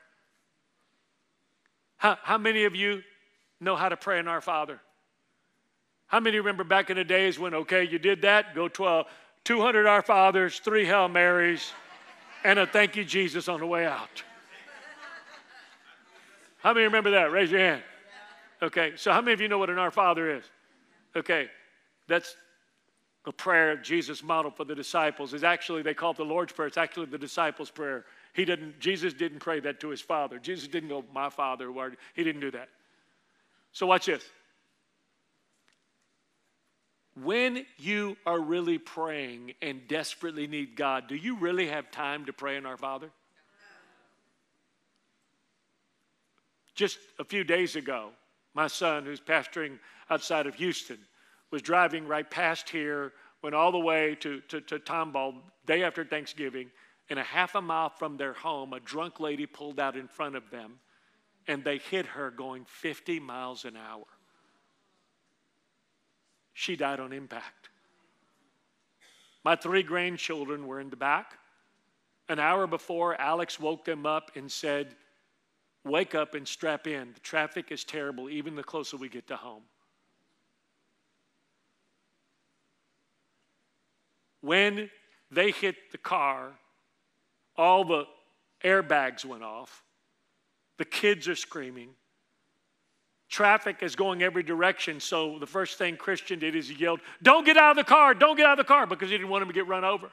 How, 1.96 2.18
how 2.22 2.36
many 2.36 2.64
of 2.66 2.76
you 2.76 3.02
know 3.58 3.74
how 3.74 3.88
to 3.88 3.96
pray 3.96 4.18
in 4.18 4.28
Our 4.28 4.42
Father? 4.42 4.78
How 6.08 6.20
many 6.20 6.36
remember 6.36 6.62
back 6.62 6.90
in 6.90 6.98
the 6.98 7.04
days 7.04 7.38
when, 7.38 7.54
okay, 7.54 7.84
you 7.84 7.98
did 7.98 8.20
that, 8.22 8.54
go 8.54 8.68
12, 8.68 9.06
200 9.44 9.86
Our 9.86 10.02
Fathers, 10.02 10.60
three 10.60 10.84
Hail 10.84 11.08
Marys, 11.08 11.72
and 12.44 12.58
a 12.58 12.66
thank 12.66 12.96
you, 12.96 13.04
Jesus, 13.04 13.48
on 13.48 13.60
the 13.60 13.66
way 13.66 13.86
out? 13.86 14.22
How 16.58 16.72
many 16.72 16.84
remember 16.84 17.10
that? 17.12 17.30
Raise 17.30 17.50
your 17.50 17.60
hand. 17.60 17.82
Okay, 18.62 18.92
so 18.96 19.12
how 19.12 19.20
many 19.20 19.32
of 19.32 19.40
you 19.40 19.48
know 19.48 19.58
what 19.58 19.70
an 19.70 19.78
Our 19.78 19.90
Father 19.90 20.36
is? 20.36 20.44
Okay, 21.14 21.48
that's 22.08 22.36
a 23.26 23.32
prayer 23.32 23.76
Jesus 23.76 24.22
modeled 24.22 24.56
for 24.56 24.64
the 24.64 24.74
disciples. 24.74 25.34
Is 25.34 25.44
actually, 25.44 25.82
they 25.82 25.94
call 25.94 26.12
it 26.12 26.16
the 26.16 26.24
Lord's 26.24 26.52
Prayer. 26.52 26.68
It's 26.68 26.78
actually 26.78 27.06
the 27.06 27.18
disciples' 27.18 27.70
prayer. 27.70 28.04
He 28.32 28.44
didn't, 28.44 28.78
Jesus 28.80 29.12
didn't 29.12 29.40
pray 29.40 29.60
that 29.60 29.80
to 29.80 29.88
his 29.88 30.00
father. 30.00 30.38
Jesus 30.38 30.68
didn't 30.68 30.88
go, 30.88 31.04
my 31.12 31.28
father. 31.28 31.70
He 32.14 32.24
didn't 32.24 32.40
do 32.40 32.50
that. 32.52 32.68
So 33.72 33.86
watch 33.86 34.06
this. 34.06 34.24
When 37.22 37.64
you 37.78 38.16
are 38.26 38.38
really 38.38 38.76
praying 38.76 39.54
and 39.62 39.88
desperately 39.88 40.46
need 40.46 40.76
God, 40.76 41.08
do 41.08 41.14
you 41.14 41.36
really 41.36 41.68
have 41.68 41.90
time 41.90 42.26
to 42.26 42.32
pray 42.32 42.56
in 42.56 42.66
our 42.66 42.76
Father? 42.76 43.10
Just 46.76 46.98
a 47.18 47.24
few 47.24 47.42
days 47.42 47.74
ago, 47.74 48.10
my 48.54 48.68
son, 48.68 49.04
who's 49.04 49.20
pastoring 49.20 49.78
outside 50.08 50.46
of 50.46 50.54
Houston, 50.54 50.98
was 51.50 51.62
driving 51.62 52.06
right 52.06 52.30
past 52.30 52.68
here, 52.68 53.12
went 53.42 53.54
all 53.54 53.72
the 53.72 53.78
way 53.78 54.14
to, 54.20 54.40
to, 54.42 54.60
to 54.60 54.78
Tomball 54.78 55.34
day 55.66 55.82
after 55.82 56.04
Thanksgiving, 56.04 56.70
and 57.10 57.18
a 57.18 57.24
half 57.24 57.54
a 57.54 57.60
mile 57.60 57.88
from 57.88 58.16
their 58.16 58.34
home, 58.34 58.72
a 58.72 58.80
drunk 58.80 59.18
lady 59.18 59.46
pulled 59.46 59.80
out 59.80 59.96
in 59.96 60.06
front 60.06 60.36
of 60.36 60.50
them 60.50 60.78
and 61.48 61.62
they 61.62 61.78
hit 61.78 62.06
her 62.06 62.30
going 62.30 62.64
50 62.64 63.20
miles 63.20 63.64
an 63.64 63.76
hour. 63.76 64.04
She 66.52 66.76
died 66.76 67.00
on 67.00 67.12
impact. 67.12 67.68
My 69.44 69.54
three 69.54 69.82
grandchildren 69.82 70.66
were 70.66 70.80
in 70.80 70.90
the 70.90 70.96
back. 70.96 71.38
An 72.28 72.40
hour 72.40 72.66
before, 72.66 73.20
Alex 73.20 73.60
woke 73.60 73.84
them 73.84 74.06
up 74.06 74.32
and 74.34 74.50
said, 74.50 74.96
Wake 75.86 76.16
up 76.16 76.34
and 76.34 76.46
strap 76.46 76.88
in. 76.88 77.12
The 77.14 77.20
traffic 77.20 77.70
is 77.70 77.84
terrible, 77.84 78.28
even 78.28 78.56
the 78.56 78.64
closer 78.64 78.96
we 78.96 79.08
get 79.08 79.28
to 79.28 79.36
home. 79.36 79.62
When 84.40 84.90
they 85.30 85.52
hit 85.52 85.76
the 85.92 85.98
car, 85.98 86.52
all 87.56 87.84
the 87.84 88.04
airbags 88.64 89.24
went 89.24 89.44
off. 89.44 89.84
The 90.78 90.84
kids 90.84 91.28
are 91.28 91.36
screaming. 91.36 91.90
Traffic 93.28 93.76
is 93.82 93.94
going 93.94 94.22
every 94.22 94.42
direction. 94.42 94.98
So 94.98 95.38
the 95.38 95.46
first 95.46 95.78
thing 95.78 95.96
Christian 95.96 96.40
did 96.40 96.56
is 96.56 96.68
he 96.68 96.74
yelled, 96.74 97.00
Don't 97.22 97.46
get 97.46 97.56
out 97.56 97.70
of 97.70 97.76
the 97.76 97.88
car, 97.88 98.12
don't 98.12 98.36
get 98.36 98.46
out 98.46 98.58
of 98.58 98.66
the 98.66 98.68
car, 98.68 98.88
because 98.88 99.08
he 99.08 99.16
didn't 99.16 99.30
want 99.30 99.42
him 99.42 99.48
to 99.48 99.54
get 99.54 99.68
run 99.68 99.84
over. 99.84 100.10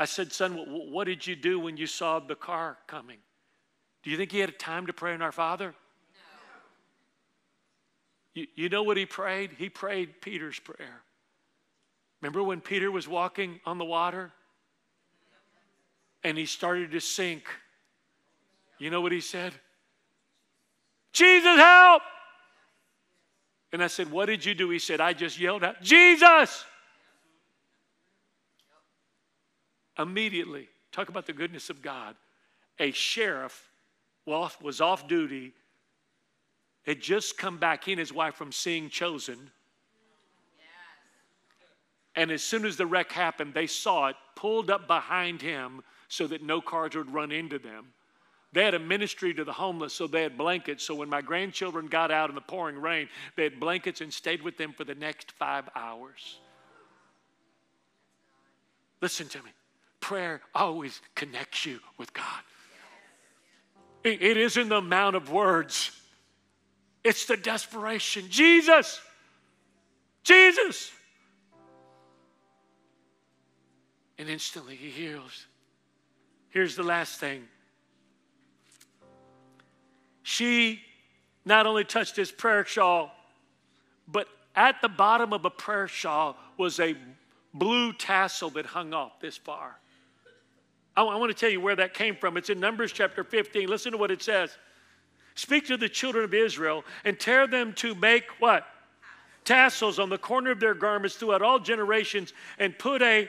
I 0.00 0.06
said, 0.06 0.32
Son, 0.32 0.54
what 0.90 1.04
did 1.04 1.26
you 1.26 1.36
do 1.36 1.60
when 1.60 1.76
you 1.76 1.86
saw 1.86 2.20
the 2.20 2.34
car 2.34 2.78
coming? 2.86 3.18
Do 4.02 4.10
you 4.10 4.16
think 4.16 4.32
he 4.32 4.38
had 4.38 4.58
time 4.58 4.86
to 4.86 4.94
pray 4.94 5.12
in 5.12 5.20
our 5.20 5.30
Father? 5.30 5.74
No. 6.14 6.20
You, 8.32 8.46
you 8.54 8.68
know 8.70 8.82
what 8.82 8.96
he 8.96 9.04
prayed? 9.04 9.50
He 9.58 9.68
prayed 9.68 10.22
Peter's 10.22 10.58
prayer. 10.58 11.02
Remember 12.22 12.42
when 12.42 12.62
Peter 12.62 12.90
was 12.90 13.06
walking 13.06 13.60
on 13.66 13.76
the 13.76 13.84
water 13.84 14.32
and 16.24 16.38
he 16.38 16.46
started 16.46 16.92
to 16.92 17.00
sink? 17.00 17.44
You 18.78 18.88
know 18.88 19.02
what 19.02 19.12
he 19.12 19.20
said? 19.20 19.52
Jesus, 21.12 21.56
help! 21.58 22.00
And 23.70 23.84
I 23.84 23.86
said, 23.88 24.10
What 24.10 24.26
did 24.26 24.46
you 24.46 24.54
do? 24.54 24.70
He 24.70 24.78
said, 24.78 24.98
I 24.98 25.12
just 25.12 25.38
yelled 25.38 25.62
out, 25.62 25.82
Jesus! 25.82 26.64
Immediately, 29.98 30.68
talk 30.92 31.08
about 31.08 31.26
the 31.26 31.32
goodness 31.32 31.70
of 31.70 31.82
God. 31.82 32.16
A 32.78 32.92
sheriff 32.92 33.70
was 34.26 34.80
off 34.80 35.08
duty, 35.08 35.52
had 36.86 37.00
just 37.00 37.36
come 37.36 37.58
back, 37.58 37.84
he 37.84 37.92
and 37.92 37.98
his 37.98 38.12
wife, 38.12 38.34
from 38.34 38.52
seeing 38.52 38.88
Chosen. 38.88 39.50
And 42.16 42.30
as 42.30 42.42
soon 42.42 42.64
as 42.64 42.76
the 42.76 42.86
wreck 42.86 43.12
happened, 43.12 43.54
they 43.54 43.66
saw 43.66 44.08
it, 44.08 44.16
pulled 44.34 44.70
up 44.70 44.86
behind 44.86 45.42
him 45.42 45.82
so 46.08 46.26
that 46.26 46.42
no 46.42 46.60
cars 46.60 46.94
would 46.96 47.12
run 47.12 47.30
into 47.30 47.58
them. 47.58 47.92
They 48.52 48.64
had 48.64 48.74
a 48.74 48.80
ministry 48.80 49.32
to 49.34 49.44
the 49.44 49.52
homeless, 49.52 49.92
so 49.92 50.08
they 50.08 50.22
had 50.22 50.36
blankets. 50.36 50.82
So 50.84 50.94
when 50.94 51.08
my 51.08 51.20
grandchildren 51.20 51.86
got 51.86 52.10
out 52.10 52.30
in 52.30 52.34
the 52.34 52.40
pouring 52.40 52.80
rain, 52.80 53.08
they 53.36 53.44
had 53.44 53.60
blankets 53.60 54.00
and 54.00 54.12
stayed 54.12 54.42
with 54.42 54.56
them 54.56 54.72
for 54.72 54.82
the 54.82 54.94
next 54.94 55.30
five 55.32 55.68
hours. 55.76 56.40
Listen 59.00 59.28
to 59.28 59.38
me. 59.42 59.50
Prayer 60.00 60.40
always 60.54 61.00
connects 61.14 61.66
you 61.66 61.78
with 61.98 62.12
God. 62.12 62.24
It 64.02 64.36
isn't 64.36 64.70
the 64.70 64.76
amount 64.76 65.16
of 65.16 65.30
words, 65.30 65.92
it's 67.04 67.26
the 67.26 67.36
desperation. 67.36 68.24
Jesus, 68.28 69.00
Jesus. 70.22 70.90
And 74.18 74.28
instantly 74.28 74.76
he 74.76 74.90
heals. 74.90 75.46
Here's 76.50 76.76
the 76.76 76.82
last 76.82 77.18
thing 77.20 77.46
she 80.22 80.80
not 81.44 81.66
only 81.66 81.84
touched 81.84 82.16
his 82.16 82.30
prayer 82.30 82.64
shawl, 82.64 83.12
but 84.06 84.28
at 84.54 84.80
the 84.82 84.88
bottom 84.88 85.32
of 85.32 85.44
a 85.44 85.50
prayer 85.50 85.88
shawl 85.88 86.36
was 86.58 86.78
a 86.80 86.94
blue 87.54 87.92
tassel 87.92 88.50
that 88.50 88.66
hung 88.66 88.92
off 88.92 89.20
this 89.20 89.36
far. 89.36 89.78
I, 90.96 91.02
I 91.02 91.16
want 91.16 91.30
to 91.30 91.38
tell 91.38 91.50
you 91.50 91.60
where 91.60 91.76
that 91.76 91.94
came 91.94 92.16
from. 92.16 92.36
It's 92.36 92.50
in 92.50 92.60
Numbers 92.60 92.92
chapter 92.92 93.24
15. 93.24 93.68
Listen 93.68 93.92
to 93.92 93.98
what 93.98 94.10
it 94.10 94.22
says. 94.22 94.56
Speak 95.34 95.66
to 95.68 95.76
the 95.76 95.88
children 95.88 96.24
of 96.24 96.34
Israel 96.34 96.84
and 97.04 97.18
tear 97.18 97.46
them 97.46 97.72
to 97.74 97.94
make 97.94 98.24
what? 98.40 98.66
Tassels 99.44 99.98
on 99.98 100.10
the 100.10 100.18
corner 100.18 100.50
of 100.50 100.60
their 100.60 100.74
garments 100.74 101.16
throughout 101.16 101.42
all 101.42 101.58
generations 101.58 102.32
and 102.58 102.78
put 102.78 103.00
a 103.02 103.28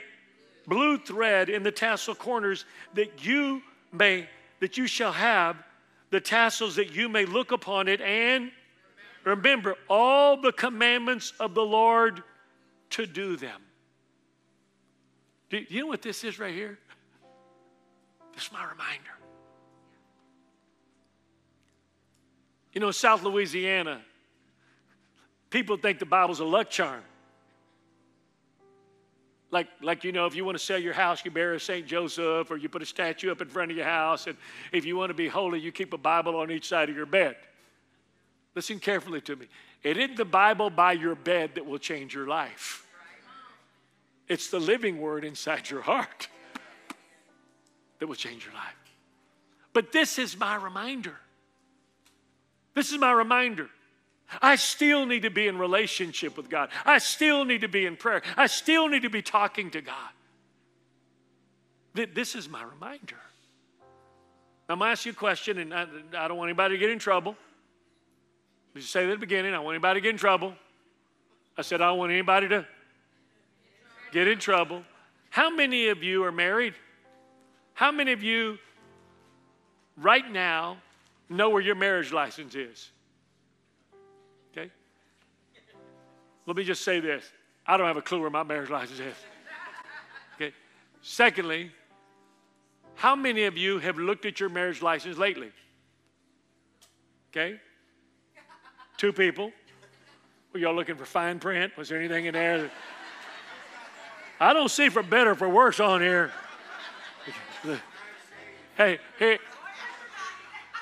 blue 0.66 0.98
thread 0.98 1.48
in 1.48 1.62
the 1.62 1.72
tassel 1.72 2.14
corners 2.14 2.64
that 2.94 3.24
you 3.24 3.62
may 3.92 4.28
that 4.60 4.76
you 4.78 4.86
shall 4.86 5.10
have 5.12 5.56
the 6.10 6.20
tassels 6.20 6.76
that 6.76 6.94
you 6.94 7.08
may 7.08 7.24
look 7.24 7.50
upon 7.50 7.88
it 7.88 8.00
and 8.00 8.52
remember 9.24 9.74
all 9.88 10.40
the 10.40 10.52
commandments 10.52 11.32
of 11.40 11.54
the 11.54 11.62
Lord 11.62 12.22
to 12.90 13.06
do 13.06 13.36
them. 13.36 13.60
Do 15.50 15.64
you 15.68 15.80
know 15.80 15.86
what 15.88 16.02
this 16.02 16.22
is 16.22 16.38
right 16.38 16.54
here? 16.54 16.78
This 18.34 18.44
is 18.44 18.52
my 18.52 18.62
reminder. 18.62 19.10
You 22.72 22.80
know, 22.80 22.90
South 22.90 23.22
Louisiana, 23.22 24.00
people 25.50 25.76
think 25.76 25.98
the 25.98 26.06
Bible's 26.06 26.40
a 26.40 26.44
luck 26.44 26.70
charm. 26.70 27.02
Like, 29.50 29.68
like, 29.82 30.02
you 30.02 30.12
know, 30.12 30.24
if 30.24 30.34
you 30.34 30.46
want 30.46 30.56
to 30.56 30.64
sell 30.64 30.78
your 30.78 30.94
house, 30.94 31.22
you 31.26 31.30
bury 31.30 31.56
a 31.56 31.60
St. 31.60 31.86
Joseph 31.86 32.50
or 32.50 32.56
you 32.56 32.70
put 32.70 32.80
a 32.80 32.86
statue 32.86 33.30
up 33.30 33.42
in 33.42 33.48
front 33.48 33.70
of 33.70 33.76
your 33.76 33.86
house. 33.86 34.26
And 34.26 34.36
if 34.72 34.86
you 34.86 34.96
want 34.96 35.10
to 35.10 35.14
be 35.14 35.28
holy, 35.28 35.60
you 35.60 35.70
keep 35.70 35.92
a 35.92 35.98
Bible 35.98 36.36
on 36.36 36.50
each 36.50 36.66
side 36.66 36.88
of 36.88 36.96
your 36.96 37.04
bed. 37.04 37.36
Listen 38.54 38.80
carefully 38.80 39.20
to 39.20 39.36
me. 39.36 39.46
It 39.82 39.98
isn't 39.98 40.16
the 40.16 40.24
Bible 40.24 40.70
by 40.70 40.92
your 40.92 41.14
bed 41.14 41.56
that 41.56 41.66
will 41.66 41.78
change 41.78 42.14
your 42.14 42.26
life, 42.26 42.86
it's 44.28 44.48
the 44.48 44.60
living 44.60 44.98
word 45.00 45.24
inside 45.24 45.68
your 45.68 45.82
heart 45.82 46.28
that 48.02 48.08
will 48.08 48.16
change 48.16 48.44
your 48.44 48.54
life. 48.54 48.74
But 49.72 49.92
this 49.92 50.18
is 50.18 50.36
my 50.36 50.56
reminder. 50.56 51.14
This 52.74 52.90
is 52.90 52.98
my 52.98 53.12
reminder. 53.12 53.68
I 54.42 54.56
still 54.56 55.06
need 55.06 55.22
to 55.22 55.30
be 55.30 55.46
in 55.46 55.56
relationship 55.56 56.36
with 56.36 56.50
God. 56.50 56.70
I 56.84 56.98
still 56.98 57.44
need 57.44 57.60
to 57.60 57.68
be 57.68 57.86
in 57.86 57.94
prayer. 57.94 58.22
I 58.36 58.48
still 58.48 58.88
need 58.88 59.02
to 59.02 59.08
be 59.08 59.22
talking 59.22 59.70
to 59.70 59.80
God. 59.80 60.10
This 61.94 62.34
is 62.34 62.48
my 62.48 62.64
reminder. 62.64 63.20
I'm 64.68 64.80
going 64.80 64.88
to 64.88 64.92
ask 64.92 65.06
you 65.06 65.12
a 65.12 65.14
question, 65.14 65.58
and 65.58 65.72
I, 65.72 65.86
I 66.18 66.26
don't 66.26 66.36
want 66.36 66.48
anybody 66.48 66.74
to 66.74 66.80
get 66.80 66.90
in 66.90 66.98
trouble. 66.98 67.36
Did 68.74 68.80
you 68.80 68.86
say 68.86 69.04
at 69.04 69.10
the 69.10 69.16
beginning? 69.16 69.52
I 69.52 69.58
don't 69.58 69.64
want 69.64 69.76
anybody 69.76 70.00
to 70.00 70.02
get 70.02 70.10
in 70.10 70.18
trouble. 70.18 70.54
I 71.56 71.62
said, 71.62 71.80
I 71.80 71.86
don't 71.86 71.98
want 71.98 72.10
anybody 72.10 72.48
to 72.48 72.66
get 74.10 74.26
in 74.26 74.40
trouble. 74.40 74.82
How 75.30 75.50
many 75.50 75.86
of 75.86 76.02
you 76.02 76.24
are 76.24 76.32
married? 76.32 76.74
How 77.82 77.90
many 77.90 78.12
of 78.12 78.22
you 78.22 78.58
right 79.96 80.30
now 80.30 80.76
know 81.28 81.50
where 81.50 81.60
your 81.60 81.74
marriage 81.74 82.12
license 82.12 82.54
is? 82.54 82.92
Okay? 84.52 84.70
Let 86.46 86.56
me 86.56 86.62
just 86.62 86.84
say 86.84 87.00
this 87.00 87.24
I 87.66 87.76
don't 87.76 87.88
have 87.88 87.96
a 87.96 88.02
clue 88.02 88.20
where 88.20 88.30
my 88.30 88.44
marriage 88.44 88.70
license 88.70 89.00
is. 89.00 89.16
Okay. 90.36 90.54
Secondly, 91.00 91.72
how 92.94 93.16
many 93.16 93.46
of 93.46 93.58
you 93.58 93.80
have 93.80 93.98
looked 93.98 94.26
at 94.26 94.38
your 94.38 94.48
marriage 94.48 94.80
license 94.80 95.18
lately? 95.18 95.50
Okay. 97.32 97.58
Two 98.96 99.12
people. 99.12 99.50
Were 100.52 100.60
y'all 100.60 100.76
looking 100.76 100.94
for 100.94 101.04
fine 101.04 101.40
print? 101.40 101.76
Was 101.76 101.88
there 101.88 101.98
anything 101.98 102.26
in 102.26 102.34
there? 102.34 102.62
That... 102.62 102.70
I 104.38 104.52
don't 104.52 104.70
see 104.70 104.88
for 104.88 105.02
better 105.02 105.34
for 105.34 105.48
worse 105.48 105.80
on 105.80 106.00
here. 106.00 106.30
Hey, 108.76 108.98
hey, 109.18 109.38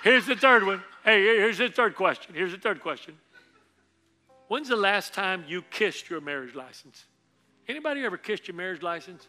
here's 0.03 0.27
the 0.27 0.37
third 0.37 0.65
one. 0.65 0.83
Hey, 1.05 1.23
here's 1.23 1.59
the 1.59 1.69
third 1.69 1.95
question. 1.97 2.35
Here's 2.35 2.53
the 2.53 2.59
third 2.59 2.81
question. 2.81 3.17
When's 4.49 4.69
the 4.69 4.77
last 4.77 5.15
time 5.15 5.45
you 5.47 5.63
kissed 5.63 6.11
your 6.11 6.21
marriage 6.21 6.55
license? 6.55 7.05
Anybody 7.69 8.05
ever 8.05 8.17
kissed 8.17 8.49
your 8.49 8.57
marriage 8.57 8.83
license? 8.83 9.29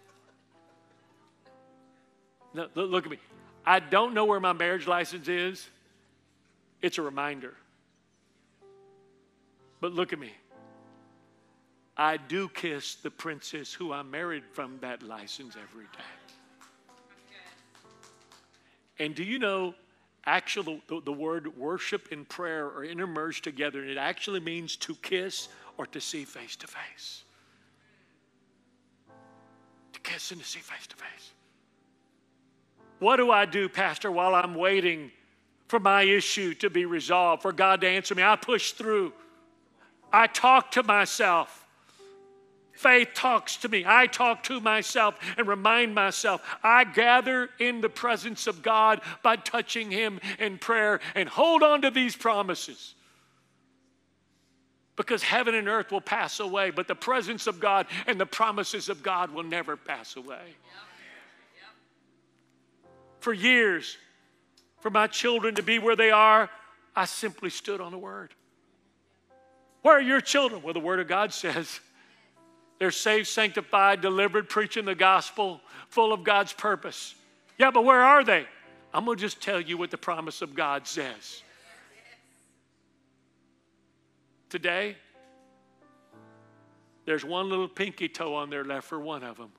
No, 2.54 2.68
look 2.76 3.06
at 3.06 3.12
me. 3.12 3.20
I 3.66 3.80
don't 3.80 4.14
know 4.14 4.26
where 4.26 4.39
my 4.39 4.54
marriage 4.54 4.88
license 4.88 5.28
is. 5.28 5.70
It's 6.82 6.97
a 6.97 7.02
reminder. 7.02 7.54
But 9.80 9.93
look 9.93 10.12
at 10.12 10.20
me. 10.20 10.32
I 11.95 12.18
do 12.18 12.49
kiss 12.49 12.95
the 12.95 13.12
princess 13.12 13.74
who 13.74 13.93
I 13.93 14.02
married 14.02 14.43
from 14.54 14.80
that 14.82 15.04
license 15.04 15.56
every 15.56 15.86
day. 15.86 16.20
And 19.02 19.16
do 19.16 19.24
you 19.24 19.39
know 19.39 19.74
actually 20.28 20.80
the, 20.88 21.02
the 21.04 21.12
word 21.12 21.58
worship 21.58 22.10
and 22.12 22.30
prayer 22.30 22.68
are 22.68 22.86
intermerged 22.86 23.43
together, 23.43 23.82
and 23.82 23.89
it 23.89 23.97
actually 23.97 24.39
means 24.39 24.76
to 24.76 24.93
kiss 24.93 25.47
or 25.78 25.88
to 25.88 25.99
see 25.99 26.24
face 26.24 26.56
to 26.58 26.68
face. 26.68 27.24
To 29.93 29.99
kiss 30.02 30.30
and 30.30 30.39
to 30.39 30.45
see 30.45 30.60
face 30.60 30.86
to 30.86 30.95
face. 30.95 31.32
What 32.99 33.18
do 33.18 33.32
I 33.32 33.45
do, 33.45 33.68
Pastor, 33.68 34.12
while 34.12 34.36
I'm 34.36 34.54
waiting 34.54 35.10
for 35.68 35.80
my 35.80 36.04
issue 36.04 36.54
to 36.56 36.70
be 36.70 36.86
resolved, 36.86 37.41
for 37.41 37.52
God 37.52 37.82
to 37.82 37.88
answer 37.88 38.14
me? 38.14 38.22
I 38.22 38.36
push 38.36 38.74
through. 38.74 39.14
I 40.14 40.28
talk 40.28 40.70
to 40.74 40.84
myself. 40.84 41.61
Faith 42.82 43.09
talks 43.13 43.57
to 43.57 43.69
me. 43.69 43.84
I 43.86 44.07
talk 44.07 44.41
to 44.45 44.59
myself 44.59 45.13
and 45.38 45.47
remind 45.47 45.93
myself. 45.93 46.41
I 46.63 46.84
gather 46.84 47.47
in 47.59 47.79
the 47.79 47.89
presence 47.89 48.47
of 48.47 48.63
God 48.63 49.01
by 49.21 49.36
touching 49.36 49.91
Him 49.91 50.19
in 50.39 50.57
prayer 50.57 50.99
and 51.13 51.29
hold 51.29 51.61
on 51.61 51.84
to 51.84 51.91
these 51.91 52.15
promises. 52.15 52.95
Because 54.95 55.21
heaven 55.21 55.53
and 55.53 55.67
earth 55.67 55.91
will 55.91 56.01
pass 56.01 56.39
away, 56.39 56.71
but 56.71 56.88
the 56.88 56.95
presence 56.95 57.45
of 57.45 57.59
God 57.59 57.86
and 58.07 58.19
the 58.19 58.25
promises 58.25 58.89
of 58.89 59.03
God 59.03 59.29
will 59.29 59.43
never 59.43 59.77
pass 59.77 60.15
away. 60.15 60.55
For 63.19 63.32
years, 63.32 63.95
for 64.79 64.89
my 64.89 65.05
children 65.05 65.53
to 65.53 65.61
be 65.61 65.77
where 65.77 65.95
they 65.95 66.09
are, 66.09 66.49
I 66.95 67.05
simply 67.05 67.51
stood 67.51 67.79
on 67.79 67.91
the 67.91 67.99
word. 67.99 68.34
Where 69.84 69.97
are 69.97 70.01
your 70.01 70.19
children? 70.19 70.63
Well, 70.63 70.73
the 70.73 70.79
word 70.79 70.99
of 70.99 71.07
God 71.07 71.32
says 71.32 71.79
they're 72.82 72.89
saved, 72.89 73.27
sanctified, 73.27 74.01
delivered, 74.01 74.49
preaching 74.49 74.86
the 74.86 74.95
gospel, 74.95 75.61
full 75.89 76.11
of 76.11 76.23
God's 76.23 76.51
purpose. 76.51 77.13
Yeah, 77.59 77.69
but 77.69 77.86
where 77.86 78.01
are 78.01 78.23
they? 78.23 78.47
I'm 78.91 79.05
going 79.05 79.19
to 79.19 79.21
just 79.21 79.39
tell 79.39 79.61
you 79.61 79.77
what 79.77 79.91
the 79.91 79.99
promise 79.99 80.41
of 80.41 80.55
God 80.55 80.88
says. 80.88 81.43
Today, 84.49 84.97
there's 87.05 87.23
one 87.23 87.51
little 87.51 87.67
pinky 87.67 88.09
toe 88.09 88.34
on 88.34 88.49
there 88.49 88.65
left 88.65 88.88
for 88.88 88.99
one 88.99 89.23
of 89.23 89.38
them. 89.38 89.51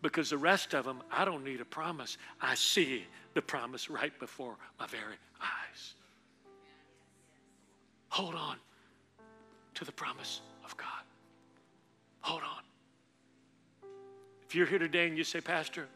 Because 0.00 0.30
the 0.30 0.38
rest 0.38 0.72
of 0.72 0.86
them, 0.86 1.02
I 1.12 1.26
don't 1.26 1.44
need 1.44 1.60
a 1.60 1.66
promise. 1.66 2.16
I 2.40 2.54
see 2.54 3.04
the 3.34 3.42
promise 3.42 3.90
right 3.90 4.18
before 4.18 4.56
my 4.80 4.86
very 4.86 5.16
eyes. 5.38 5.92
Hold 8.08 8.34
on 8.34 8.56
to 9.74 9.84
the 9.84 9.92
promise 9.92 10.40
of 10.64 10.74
God. 10.78 10.95
Hold 12.26 12.42
on. 12.42 13.88
If 14.48 14.56
you're 14.56 14.66
here 14.66 14.80
today 14.80 15.06
and 15.06 15.16
you 15.16 15.22
say, 15.22 15.40
Pastor, 15.40 15.86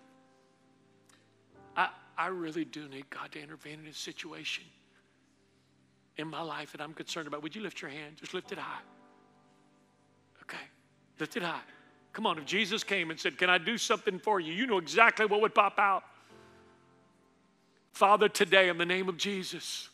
I, 1.76 1.88
I 2.16 2.28
really 2.28 2.64
do 2.64 2.86
need 2.86 3.10
God 3.10 3.32
to 3.32 3.42
intervene 3.42 3.80
in 3.80 3.84
this 3.84 3.98
situation 3.98 4.62
in 6.18 6.28
my 6.28 6.40
life 6.40 6.70
that 6.70 6.80
I'm 6.80 6.94
concerned 6.94 7.26
about, 7.26 7.42
would 7.42 7.56
you 7.56 7.62
lift 7.62 7.82
your 7.82 7.90
hand? 7.90 8.18
Just 8.20 8.32
lift 8.32 8.52
it 8.52 8.58
high. 8.58 8.78
Okay, 10.42 10.62
lift 11.18 11.36
it 11.36 11.42
high. 11.42 11.62
Come 12.12 12.26
on, 12.26 12.38
if 12.38 12.44
Jesus 12.44 12.84
came 12.84 13.10
and 13.10 13.18
said, 13.18 13.36
Can 13.36 13.50
I 13.50 13.58
do 13.58 13.76
something 13.76 14.20
for 14.20 14.38
you? 14.38 14.52
You 14.52 14.68
know 14.68 14.78
exactly 14.78 15.26
what 15.26 15.40
would 15.40 15.54
pop 15.54 15.80
out. 15.80 16.04
Father, 17.90 18.28
today, 18.28 18.68
in 18.68 18.78
the 18.78 18.86
name 18.86 19.08
of 19.08 19.16
Jesus, 19.16 19.88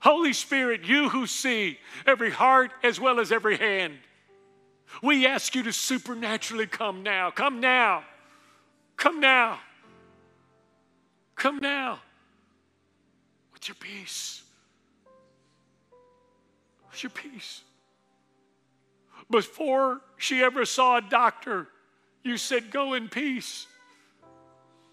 Holy 0.00 0.32
Spirit, 0.32 0.82
you 0.82 1.08
who 1.08 1.28
see 1.28 1.78
every 2.04 2.32
heart 2.32 2.72
as 2.82 2.98
well 2.98 3.20
as 3.20 3.30
every 3.30 3.58
hand, 3.58 3.94
we 5.02 5.26
ask 5.26 5.54
you 5.54 5.62
to 5.64 5.72
supernaturally 5.72 6.66
come 6.66 7.02
now. 7.02 7.30
Come 7.30 7.60
now. 7.60 8.04
Come 8.96 9.20
now. 9.20 9.60
Come 11.36 11.58
now 11.58 12.00
with 13.58 13.68
your 13.68 13.76
peace. 13.76 14.42
With 16.90 17.02
your 17.02 17.10
peace. 17.10 17.62
Before 19.30 20.00
she 20.16 20.42
ever 20.42 20.64
saw 20.64 20.98
a 20.98 21.02
doctor, 21.02 21.68
you 22.22 22.36
said, 22.36 22.70
Go 22.70 22.94
in 22.94 23.08
peace. 23.08 23.66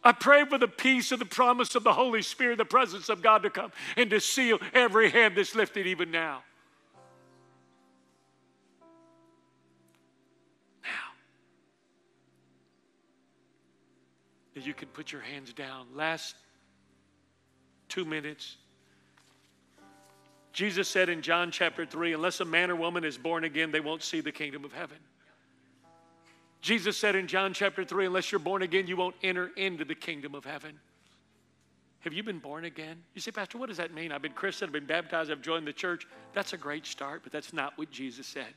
I 0.03 0.11
pray 0.11 0.45
for 0.45 0.57
the 0.57 0.67
peace 0.67 1.11
of 1.11 1.19
the 1.19 1.25
promise 1.25 1.73
of 1.73 1.83
the 1.83 1.93
Holy 1.93 2.21
Spirit, 2.21 2.57
the 2.57 2.65
presence 2.65 3.09
of 3.09 3.23
God 3.23 3.41
to 3.43 3.49
come 3.49 3.71
and 3.97 4.09
to 4.11 4.19
seal 4.19 4.59
every 4.73 5.09
hand 5.09 5.35
that's 5.35 5.55
lifted 5.55 5.87
even 5.87 6.11
now. 6.11 6.15
Now, 6.25 6.43
you 14.63 14.73
can 14.73 14.87
put 14.89 15.11
your 15.11 15.21
hands 15.21 15.51
down. 15.53 15.87
Last 15.93 16.35
two 17.89 18.05
minutes. 18.05 18.57
Jesus 20.53 20.87
said 20.87 21.09
in 21.09 21.21
John 21.21 21.51
chapter 21.51 21.85
3 21.85 22.13
unless 22.13 22.39
a 22.39 22.45
man 22.45 22.71
or 22.71 22.75
woman 22.75 23.03
is 23.03 23.17
born 23.17 23.43
again, 23.43 23.71
they 23.71 23.81
won't 23.81 24.03
see 24.03 24.21
the 24.21 24.31
kingdom 24.31 24.63
of 24.63 24.71
heaven. 24.71 24.97
Jesus 26.61 26.97
said 26.97 27.15
in 27.15 27.27
John 27.27 27.53
chapter 27.53 27.83
3 27.83 28.05
unless 28.05 28.31
you're 28.31 28.39
born 28.39 28.61
again, 28.61 28.87
you 28.87 28.95
won't 28.95 29.15
enter 29.21 29.51
into 29.57 29.83
the 29.83 29.95
kingdom 29.95 30.33
of 30.33 30.45
heaven. 30.45 30.79
Have 31.99 32.13
you 32.13 32.23
been 32.23 32.39
born 32.39 32.65
again? 32.65 32.97
You 33.15 33.21
say, 33.21 33.31
Pastor, 33.31 33.57
what 33.57 33.67
does 33.67 33.77
that 33.77 33.93
mean? 33.93 34.11
I've 34.11 34.21
been 34.21 34.31
Christian, 34.31 34.67
I've 34.67 34.73
been 34.73 34.85
baptized, 34.85 35.31
I've 35.31 35.41
joined 35.41 35.67
the 35.67 35.73
church. 35.73 36.07
That's 36.33 36.53
a 36.53 36.57
great 36.57 36.85
start, 36.85 37.21
but 37.23 37.31
that's 37.31 37.51
not 37.51 37.77
what 37.77 37.91
Jesus 37.91 38.27
said. 38.27 38.53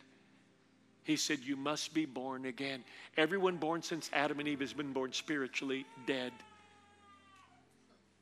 He 1.08 1.16
said, 1.16 1.38
You 1.42 1.56
must 1.56 1.94
be 1.94 2.04
born 2.04 2.44
again. 2.44 2.84
Everyone 3.16 3.56
born 3.56 3.80
since 3.80 4.10
Adam 4.12 4.40
and 4.40 4.46
Eve 4.46 4.60
has 4.60 4.74
been 4.74 4.92
born 4.92 5.10
spiritually 5.14 5.86
dead. 6.06 6.32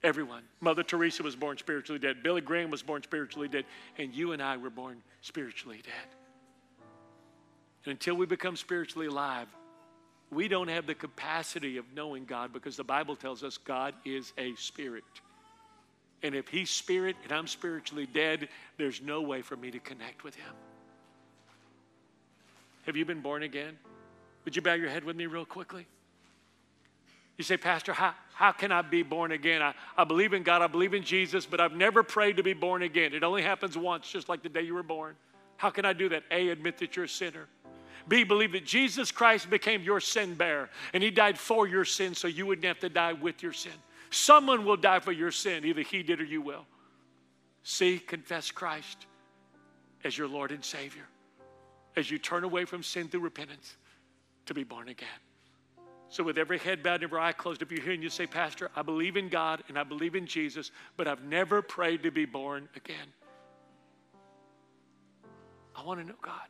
Everyone. 0.04 0.44
Mother 0.60 0.84
Teresa 0.84 1.24
was 1.24 1.34
born 1.34 1.58
spiritually 1.58 1.98
dead. 1.98 2.22
Billy 2.22 2.40
Graham 2.40 2.70
was 2.70 2.84
born 2.84 3.02
spiritually 3.02 3.48
dead. 3.48 3.64
And 3.98 4.14
you 4.14 4.30
and 4.30 4.40
I 4.40 4.56
were 4.56 4.70
born 4.70 5.02
spiritually 5.20 5.80
dead. 5.82 6.14
And 7.84 7.90
until 7.90 8.14
we 8.14 8.24
become 8.24 8.54
spiritually 8.54 9.08
alive, 9.08 9.48
we 10.30 10.46
don't 10.46 10.68
have 10.68 10.86
the 10.86 10.94
capacity 10.94 11.78
of 11.78 11.86
knowing 11.92 12.24
God 12.24 12.52
because 12.52 12.76
the 12.76 12.84
Bible 12.84 13.16
tells 13.16 13.42
us 13.42 13.58
God 13.58 13.94
is 14.04 14.32
a 14.38 14.54
spirit. 14.54 15.02
And 16.22 16.36
if 16.36 16.46
He's 16.46 16.70
spirit 16.70 17.16
and 17.24 17.32
I'm 17.32 17.48
spiritually 17.48 18.06
dead, 18.06 18.48
there's 18.78 19.02
no 19.02 19.22
way 19.22 19.42
for 19.42 19.56
me 19.56 19.72
to 19.72 19.80
connect 19.80 20.22
with 20.22 20.36
Him. 20.36 20.54
Have 22.86 22.96
you 22.96 23.04
been 23.04 23.20
born 23.20 23.42
again? 23.42 23.76
Would 24.44 24.54
you 24.54 24.62
bow 24.62 24.74
your 24.74 24.88
head 24.88 25.04
with 25.04 25.16
me 25.16 25.26
real 25.26 25.44
quickly? 25.44 25.86
You 27.36 27.44
say, 27.44 27.56
Pastor, 27.56 27.92
how, 27.92 28.14
how 28.32 28.52
can 28.52 28.72
I 28.72 28.80
be 28.80 29.02
born 29.02 29.32
again? 29.32 29.60
I, 29.60 29.74
I 29.96 30.04
believe 30.04 30.32
in 30.32 30.42
God, 30.42 30.62
I 30.62 30.68
believe 30.68 30.94
in 30.94 31.02
Jesus, 31.02 31.44
but 31.44 31.60
I've 31.60 31.74
never 31.74 32.02
prayed 32.02 32.36
to 32.38 32.42
be 32.42 32.54
born 32.54 32.82
again. 32.82 33.12
It 33.12 33.24
only 33.24 33.42
happens 33.42 33.76
once, 33.76 34.08
just 34.08 34.28
like 34.28 34.42
the 34.42 34.48
day 34.48 34.62
you 34.62 34.74
were 34.74 34.82
born. 34.82 35.16
How 35.56 35.70
can 35.70 35.84
I 35.84 35.92
do 35.92 36.08
that? 36.10 36.22
A, 36.30 36.48
admit 36.48 36.78
that 36.78 36.96
you're 36.96 37.04
a 37.04 37.08
sinner. 37.08 37.46
B, 38.08 38.24
believe 38.24 38.52
that 38.52 38.64
Jesus 38.64 39.10
Christ 39.10 39.50
became 39.50 39.82
your 39.82 40.00
sin 40.00 40.34
bearer 40.34 40.70
and 40.92 41.02
he 41.02 41.10
died 41.10 41.36
for 41.36 41.66
your 41.66 41.84
sin 41.84 42.14
so 42.14 42.28
you 42.28 42.46
wouldn't 42.46 42.64
have 42.64 42.78
to 42.80 42.88
die 42.88 43.14
with 43.14 43.42
your 43.42 43.52
sin. 43.52 43.72
Someone 44.10 44.64
will 44.64 44.76
die 44.76 45.00
for 45.00 45.10
your 45.10 45.32
sin, 45.32 45.64
either 45.64 45.82
he 45.82 46.04
did 46.04 46.20
or 46.20 46.24
you 46.24 46.40
will. 46.40 46.64
C, 47.64 47.98
confess 47.98 48.52
Christ 48.52 49.06
as 50.04 50.16
your 50.16 50.28
Lord 50.28 50.52
and 50.52 50.64
Savior 50.64 51.02
as 51.96 52.10
you 52.10 52.18
turn 52.18 52.44
away 52.44 52.64
from 52.64 52.82
sin 52.82 53.08
through 53.08 53.20
repentance 53.20 53.76
to 54.46 54.54
be 54.54 54.64
born 54.64 54.88
again. 54.88 55.08
So, 56.08 56.22
with 56.22 56.38
every 56.38 56.58
head 56.58 56.82
bowed 56.82 56.96
and 56.96 57.04
every 57.04 57.18
eye 57.18 57.32
closed, 57.32 57.62
if 57.62 57.72
you're 57.72 57.82
here 57.82 57.92
and 57.92 58.02
you 58.02 58.10
say, 58.10 58.26
Pastor, 58.26 58.70
I 58.76 58.82
believe 58.82 59.16
in 59.16 59.28
God 59.28 59.64
and 59.68 59.78
I 59.78 59.82
believe 59.82 60.14
in 60.14 60.26
Jesus, 60.26 60.70
but 60.96 61.08
I've 61.08 61.24
never 61.24 61.62
prayed 61.62 62.04
to 62.04 62.12
be 62.12 62.24
born 62.24 62.68
again. 62.76 63.08
I 65.74 65.82
want 65.82 66.00
to 66.00 66.06
know 66.06 66.14
God. 66.22 66.48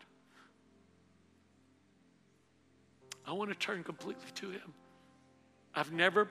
I 3.27 3.33
want 3.33 3.51
to 3.51 3.57
turn 3.57 3.83
completely 3.83 4.31
to 4.35 4.51
Him. 4.51 4.75
I've 5.75 5.93
never 5.93 6.29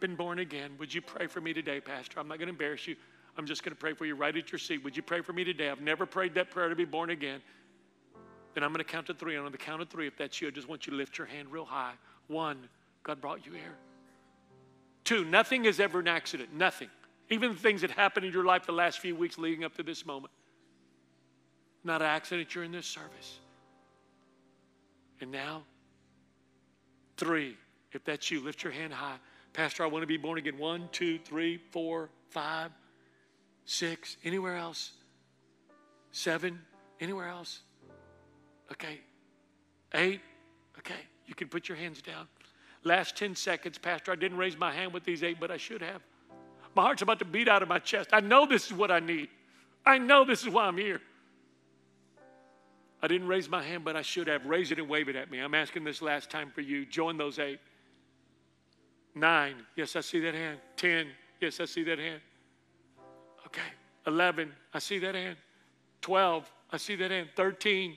been 0.00 0.16
born 0.16 0.38
again. 0.40 0.72
Would 0.78 0.92
you 0.92 1.02
pray 1.02 1.26
for 1.26 1.40
me 1.40 1.52
today, 1.52 1.80
Pastor? 1.80 2.18
I'm 2.18 2.26
not 2.26 2.38
going 2.38 2.48
to 2.48 2.52
embarrass 2.52 2.86
you. 2.86 2.96
I'm 3.36 3.46
just 3.46 3.62
going 3.62 3.74
to 3.74 3.78
pray 3.78 3.94
for 3.94 4.04
you 4.04 4.14
right 4.14 4.36
at 4.36 4.50
your 4.50 4.58
seat. 4.58 4.82
Would 4.82 4.96
you 4.96 5.02
pray 5.02 5.20
for 5.20 5.32
me 5.32 5.44
today? 5.44 5.70
I've 5.70 5.80
never 5.80 6.04
prayed 6.04 6.34
that 6.34 6.50
prayer 6.50 6.68
to 6.68 6.74
be 6.74 6.84
born 6.84 7.10
again. 7.10 7.40
Then 8.54 8.62
I'm 8.62 8.72
going 8.72 8.84
to 8.84 8.90
count 8.90 9.06
to 9.06 9.14
three. 9.14 9.36
And 9.36 9.46
on 9.46 9.52
the 9.52 9.58
count 9.58 9.82
of 9.82 9.88
three, 9.88 10.06
if 10.06 10.16
that's 10.16 10.40
you, 10.40 10.48
I 10.48 10.50
just 10.50 10.68
want 10.68 10.86
you 10.86 10.90
to 10.92 10.96
lift 10.96 11.18
your 11.18 11.26
hand 11.26 11.48
real 11.50 11.64
high. 11.64 11.94
One, 12.28 12.68
God 13.02 13.20
brought 13.20 13.46
you 13.46 13.52
here. 13.52 13.76
Two, 15.04 15.24
nothing 15.24 15.64
is 15.64 15.80
ever 15.80 16.00
an 16.00 16.08
accident. 16.08 16.54
Nothing. 16.54 16.88
Even 17.30 17.54
things 17.54 17.80
that 17.80 17.90
happened 17.90 18.26
in 18.26 18.32
your 18.32 18.44
life 18.44 18.66
the 18.66 18.72
last 18.72 19.00
few 19.00 19.16
weeks 19.16 19.38
leading 19.38 19.64
up 19.64 19.74
to 19.76 19.82
this 19.82 20.04
moment. 20.04 20.32
Not 21.84 22.02
an 22.02 22.08
accident, 22.08 22.54
you're 22.54 22.64
in 22.64 22.72
this 22.72 22.86
service. 22.86 23.40
And 25.20 25.32
now, 25.32 25.62
Three, 27.22 27.56
if 27.92 28.04
that's 28.04 28.32
you, 28.32 28.40
lift 28.40 28.64
your 28.64 28.72
hand 28.72 28.92
high. 28.92 29.16
Pastor, 29.52 29.84
I 29.84 29.86
want 29.86 30.02
to 30.02 30.08
be 30.08 30.16
born 30.16 30.38
again. 30.38 30.58
One, 30.58 30.88
two, 30.90 31.18
three, 31.18 31.60
four, 31.70 32.08
five, 32.30 32.72
six. 33.64 34.16
Anywhere 34.24 34.56
else? 34.56 34.90
Seven. 36.10 36.58
Anywhere 37.00 37.28
else? 37.28 37.60
Okay. 38.72 39.00
Eight. 39.94 40.20
Okay. 40.78 41.00
You 41.26 41.34
can 41.34 41.48
put 41.48 41.68
your 41.68 41.76
hands 41.76 42.02
down. 42.02 42.26
Last 42.84 43.16
10 43.16 43.36
seconds, 43.36 43.78
Pastor, 43.78 44.10
I 44.10 44.16
didn't 44.16 44.38
raise 44.38 44.58
my 44.58 44.72
hand 44.72 44.92
with 44.92 45.04
these 45.04 45.22
eight, 45.22 45.38
but 45.38 45.50
I 45.50 45.56
should 45.56 45.82
have. 45.82 46.02
My 46.74 46.82
heart's 46.82 47.02
about 47.02 47.18
to 47.20 47.24
beat 47.24 47.48
out 47.48 47.62
of 47.62 47.68
my 47.68 47.78
chest. 47.78 48.10
I 48.12 48.20
know 48.20 48.46
this 48.46 48.66
is 48.66 48.72
what 48.72 48.90
I 48.90 48.98
need. 48.98 49.28
I 49.84 49.98
know 49.98 50.24
this 50.24 50.42
is 50.42 50.48
why 50.48 50.64
I'm 50.66 50.76
here. 50.76 51.00
I 53.02 53.08
didn't 53.08 53.26
raise 53.26 53.48
my 53.48 53.62
hand, 53.62 53.84
but 53.84 53.96
I 53.96 54.02
should 54.02 54.26
have. 54.28 54.46
Raise 54.46 54.70
it 54.70 54.78
and 54.78 54.88
wave 54.88 55.08
it 55.08 55.16
at 55.16 55.30
me. 55.30 55.38
I'm 55.38 55.54
asking 55.54 55.84
this 55.84 56.00
last 56.00 56.30
time 56.30 56.50
for 56.50 56.60
you. 56.60 56.86
Join 56.86 57.16
those 57.16 57.38
eight. 57.38 57.58
Nine. 59.14 59.56
Yes, 59.76 59.96
I 59.96 60.00
see 60.00 60.20
that 60.20 60.34
hand. 60.34 60.58
Ten. 60.76 61.08
Yes, 61.40 61.60
I 61.60 61.66
see 61.66 61.82
that 61.84 61.98
hand. 61.98 62.20
Okay. 63.46 63.60
Eleven. 64.06 64.52
I 64.72 64.78
see 64.78 64.98
that 65.00 65.14
hand. 65.14 65.36
Twelve. 66.00 66.50
I 66.70 66.76
see 66.76 66.94
that 66.96 67.10
hand. 67.10 67.28
Thirteen. 67.34 67.96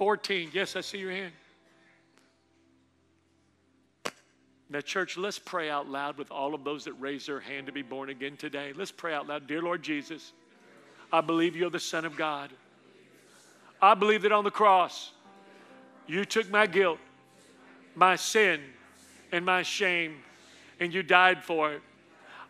14. 0.00 0.48
Yes, 0.54 0.76
I 0.76 0.80
see 0.80 0.96
your 0.96 1.10
hand. 1.10 1.32
Now, 4.70 4.80
church, 4.80 5.18
let's 5.18 5.38
pray 5.38 5.68
out 5.68 5.90
loud 5.90 6.16
with 6.16 6.30
all 6.30 6.54
of 6.54 6.64
those 6.64 6.86
that 6.86 6.94
raise 6.94 7.26
their 7.26 7.38
hand 7.38 7.66
to 7.66 7.72
be 7.72 7.82
born 7.82 8.08
again 8.08 8.38
today. 8.38 8.72
Let's 8.74 8.90
pray 8.90 9.12
out 9.12 9.28
loud. 9.28 9.46
Dear 9.46 9.60
Lord 9.60 9.82
Jesus, 9.82 10.32
I 11.12 11.20
believe 11.20 11.54
you're 11.54 11.68
the 11.68 11.78
Son 11.78 12.06
of 12.06 12.16
God. 12.16 12.48
I 13.82 13.92
believe 13.92 14.22
that 14.22 14.32
on 14.32 14.42
the 14.42 14.50
cross, 14.50 15.10
you 16.06 16.24
took 16.24 16.48
my 16.48 16.66
guilt, 16.66 16.98
my 17.94 18.16
sin, 18.16 18.62
and 19.32 19.44
my 19.44 19.62
shame, 19.62 20.16
and 20.80 20.94
you 20.94 21.02
died 21.02 21.44
for 21.44 21.74
it. 21.74 21.82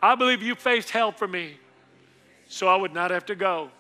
I 0.00 0.14
believe 0.14 0.40
you 0.40 0.54
faced 0.54 0.90
hell 0.90 1.10
for 1.10 1.26
me 1.26 1.58
so 2.46 2.68
I 2.68 2.76
would 2.76 2.94
not 2.94 3.10
have 3.10 3.26
to 3.26 3.34
go. 3.34 3.70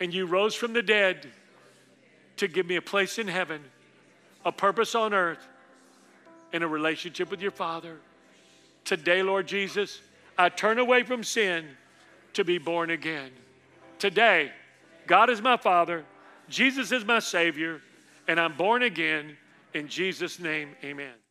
And 0.00 0.12
you 0.12 0.26
rose 0.26 0.56
from 0.56 0.72
the 0.72 0.82
dead 0.82 1.28
to 2.36 2.48
give 2.48 2.66
me 2.66 2.76
a 2.76 2.82
place 2.82 3.18
in 3.18 3.28
heaven, 3.28 3.62
a 4.44 4.52
purpose 4.52 4.94
on 4.94 5.14
earth, 5.14 5.46
and 6.52 6.62
a 6.62 6.68
relationship 6.68 7.30
with 7.30 7.40
your 7.40 7.50
Father. 7.50 7.98
Today, 8.84 9.22
Lord 9.22 9.46
Jesus, 9.46 10.00
I 10.38 10.48
turn 10.48 10.78
away 10.78 11.02
from 11.02 11.24
sin 11.24 11.66
to 12.34 12.44
be 12.44 12.58
born 12.58 12.90
again. 12.90 13.30
Today, 13.98 14.52
God 15.06 15.30
is 15.30 15.40
my 15.40 15.56
Father, 15.56 16.04
Jesus 16.48 16.92
is 16.92 17.04
my 17.04 17.18
Savior, 17.18 17.80
and 18.28 18.38
I'm 18.38 18.56
born 18.56 18.82
again. 18.82 19.36
In 19.74 19.88
Jesus' 19.88 20.38
name, 20.38 20.70
amen. 20.84 21.25